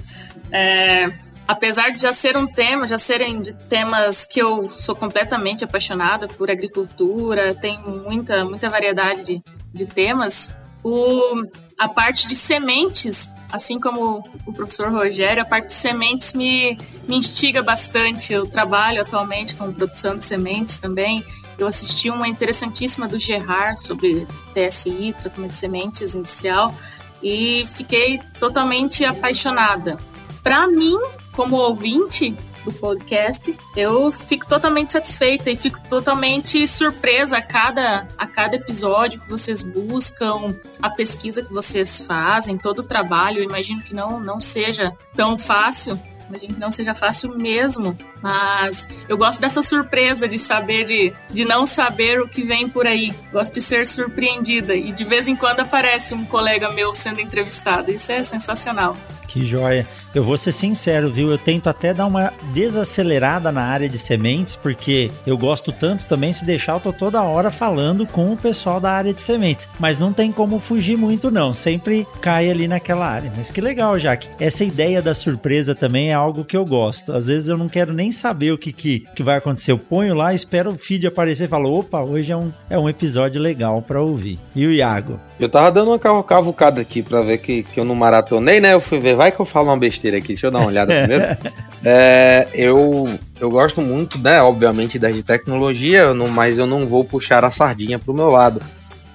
É, 0.51 1.11
apesar 1.47 1.91
de 1.91 2.01
já 2.01 2.11
ser 2.11 2.35
um 2.35 2.45
tema, 2.45 2.87
já 2.87 2.97
serem 2.97 3.41
de 3.41 3.53
temas 3.53 4.25
que 4.25 4.41
eu 4.41 4.69
sou 4.77 4.95
completamente 4.95 5.63
apaixonada 5.63 6.27
por 6.27 6.51
agricultura, 6.51 7.55
tem 7.55 7.79
muita, 7.79 8.43
muita 8.43 8.69
variedade 8.69 9.23
de, 9.23 9.43
de 9.73 9.85
temas, 9.85 10.53
o, 10.83 11.43
a 11.77 11.87
parte 11.87 12.27
de 12.27 12.35
sementes, 12.35 13.29
assim 13.51 13.79
como 13.79 14.23
o 14.45 14.53
professor 14.53 14.89
Rogério, 14.89 15.41
a 15.41 15.45
parte 15.45 15.67
de 15.67 15.73
sementes 15.73 16.33
me, 16.33 16.77
me 17.07 17.17
instiga 17.17 17.61
bastante. 17.61 18.33
Eu 18.33 18.47
trabalho 18.47 19.01
atualmente 19.01 19.55
com 19.55 19.71
produção 19.73 20.17
de 20.17 20.23
sementes 20.23 20.77
também. 20.77 21.25
Eu 21.57 21.67
assisti 21.67 22.09
uma 22.09 22.27
interessantíssima 22.27 23.07
do 23.07 23.19
Gerard 23.19 23.81
sobre 23.81 24.27
TSI, 24.53 25.15
tratamento 25.19 25.51
de 25.51 25.57
sementes 25.57 26.13
industrial, 26.13 26.73
e 27.21 27.65
fiquei 27.65 28.19
totalmente 28.39 29.03
apaixonada. 29.03 29.97
Para 30.43 30.67
mim, 30.67 30.97
como 31.37 31.55
ouvinte 31.55 32.35
do 32.65 32.73
podcast, 32.73 33.55
eu 33.75 34.11
fico 34.11 34.47
totalmente 34.47 34.91
satisfeita 34.91 35.51
e 35.51 35.55
fico 35.55 35.79
totalmente 35.87 36.67
surpresa 36.67 37.37
a 37.37 37.41
cada, 37.43 38.07
a 38.17 38.25
cada 38.25 38.55
episódio 38.55 39.21
que 39.21 39.29
vocês 39.29 39.61
buscam, 39.61 40.59
a 40.81 40.89
pesquisa 40.89 41.43
que 41.43 41.53
vocês 41.53 42.01
fazem, 42.01 42.57
todo 42.57 42.79
o 42.79 42.83
trabalho. 42.83 43.37
Eu 43.37 43.43
imagino 43.43 43.83
que 43.83 43.93
não, 43.93 44.19
não 44.19 44.41
seja 44.41 44.91
tão 45.15 45.37
fácil. 45.37 45.97
Imagino 46.27 46.55
que 46.55 46.59
não 46.59 46.71
seja 46.71 46.93
fácil 46.93 47.37
mesmo, 47.37 47.95
mas 48.21 48.87
eu 49.07 49.15
gosto 49.15 49.39
dessa 49.39 49.61
surpresa 49.61 50.27
de 50.27 50.39
saber, 50.39 50.85
de, 50.85 51.13
de 51.29 51.45
não 51.45 51.67
saber 51.67 52.19
o 52.19 52.27
que 52.27 52.43
vem 52.43 52.67
por 52.67 52.87
aí. 52.87 53.13
Gosto 53.31 53.53
de 53.53 53.61
ser 53.61 53.85
surpreendida 53.85 54.75
e 54.75 54.91
de 54.91 55.05
vez 55.05 55.27
em 55.27 55.35
quando 55.35 55.59
aparece 55.59 56.15
um 56.15 56.25
colega 56.25 56.71
meu 56.71 56.95
sendo 56.95 57.21
entrevistado. 57.21 57.91
Isso 57.91 58.11
é 58.11 58.23
sensacional. 58.23 58.97
Que 59.27 59.45
joia. 59.45 59.85
Eu 60.15 60.23
vou 60.23 60.37
ser 60.37 60.51
sincero, 60.51 61.11
viu? 61.11 61.29
Eu 61.29 61.37
tento 61.37 61.69
até 61.69 61.93
dar 61.93 62.05
uma 62.05 62.33
desacelerada 62.53 63.51
na 63.51 63.61
área 63.61 63.89
de 63.89 63.97
sementes, 63.97 64.55
porque 64.55 65.11
eu 65.25 65.37
gosto 65.37 65.71
tanto 65.71 66.05
também, 66.05 66.33
se 66.33 66.45
deixar, 66.45 66.73
eu 66.73 66.79
tô 66.79 66.93
toda 66.93 67.21
hora 67.21 67.51
falando 67.51 68.05
com 68.05 68.31
o 68.31 68.37
pessoal 68.37 68.79
da 68.79 68.91
área 68.91 69.13
de 69.13 69.21
sementes. 69.21 69.69
Mas 69.79 69.99
não 69.99 70.13
tem 70.13 70.31
como 70.31 70.59
fugir 70.59 70.97
muito, 70.97 71.29
não. 71.29 71.53
Sempre 71.53 72.07
cai 72.21 72.49
ali 72.49 72.67
naquela 72.67 73.07
área. 73.07 73.31
Mas 73.35 73.51
que 73.51 73.61
legal, 73.61 73.99
Jaque. 73.99 74.27
Essa 74.39 74.63
ideia 74.63 75.01
da 75.01 75.13
surpresa 75.13 75.75
também 75.75 76.09
é 76.09 76.13
algo 76.13 76.45
que 76.45 76.55
eu 76.55 76.65
gosto. 76.65 77.13
Às 77.13 77.27
vezes 77.27 77.49
eu 77.49 77.57
não 77.57 77.67
quero 77.67 77.93
nem 77.93 78.11
saber 78.11 78.51
o 78.51 78.57
que, 78.57 78.71
que, 78.71 79.05
que 79.15 79.23
vai 79.23 79.37
acontecer. 79.37 79.71
Eu 79.71 79.77
ponho 79.77 80.15
lá, 80.15 80.33
espero 80.33 80.71
o 80.71 80.77
feed 80.77 81.05
aparecer 81.05 81.45
e 81.45 81.47
falo: 81.49 81.77
opa, 81.77 82.01
hoje 82.01 82.31
é 82.31 82.37
um, 82.37 82.51
é 82.69 82.79
um 82.79 82.87
episódio 82.87 83.41
legal 83.41 83.81
para 83.81 84.01
ouvir. 84.01 84.39
E 84.55 84.65
o 84.65 84.71
Iago? 84.71 85.19
Eu 85.39 85.49
tava 85.49 85.71
dando 85.71 85.91
uma 85.91 86.23
cavucada 86.23 86.81
aqui 86.81 87.03
para 87.03 87.21
ver 87.21 87.39
que, 87.39 87.63
que 87.63 87.79
eu 87.79 87.85
não 87.85 87.95
maratonei, 87.95 88.59
né? 88.59 88.73
Eu 88.73 88.81
fui 88.81 88.99
ver, 88.99 89.15
vai 89.17 89.31
que 89.31 89.39
eu 89.39 89.45
falo 89.45 89.67
uma 89.67 89.77
besteira 89.77 90.17
aqui. 90.17 90.29
Deixa 90.29 90.47
eu 90.47 90.51
dar 90.51 90.59
uma 90.59 90.67
olhada 90.67 90.93
primeiro. 90.93 91.23
é, 91.83 92.47
eu, 92.53 93.19
eu 93.39 93.49
gosto 93.49 93.81
muito, 93.81 94.17
né? 94.19 94.41
Obviamente, 94.41 94.97
das 94.97 95.15
de 95.15 95.23
tecnologia, 95.23 95.99
eu 95.99 96.15
não, 96.15 96.27
mas 96.27 96.57
eu 96.57 96.67
não 96.67 96.87
vou 96.87 97.03
puxar 97.03 97.43
a 97.43 97.51
sardinha 97.51 97.99
pro 97.99 98.13
meu 98.13 98.29
lado. 98.29 98.61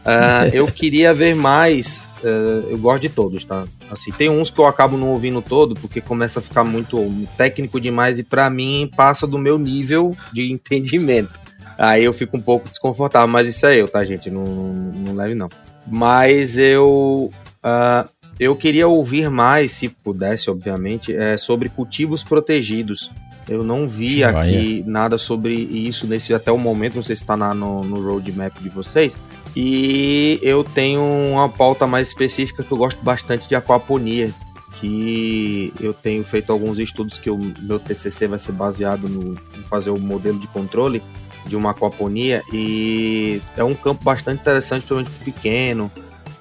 Uh, 0.02 0.50
eu 0.52 0.66
queria 0.66 1.14
ver 1.14 1.34
mais. 1.34 2.08
Uh, 2.22 2.70
eu 2.70 2.78
gosto 2.78 3.02
de 3.02 3.08
todos, 3.08 3.44
tá? 3.44 3.64
Assim, 3.90 4.10
tem 4.12 4.28
uns 4.28 4.50
que 4.50 4.58
eu 4.58 4.66
acabo 4.66 4.96
não 4.96 5.08
ouvindo 5.08 5.40
todo 5.40 5.74
porque 5.74 6.00
começa 6.00 6.40
a 6.40 6.42
ficar 6.42 6.64
muito 6.64 6.98
técnico 7.36 7.80
demais 7.80 8.18
e 8.18 8.22
para 8.22 8.48
mim 8.50 8.90
passa 8.96 9.26
do 9.26 9.38
meu 9.38 9.58
nível 9.58 10.14
de 10.32 10.50
entendimento. 10.50 11.40
Aí 11.78 12.04
eu 12.04 12.12
fico 12.12 12.36
um 12.36 12.40
pouco 12.40 12.68
desconfortável, 12.68 13.28
mas 13.28 13.46
isso 13.46 13.66
é 13.66 13.76
eu, 13.76 13.88
tá, 13.88 14.04
gente? 14.04 14.30
Não, 14.30 14.44
não, 14.44 14.74
não 14.74 15.14
leve 15.14 15.34
não. 15.34 15.48
Mas 15.86 16.56
eu 16.56 17.30
uh, 17.64 18.08
eu 18.38 18.56
queria 18.56 18.88
ouvir 18.88 19.30
mais, 19.30 19.72
se 19.72 19.88
pudesse, 19.88 20.50
obviamente, 20.50 21.14
é, 21.14 21.36
sobre 21.36 21.68
cultivos 21.68 22.22
protegidos. 22.22 23.10
Eu 23.48 23.64
não 23.64 23.88
vi 23.88 24.22
aqui 24.22 24.84
nada 24.86 25.18
sobre 25.18 25.54
isso 25.54 26.06
nesse 26.06 26.32
até 26.32 26.52
o 26.52 26.58
momento, 26.58 26.94
não 26.94 27.02
sei 27.02 27.16
se 27.16 27.22
está 27.22 27.36
no, 27.36 27.84
no 27.84 28.00
roadmap 28.00 28.56
de 28.60 28.68
vocês. 28.68 29.18
E 29.54 30.38
eu 30.42 30.64
tenho 30.64 31.02
uma 31.02 31.48
pauta 31.48 31.86
mais 31.86 32.08
específica 32.08 32.62
que 32.62 32.72
eu 32.72 32.78
gosto 32.78 33.02
bastante 33.02 33.48
de 33.48 33.54
aquaponia, 33.54 34.32
que 34.80 35.72
eu 35.80 35.92
tenho 35.92 36.24
feito 36.24 36.50
alguns 36.50 36.78
estudos 36.78 37.18
que 37.18 37.30
o 37.30 37.38
meu 37.60 37.78
TCC 37.78 38.26
vai 38.26 38.38
ser 38.38 38.52
baseado 38.52 39.08
no 39.08 39.34
em 39.58 39.62
fazer 39.64 39.90
o 39.90 39.98
modelo 39.98 40.38
de 40.38 40.46
controle 40.48 41.02
de 41.46 41.56
uma 41.56 41.70
aquaponia 41.70 42.42
e 42.52 43.40
é 43.56 43.64
um 43.64 43.74
campo 43.74 44.02
bastante 44.04 44.40
interessante, 44.40 44.86
principalmente 44.86 45.24
pequeno, 45.24 45.90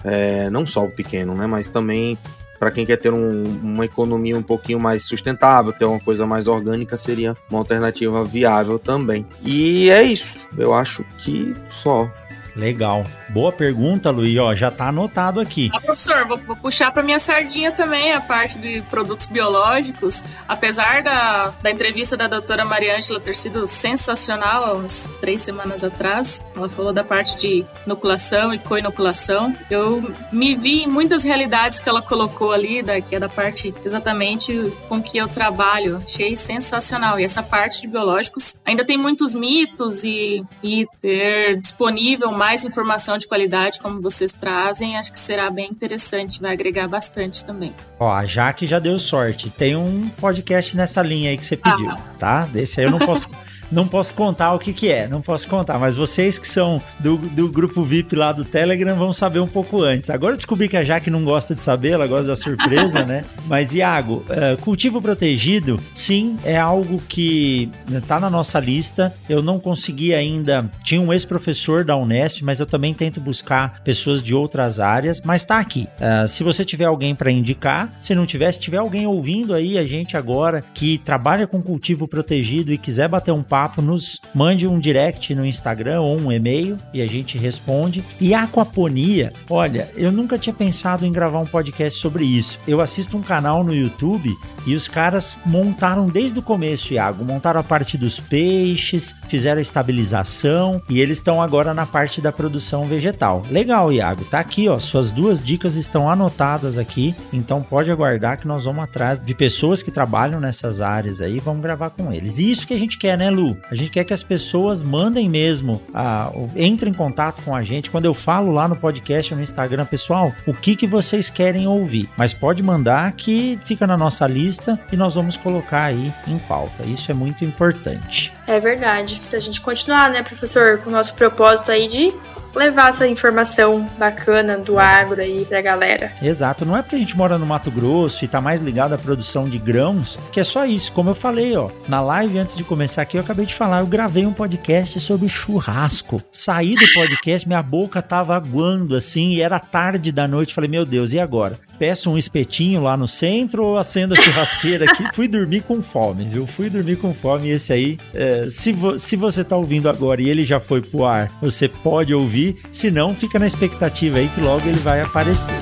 é, 0.03 0.49
não 0.49 0.65
só 0.65 0.85
o 0.85 0.89
pequeno, 0.89 1.35
né, 1.35 1.47
mas 1.47 1.67
também 1.67 2.17
para 2.61 2.69
quem 2.69 2.85
quer 2.85 2.97
ter 2.97 3.11
um, 3.11 3.43
uma 3.63 3.85
economia 3.85 4.37
um 4.37 4.43
pouquinho 4.43 4.79
mais 4.79 5.03
sustentável, 5.03 5.73
ter 5.73 5.85
uma 5.85 5.99
coisa 5.99 6.27
mais 6.27 6.45
orgânica, 6.45 6.95
seria 6.95 7.35
uma 7.49 7.57
alternativa 7.57 8.23
viável 8.23 8.77
também. 8.77 9.25
E 9.43 9.89
é 9.89 10.03
isso. 10.03 10.35
Eu 10.55 10.71
acho 10.71 11.03
que 11.17 11.55
só. 11.67 12.07
Legal. 12.55 13.05
Boa 13.29 13.51
pergunta, 13.51 14.09
Luiz. 14.11 14.37
Ó, 14.37 14.53
já 14.55 14.69
tá 14.69 14.87
anotado 14.89 15.39
aqui. 15.39 15.69
Ah, 15.73 15.79
professor, 15.79 16.25
vou, 16.27 16.37
vou 16.37 16.55
puxar 16.55 16.91
para 16.91 17.03
minha 17.03 17.19
sardinha 17.19 17.71
também 17.71 18.13
a 18.13 18.21
parte 18.21 18.57
de 18.59 18.81
produtos 18.83 19.25
biológicos. 19.27 20.23
Apesar 20.47 21.01
da, 21.01 21.53
da 21.61 21.71
entrevista 21.71 22.17
da 22.17 22.27
doutora 22.27 22.65
Mariângela 22.65 23.19
ter 23.19 23.35
sido 23.35 23.67
sensacional 23.67 24.65
há 24.65 24.73
uns 24.73 25.07
três 25.19 25.41
semanas 25.41 25.83
atrás, 25.83 26.43
ela 26.55 26.69
falou 26.69 26.91
da 26.91 27.03
parte 27.03 27.37
de 27.37 27.65
inoculação 27.85 28.53
e 28.53 28.59
co-inoculação. 28.59 29.55
Eu 29.69 30.13
me 30.31 30.55
vi 30.55 30.83
em 30.83 30.87
muitas 30.87 31.23
realidades 31.23 31.79
que 31.79 31.87
ela 31.87 32.01
colocou 32.01 32.51
ali, 32.51 32.81
da, 32.81 32.99
que 32.99 33.15
é 33.15 33.19
da 33.19 33.29
parte 33.29 33.73
exatamente 33.85 34.71
com 34.89 35.01
que 35.01 35.17
eu 35.17 35.27
trabalho. 35.27 35.97
Achei 36.05 36.35
sensacional. 36.35 37.19
E 37.19 37.23
essa 37.23 37.41
parte 37.41 37.81
de 37.81 37.87
biológicos 37.87 38.55
ainda 38.65 38.83
tem 38.83 38.97
muitos 38.97 39.33
mitos 39.33 40.03
e, 40.03 40.43
e 40.63 40.85
ter 40.99 41.59
disponível 41.59 42.31
mais 42.41 42.65
informação 42.65 43.19
de 43.19 43.27
qualidade 43.27 43.79
como 43.79 44.01
vocês 44.01 44.33
trazem, 44.33 44.97
acho 44.97 45.11
que 45.13 45.19
será 45.19 45.51
bem 45.51 45.69
interessante, 45.69 46.41
vai 46.41 46.53
agregar 46.53 46.87
bastante 46.87 47.45
também. 47.45 47.71
Ó, 47.99 48.11
a 48.11 48.25
Jaque 48.25 48.65
já 48.65 48.79
deu 48.79 48.97
sorte. 48.97 49.51
Tem 49.51 49.75
um 49.75 50.09
podcast 50.19 50.75
nessa 50.75 51.03
linha 51.03 51.29
aí 51.29 51.37
que 51.37 51.45
você 51.45 51.55
pediu, 51.55 51.91
ah. 51.91 51.99
tá? 52.17 52.45
Desse 52.45 52.79
aí 52.79 52.87
eu 52.87 52.91
não 52.91 52.97
posso 52.97 53.29
não 53.71 53.87
posso 53.87 54.13
contar 54.13 54.53
o 54.53 54.59
que, 54.59 54.73
que 54.73 54.91
é, 54.91 55.07
não 55.07 55.21
posso 55.21 55.47
contar, 55.47 55.79
mas 55.79 55.95
vocês 55.95 56.37
que 56.37 56.47
são 56.47 56.81
do, 56.99 57.17
do 57.17 57.49
grupo 57.49 57.83
VIP 57.83 58.15
lá 58.15 58.31
do 58.31 58.43
Telegram 58.43 58.95
vão 58.95 59.13
saber 59.13 59.39
um 59.39 59.47
pouco 59.47 59.81
antes. 59.81 60.09
Agora 60.09 60.33
eu 60.33 60.37
descobri 60.37 60.67
que 60.67 60.77
a 60.77 60.83
Jaque 60.83 61.09
não 61.09 61.23
gosta 61.23 61.55
de 61.55 61.61
saber, 61.61 61.91
ela 61.91 62.07
gosta 62.07 62.27
da 62.27 62.35
surpresa, 62.35 63.03
né? 63.05 63.23
Mas, 63.47 63.73
Iago, 63.73 64.25
uh, 64.27 64.61
cultivo 64.61 65.01
protegido, 65.01 65.79
sim, 65.93 66.37
é 66.43 66.57
algo 66.57 67.01
que 67.07 67.69
tá 68.07 68.19
na 68.19 68.29
nossa 68.29 68.59
lista. 68.59 69.13
Eu 69.29 69.41
não 69.41 69.59
consegui 69.59 70.13
ainda. 70.13 70.69
Tinha 70.83 71.01
um 71.01 71.13
ex-professor 71.13 71.83
da 71.83 71.95
Unesp, 71.95 72.41
mas 72.43 72.59
eu 72.59 72.65
também 72.65 72.93
tento 72.93 73.19
buscar 73.19 73.81
pessoas 73.83 74.21
de 74.21 74.33
outras 74.33 74.79
áreas, 74.79 75.21
mas 75.23 75.45
tá 75.45 75.59
aqui. 75.59 75.87
Uh, 75.97 76.27
se 76.27 76.43
você 76.43 76.65
tiver 76.65 76.85
alguém 76.85 77.15
para 77.15 77.31
indicar, 77.31 77.93
se 78.01 78.13
não 78.13 78.25
tiver, 78.25 78.51
se 78.51 78.59
tiver 78.59 78.77
alguém 78.77 79.07
ouvindo 79.07 79.53
aí 79.53 79.77
a 79.77 79.85
gente 79.85 80.17
agora 80.17 80.63
que 80.73 80.97
trabalha 80.97 81.47
com 81.47 81.61
cultivo 81.61 82.07
protegido 82.07 82.73
e 82.73 82.77
quiser 82.77 83.07
bater 83.07 83.31
um 83.31 83.43
papo 83.43 83.60
papo, 83.61 83.79
nos 83.79 84.19
mande 84.33 84.67
um 84.67 84.79
direct 84.79 85.35
no 85.35 85.45
Instagram 85.45 86.01
ou 86.01 86.19
um 86.19 86.31
e-mail 86.31 86.77
e 86.91 86.99
a 86.99 87.05
gente 87.05 87.37
responde. 87.37 88.03
E 88.19 88.33
aquaponia, 88.33 89.31
olha, 89.47 89.91
eu 89.95 90.11
nunca 90.11 90.35
tinha 90.35 90.53
pensado 90.53 91.05
em 91.05 91.11
gravar 91.11 91.37
um 91.39 91.45
podcast 91.45 91.99
sobre 91.99 92.25
isso. 92.25 92.57
Eu 92.67 92.81
assisto 92.81 93.15
um 93.15 93.21
canal 93.21 93.63
no 93.63 93.75
YouTube 93.75 94.35
e 94.65 94.73
os 94.73 94.87
caras 94.87 95.37
montaram 95.45 96.07
desde 96.07 96.39
o 96.39 96.41
começo, 96.41 96.93
Iago, 96.93 97.23
montaram 97.23 97.59
a 97.59 97.63
parte 97.63 97.99
dos 97.99 98.19
peixes, 98.19 99.15
fizeram 99.27 99.59
a 99.59 99.61
estabilização 99.61 100.81
e 100.89 100.99
eles 100.99 101.19
estão 101.19 101.39
agora 101.39 101.71
na 101.71 101.85
parte 101.85 102.19
da 102.19 102.31
produção 102.31 102.87
vegetal. 102.87 103.43
Legal, 103.51 103.93
Iago, 103.93 104.25
tá 104.25 104.39
aqui, 104.39 104.67
ó, 104.67 104.79
suas 104.79 105.11
duas 105.11 105.39
dicas 105.39 105.75
estão 105.75 106.09
anotadas 106.09 106.79
aqui, 106.79 107.15
então 107.31 107.61
pode 107.61 107.91
aguardar 107.91 108.39
que 108.39 108.47
nós 108.47 108.65
vamos 108.65 108.83
atrás 108.83 109.21
de 109.21 109.35
pessoas 109.35 109.83
que 109.83 109.91
trabalham 109.91 110.39
nessas 110.39 110.81
áreas 110.81 111.21
aí, 111.21 111.39
vamos 111.39 111.61
gravar 111.61 111.91
com 111.91 112.11
eles. 112.11 112.39
E 112.39 112.49
isso 112.49 112.65
que 112.65 112.73
a 112.73 112.79
gente 112.79 112.97
quer, 112.97 113.15
né, 113.15 113.29
Lu? 113.29 113.50
A 113.69 113.75
gente 113.75 113.91
quer 113.91 114.03
que 114.03 114.13
as 114.13 114.23
pessoas 114.23 114.83
mandem 114.83 115.29
mesmo, 115.29 115.81
a, 115.93 116.31
entrem 116.55 116.91
em 116.91 116.95
contato 116.95 117.41
com 117.43 117.55
a 117.55 117.63
gente. 117.63 117.89
Quando 117.89 118.05
eu 118.05 118.13
falo 118.13 118.51
lá 118.51 118.67
no 118.67 118.75
podcast, 118.75 119.33
no 119.33 119.41
Instagram, 119.41 119.85
pessoal, 119.85 120.33
o 120.45 120.53
que, 120.53 120.75
que 120.75 120.87
vocês 120.87 121.29
querem 121.29 121.67
ouvir? 121.67 122.09
Mas 122.17 122.33
pode 122.33 122.61
mandar 122.63 123.11
que 123.13 123.57
fica 123.63 123.85
na 123.87 123.97
nossa 123.97 124.27
lista 124.27 124.79
e 124.91 124.97
nós 124.97 125.15
vamos 125.15 125.37
colocar 125.37 125.83
aí 125.83 126.13
em 126.27 126.37
pauta. 126.39 126.83
Isso 126.83 127.11
é 127.11 127.13
muito 127.13 127.45
importante. 127.45 128.33
É 128.47 128.59
verdade. 128.59 129.21
Pra 129.29 129.39
gente 129.39 129.61
continuar, 129.61 130.09
né, 130.09 130.23
professor, 130.23 130.79
com 130.79 130.89
o 130.89 130.93
nosso 130.93 131.13
propósito 131.15 131.71
aí 131.71 131.87
de 131.87 132.13
levar 132.55 132.89
essa 132.89 133.07
informação 133.07 133.87
bacana 133.97 134.57
do 134.57 134.77
agro 134.77 135.21
aí 135.21 135.45
pra 135.45 135.61
galera. 135.61 136.11
Exato, 136.21 136.65
não 136.65 136.75
é 136.75 136.81
porque 136.81 136.95
a 136.95 136.99
gente 136.99 137.17
mora 137.17 137.37
no 137.37 137.45
Mato 137.45 137.71
Grosso 137.71 138.23
e 138.23 138.27
tá 138.27 138.41
mais 138.41 138.61
ligado 138.61 138.93
à 138.93 138.97
produção 138.97 139.49
de 139.49 139.57
grãos, 139.57 140.17
que 140.31 140.39
é 140.39 140.43
só 140.43 140.65
isso. 140.65 140.91
Como 140.91 141.09
eu 141.09 141.15
falei, 141.15 141.55
ó, 141.55 141.69
na 141.87 142.01
live 142.01 142.39
antes 142.39 142.57
de 142.57 142.63
começar 142.63 143.01
aqui, 143.03 143.17
eu 143.17 143.21
acabei 143.21 143.45
de 143.45 143.53
falar, 143.53 143.79
eu 143.79 143.87
gravei 143.87 144.25
um 144.25 144.33
podcast 144.33 144.99
sobre 144.99 145.29
churrasco. 145.29 146.21
Saí 146.31 146.75
do 146.75 146.93
podcast, 146.93 147.47
minha 147.47 147.63
boca 147.63 148.01
tava 148.01 148.35
aguando 148.35 148.95
assim, 148.95 149.31
e 149.31 149.41
era 149.41 149.59
tarde 149.59 150.11
da 150.11 150.27
noite, 150.27 150.53
falei, 150.53 150.69
meu 150.69 150.85
Deus, 150.85 151.13
e 151.13 151.19
agora? 151.19 151.57
Peço 151.81 152.11
um 152.11 152.17
espetinho 152.17 152.83
lá 152.83 152.95
no 152.95 153.07
centro 153.07 153.65
ou 153.65 153.75
acendo 153.75 154.13
a 154.13 154.17
churrasqueira 154.21 154.85
aqui. 154.85 155.03
Fui 155.15 155.27
dormir 155.27 155.63
com 155.63 155.81
fome, 155.81 156.25
viu? 156.25 156.45
Fui 156.45 156.69
dormir 156.69 156.97
com 156.97 157.11
fome. 157.11 157.47
E 157.47 157.53
esse 157.53 157.73
aí, 157.73 157.97
é, 158.13 158.45
se, 158.51 158.71
vo 158.71 158.99
se 158.99 159.15
você 159.15 159.43
tá 159.43 159.57
ouvindo 159.57 159.89
agora 159.89 160.21
e 160.21 160.29
ele 160.29 160.45
já 160.45 160.59
foi 160.59 160.79
pro 160.79 161.03
ar, 161.03 161.31
você 161.41 161.67
pode 161.67 162.13
ouvir. 162.13 162.57
Se 162.71 162.91
não, 162.91 163.15
fica 163.15 163.39
na 163.39 163.47
expectativa 163.47 164.19
aí 164.19 164.29
que 164.29 164.39
logo 164.39 164.69
ele 164.69 164.77
vai 164.77 165.01
aparecer. 165.01 165.55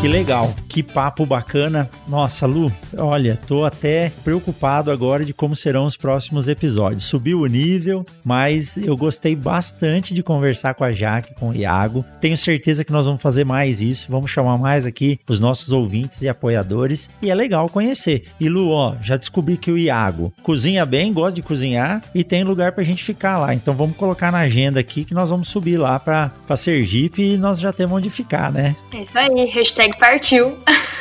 Que 0.00 0.06
legal, 0.06 0.54
que 0.70 0.84
papo 0.84 1.26
bacana. 1.26 1.90
Nossa, 2.06 2.46
Lu, 2.46 2.72
olha, 2.96 3.38
tô 3.46 3.64
até 3.64 4.12
preocupado 4.22 4.92
agora 4.92 5.24
de 5.24 5.34
como 5.34 5.56
serão 5.56 5.84
os 5.84 5.96
próximos 5.96 6.46
episódios. 6.46 7.04
Subiu 7.04 7.40
o 7.40 7.46
nível, 7.46 8.06
mas 8.24 8.76
eu 8.76 8.96
gostei 8.96 9.34
bastante 9.34 10.14
de 10.14 10.22
conversar 10.22 10.74
com 10.74 10.84
a 10.84 10.92
Jaque, 10.92 11.34
com 11.34 11.50
o 11.50 11.56
Iago. 11.56 12.04
Tenho 12.20 12.36
certeza 12.36 12.84
que 12.84 12.92
nós 12.92 13.04
vamos 13.04 13.20
fazer 13.20 13.44
mais 13.44 13.80
isso, 13.80 14.12
vamos 14.12 14.30
chamar 14.30 14.56
mais 14.58 14.86
aqui 14.86 15.18
os 15.28 15.40
nossos 15.40 15.72
ouvintes 15.72 16.22
e 16.22 16.28
apoiadores. 16.28 17.10
E 17.20 17.30
é 17.30 17.34
legal 17.34 17.68
conhecer. 17.68 18.28
E 18.38 18.48
Lu, 18.48 18.70
ó, 18.70 18.94
já 19.02 19.16
descobri 19.16 19.56
que 19.56 19.72
o 19.72 19.78
Iago 19.78 20.32
cozinha 20.42 20.86
bem, 20.86 21.12
gosta 21.12 21.32
de 21.32 21.42
cozinhar 21.42 22.00
e 22.14 22.22
tem 22.22 22.44
lugar 22.44 22.72
pra 22.72 22.84
gente 22.84 23.02
ficar 23.02 23.38
lá. 23.38 23.52
Então 23.52 23.74
vamos 23.74 23.96
colocar 23.96 24.30
na 24.30 24.38
agenda 24.38 24.78
aqui 24.78 25.04
que 25.04 25.14
nós 25.14 25.30
vamos 25.30 25.48
subir 25.48 25.76
lá 25.76 25.98
pra, 25.98 26.30
pra 26.46 26.56
Sergipe 26.56 27.22
e 27.22 27.36
nós 27.36 27.58
já 27.58 27.72
temos 27.72 27.96
onde 27.96 28.08
ficar, 28.08 28.52
né? 28.52 28.76
É 28.94 29.02
isso 29.02 29.18
aí, 29.18 29.46
hashtag 29.46 29.98
partiu. 29.98 30.59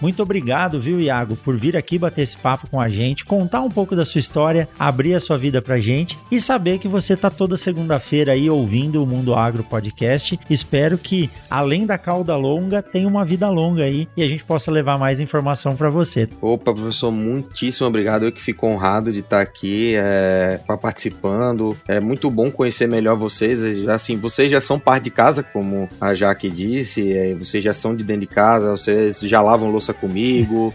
Muito 0.00 0.22
obrigado, 0.22 0.78
viu, 0.78 1.00
Iago, 1.00 1.36
por 1.36 1.56
vir 1.56 1.76
aqui 1.76 1.98
bater 1.98 2.22
esse 2.22 2.36
papo 2.36 2.68
com 2.68 2.80
a 2.80 2.88
gente, 2.88 3.24
contar 3.24 3.60
um 3.62 3.68
pouco 3.68 3.96
da 3.96 4.04
sua 4.04 4.20
história, 4.20 4.68
abrir 4.78 5.14
a 5.14 5.20
sua 5.20 5.36
vida 5.36 5.60
pra 5.60 5.80
gente 5.80 6.16
e 6.30 6.40
saber 6.40 6.78
que 6.78 6.86
você 6.86 7.16
tá 7.16 7.30
toda 7.30 7.56
segunda-feira 7.56 8.32
aí 8.32 8.48
ouvindo 8.48 9.02
o 9.02 9.06
Mundo 9.06 9.34
Agro 9.34 9.64
Podcast. 9.64 10.38
Espero 10.48 10.96
que, 10.96 11.28
além 11.50 11.84
da 11.84 11.98
cauda 11.98 12.36
longa, 12.36 12.80
tenha 12.80 13.08
uma 13.08 13.24
vida 13.24 13.48
longa 13.50 13.82
aí 13.82 14.08
e 14.16 14.22
a 14.22 14.28
gente 14.28 14.44
possa 14.44 14.70
levar 14.70 14.98
mais 14.98 15.18
informação 15.18 15.74
para 15.74 15.90
você. 15.90 16.28
Opa, 16.40 16.72
professor, 16.72 17.10
muitíssimo 17.10 17.88
obrigado. 17.88 18.24
Eu 18.24 18.32
que 18.32 18.40
fico 18.40 18.66
honrado 18.66 19.12
de 19.12 19.20
estar 19.20 19.40
aqui 19.40 19.94
é, 19.96 20.60
participando. 20.80 21.76
É 21.88 21.98
muito 21.98 22.30
bom 22.30 22.50
conhecer 22.50 22.86
melhor 22.86 23.16
vocês. 23.16 23.60
Assim, 23.88 24.16
vocês 24.16 24.50
já 24.50 24.60
são 24.60 24.78
parte 24.78 25.04
de 25.04 25.10
casa, 25.10 25.42
como 25.42 25.88
a 26.00 26.14
Jaque 26.14 26.48
disse, 26.48 27.12
é, 27.12 27.34
vocês 27.34 27.64
já 27.64 27.74
são 27.74 27.96
de 27.96 28.04
dentro 28.04 28.20
de 28.20 28.26
casa, 28.28 28.70
vocês 28.70 28.97
já 29.22 29.40
lavam 29.40 29.70
louça 29.70 29.92
comigo, 29.92 30.72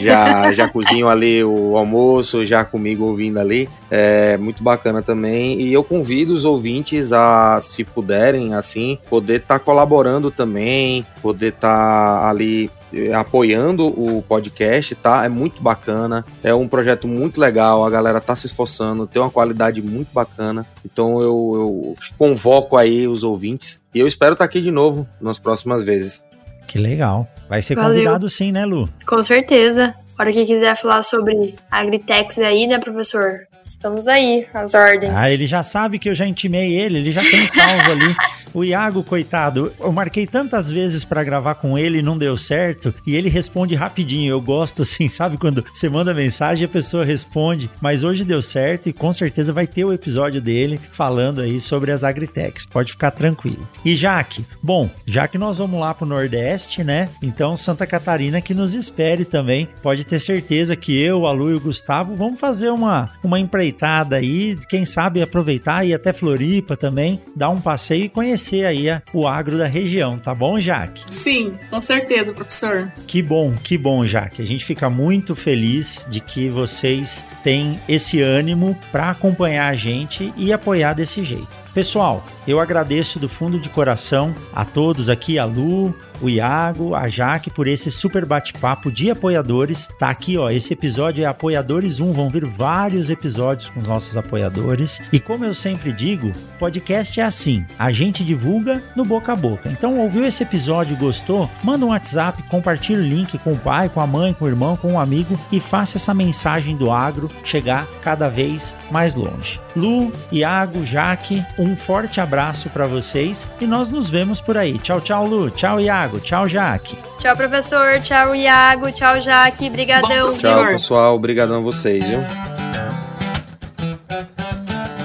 já, 0.00 0.52
já 0.52 0.68
cozinham 0.68 1.08
ali 1.08 1.42
o 1.44 1.76
almoço, 1.76 2.46
já 2.46 2.64
comigo 2.64 3.04
ouvindo 3.04 3.38
ali. 3.38 3.68
É 3.90 4.36
muito 4.36 4.62
bacana 4.62 5.02
também. 5.02 5.60
E 5.60 5.72
eu 5.72 5.84
convido 5.84 6.32
os 6.32 6.44
ouvintes 6.44 7.12
a, 7.12 7.60
se 7.60 7.84
puderem, 7.84 8.54
assim, 8.54 8.98
poder 9.08 9.40
estar 9.40 9.58
tá 9.58 9.64
colaborando 9.64 10.30
também, 10.30 11.06
poder 11.22 11.48
estar 11.48 12.20
tá 12.20 12.28
ali 12.28 12.70
eh, 12.94 13.12
apoiando 13.12 13.88
o 13.88 14.22
podcast, 14.22 14.94
tá? 14.94 15.24
É 15.24 15.28
muito 15.28 15.60
bacana, 15.60 16.24
é 16.42 16.54
um 16.54 16.68
projeto 16.68 17.08
muito 17.08 17.40
legal, 17.40 17.84
a 17.84 17.90
galera 17.90 18.20
tá 18.20 18.36
se 18.36 18.46
esforçando, 18.46 19.06
tem 19.06 19.20
uma 19.20 19.30
qualidade 19.30 19.82
muito 19.82 20.12
bacana. 20.12 20.64
Então 20.84 21.20
eu, 21.20 21.52
eu 21.54 21.96
convoco 22.16 22.76
aí 22.76 23.08
os 23.08 23.24
ouvintes 23.24 23.80
e 23.92 23.98
eu 23.98 24.06
espero 24.06 24.34
estar 24.34 24.44
tá 24.44 24.48
aqui 24.48 24.60
de 24.60 24.70
novo 24.70 25.06
nas 25.20 25.38
próximas 25.38 25.82
vezes. 25.82 26.22
Que 26.66 26.78
legal. 26.78 27.28
Vai 27.48 27.62
ser 27.62 27.74
Valeu. 27.74 27.90
convidado 27.90 28.28
sim, 28.28 28.50
né, 28.52 28.64
Lu? 28.64 28.88
Com 29.06 29.22
certeza. 29.22 29.94
Hora 30.18 30.32
que 30.32 30.44
quiser 30.46 30.76
falar 30.76 31.02
sobre 31.02 31.54
Agritex 31.70 32.38
aí, 32.38 32.66
né, 32.66 32.78
professor? 32.78 33.46
Estamos 33.66 34.06
aí, 34.06 34.46
as 34.52 34.74
ordens. 34.74 35.12
Ah, 35.14 35.30
ele 35.30 35.46
já 35.46 35.62
sabe 35.62 35.98
que 35.98 36.08
eu 36.08 36.14
já 36.14 36.26
intimei 36.26 36.74
ele, 36.74 36.98
ele 36.98 37.12
já 37.12 37.22
tem 37.22 37.46
salvo 37.46 37.92
ali. 37.92 38.14
O 38.54 38.62
Iago, 38.62 39.02
coitado, 39.02 39.72
eu 39.80 39.90
marquei 39.90 40.28
tantas 40.28 40.70
vezes 40.70 41.04
para 41.04 41.24
gravar 41.24 41.56
com 41.56 41.76
ele 41.76 41.98
e 41.98 42.02
não 42.02 42.16
deu 42.16 42.36
certo, 42.36 42.94
e 43.04 43.16
ele 43.16 43.28
responde 43.28 43.74
rapidinho. 43.74 44.30
Eu 44.30 44.40
gosto 44.40 44.82
assim, 44.82 45.08
sabe 45.08 45.36
quando 45.36 45.64
você 45.74 45.88
manda 45.88 46.14
mensagem 46.14 46.62
e 46.62 46.66
a 46.66 46.68
pessoa 46.68 47.04
responde, 47.04 47.68
mas 47.80 48.04
hoje 48.04 48.24
deu 48.24 48.40
certo 48.40 48.88
e 48.88 48.92
com 48.92 49.12
certeza 49.12 49.52
vai 49.52 49.66
ter 49.66 49.84
o 49.84 49.92
episódio 49.92 50.40
dele 50.40 50.80
falando 50.92 51.40
aí 51.40 51.60
sobre 51.60 51.90
as 51.90 52.04
Agritex. 52.04 52.64
Pode 52.64 52.92
ficar 52.92 53.10
tranquilo. 53.10 53.68
E 53.84 53.96
Jaque, 53.96 54.46
bom, 54.62 54.88
já 55.04 55.26
que 55.26 55.36
nós 55.36 55.58
vamos 55.58 55.80
lá 55.80 55.92
pro 55.92 56.06
Nordeste, 56.06 56.84
né? 56.84 57.08
Então 57.20 57.56
Santa 57.56 57.88
Catarina 57.88 58.40
que 58.40 58.54
nos 58.54 58.72
espere 58.72 59.24
também. 59.24 59.68
Pode 59.82 60.04
ter 60.04 60.20
certeza 60.20 60.76
que 60.76 60.96
eu, 60.96 61.26
a 61.26 61.32
Lu 61.32 61.50
e 61.50 61.54
o 61.54 61.60
Gustavo 61.60 62.14
vamos 62.14 62.38
fazer 62.38 62.70
uma 62.70 63.10
uma 63.24 63.38
empreitada 63.54 64.16
aí, 64.16 64.58
quem 64.68 64.84
sabe 64.84 65.22
aproveitar 65.22 65.84
e 65.84 65.94
até 65.94 66.12
Floripa 66.12 66.76
também, 66.76 67.20
dar 67.36 67.50
um 67.50 67.60
passeio 67.60 68.04
e 68.04 68.08
conhecer 68.08 68.66
aí 68.66 68.86
o 69.12 69.28
agro 69.28 69.56
da 69.56 69.66
região, 69.66 70.18
tá 70.18 70.34
bom, 70.34 70.58
Jaque? 70.58 71.04
Sim, 71.12 71.54
com 71.70 71.80
certeza, 71.80 72.32
professor. 72.32 72.92
Que 73.06 73.22
bom, 73.22 73.54
que 73.62 73.78
bom, 73.78 74.04
Jaque. 74.04 74.42
A 74.42 74.46
gente 74.46 74.64
fica 74.64 74.90
muito 74.90 75.36
feliz 75.36 76.04
de 76.10 76.20
que 76.20 76.48
vocês 76.48 77.24
têm 77.44 77.78
esse 77.88 78.20
ânimo 78.20 78.76
para 78.90 79.10
acompanhar 79.10 79.68
a 79.68 79.76
gente 79.76 80.32
e 80.36 80.52
apoiar 80.52 80.94
desse 80.94 81.22
jeito. 81.22 81.63
Pessoal, 81.74 82.24
eu 82.46 82.60
agradeço 82.60 83.18
do 83.18 83.28
fundo 83.28 83.58
de 83.58 83.68
coração 83.68 84.32
a 84.54 84.64
todos 84.64 85.08
aqui, 85.08 85.40
a 85.40 85.44
Lu, 85.44 85.92
o 86.20 86.30
Iago, 86.30 86.94
a 86.94 87.08
Jaque, 87.08 87.50
por 87.50 87.66
esse 87.66 87.90
super 87.90 88.24
bate-papo 88.24 88.92
de 88.92 89.10
apoiadores. 89.10 89.88
Tá 89.98 90.08
aqui, 90.08 90.38
ó, 90.38 90.50
esse 90.50 90.72
episódio 90.72 91.24
é 91.24 91.26
Apoiadores 91.26 91.98
1, 91.98 92.12
vão 92.12 92.30
vir 92.30 92.44
vários 92.46 93.10
episódios 93.10 93.70
com 93.70 93.80
os 93.80 93.88
nossos 93.88 94.16
apoiadores. 94.16 95.02
E 95.12 95.18
como 95.18 95.44
eu 95.44 95.52
sempre 95.52 95.92
digo, 95.92 96.32
podcast 96.60 97.20
é 97.20 97.24
assim, 97.24 97.66
a 97.76 97.90
gente 97.90 98.24
divulga 98.24 98.82
no 98.94 99.04
boca 99.04 99.32
a 99.32 99.36
boca. 99.36 99.68
Então, 99.68 99.98
ouviu 99.98 100.24
esse 100.24 100.42
episódio 100.42 100.94
e 100.94 100.98
gostou? 100.98 101.50
Manda 101.62 101.84
um 101.84 101.88
WhatsApp, 101.88 102.42
compartilha 102.44 103.00
o 103.00 103.06
link 103.06 103.36
com 103.38 103.52
o 103.52 103.58
pai, 103.58 103.88
com 103.88 104.00
a 104.00 104.06
mãe, 104.06 104.32
com 104.32 104.44
o 104.44 104.48
irmão, 104.48 104.76
com 104.76 104.92
um 104.92 105.00
amigo 105.00 105.38
e 105.50 105.58
faça 105.58 105.98
essa 105.98 106.14
mensagem 106.14 106.76
do 106.76 106.90
agro 106.90 107.28
chegar 107.42 107.86
cada 108.00 108.28
vez 108.28 108.78
mais 108.90 109.14
longe. 109.14 109.60
Lu, 109.76 110.12
Iago, 110.30 110.86
Jaque, 110.86 111.44
forte 111.74 112.20
abraço 112.20 112.68
para 112.68 112.86
vocês 112.86 113.48
e 113.60 113.66
nós 113.66 113.90
nos 113.90 114.10
vemos 114.10 114.40
por 114.40 114.56
aí. 114.58 114.78
Tchau, 114.78 115.00
tchau, 115.00 115.26
Lu. 115.26 115.50
Tchau, 115.50 115.80
Iago. 115.80 116.20
Tchau, 116.20 116.46
Jaque. 116.46 116.98
Tchau, 117.18 117.36
professor. 117.36 118.00
Tchau, 118.00 118.34
Iago. 118.34 118.92
Tchau, 118.92 119.20
Jaque. 119.20 119.70
Brigadão. 119.70 120.36
Tchau, 120.36 120.66
pessoal. 120.66 121.16
Obrigadão 121.16 121.58
a 121.58 121.60
vocês, 121.60 122.06
viu? 122.06 122.20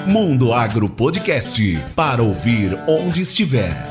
Mundo 0.07 0.53
Agro 0.53 0.89
Podcast 0.89 1.83
para 1.95 2.23
ouvir 2.23 2.77
onde 2.87 3.21
estiver. 3.21 3.88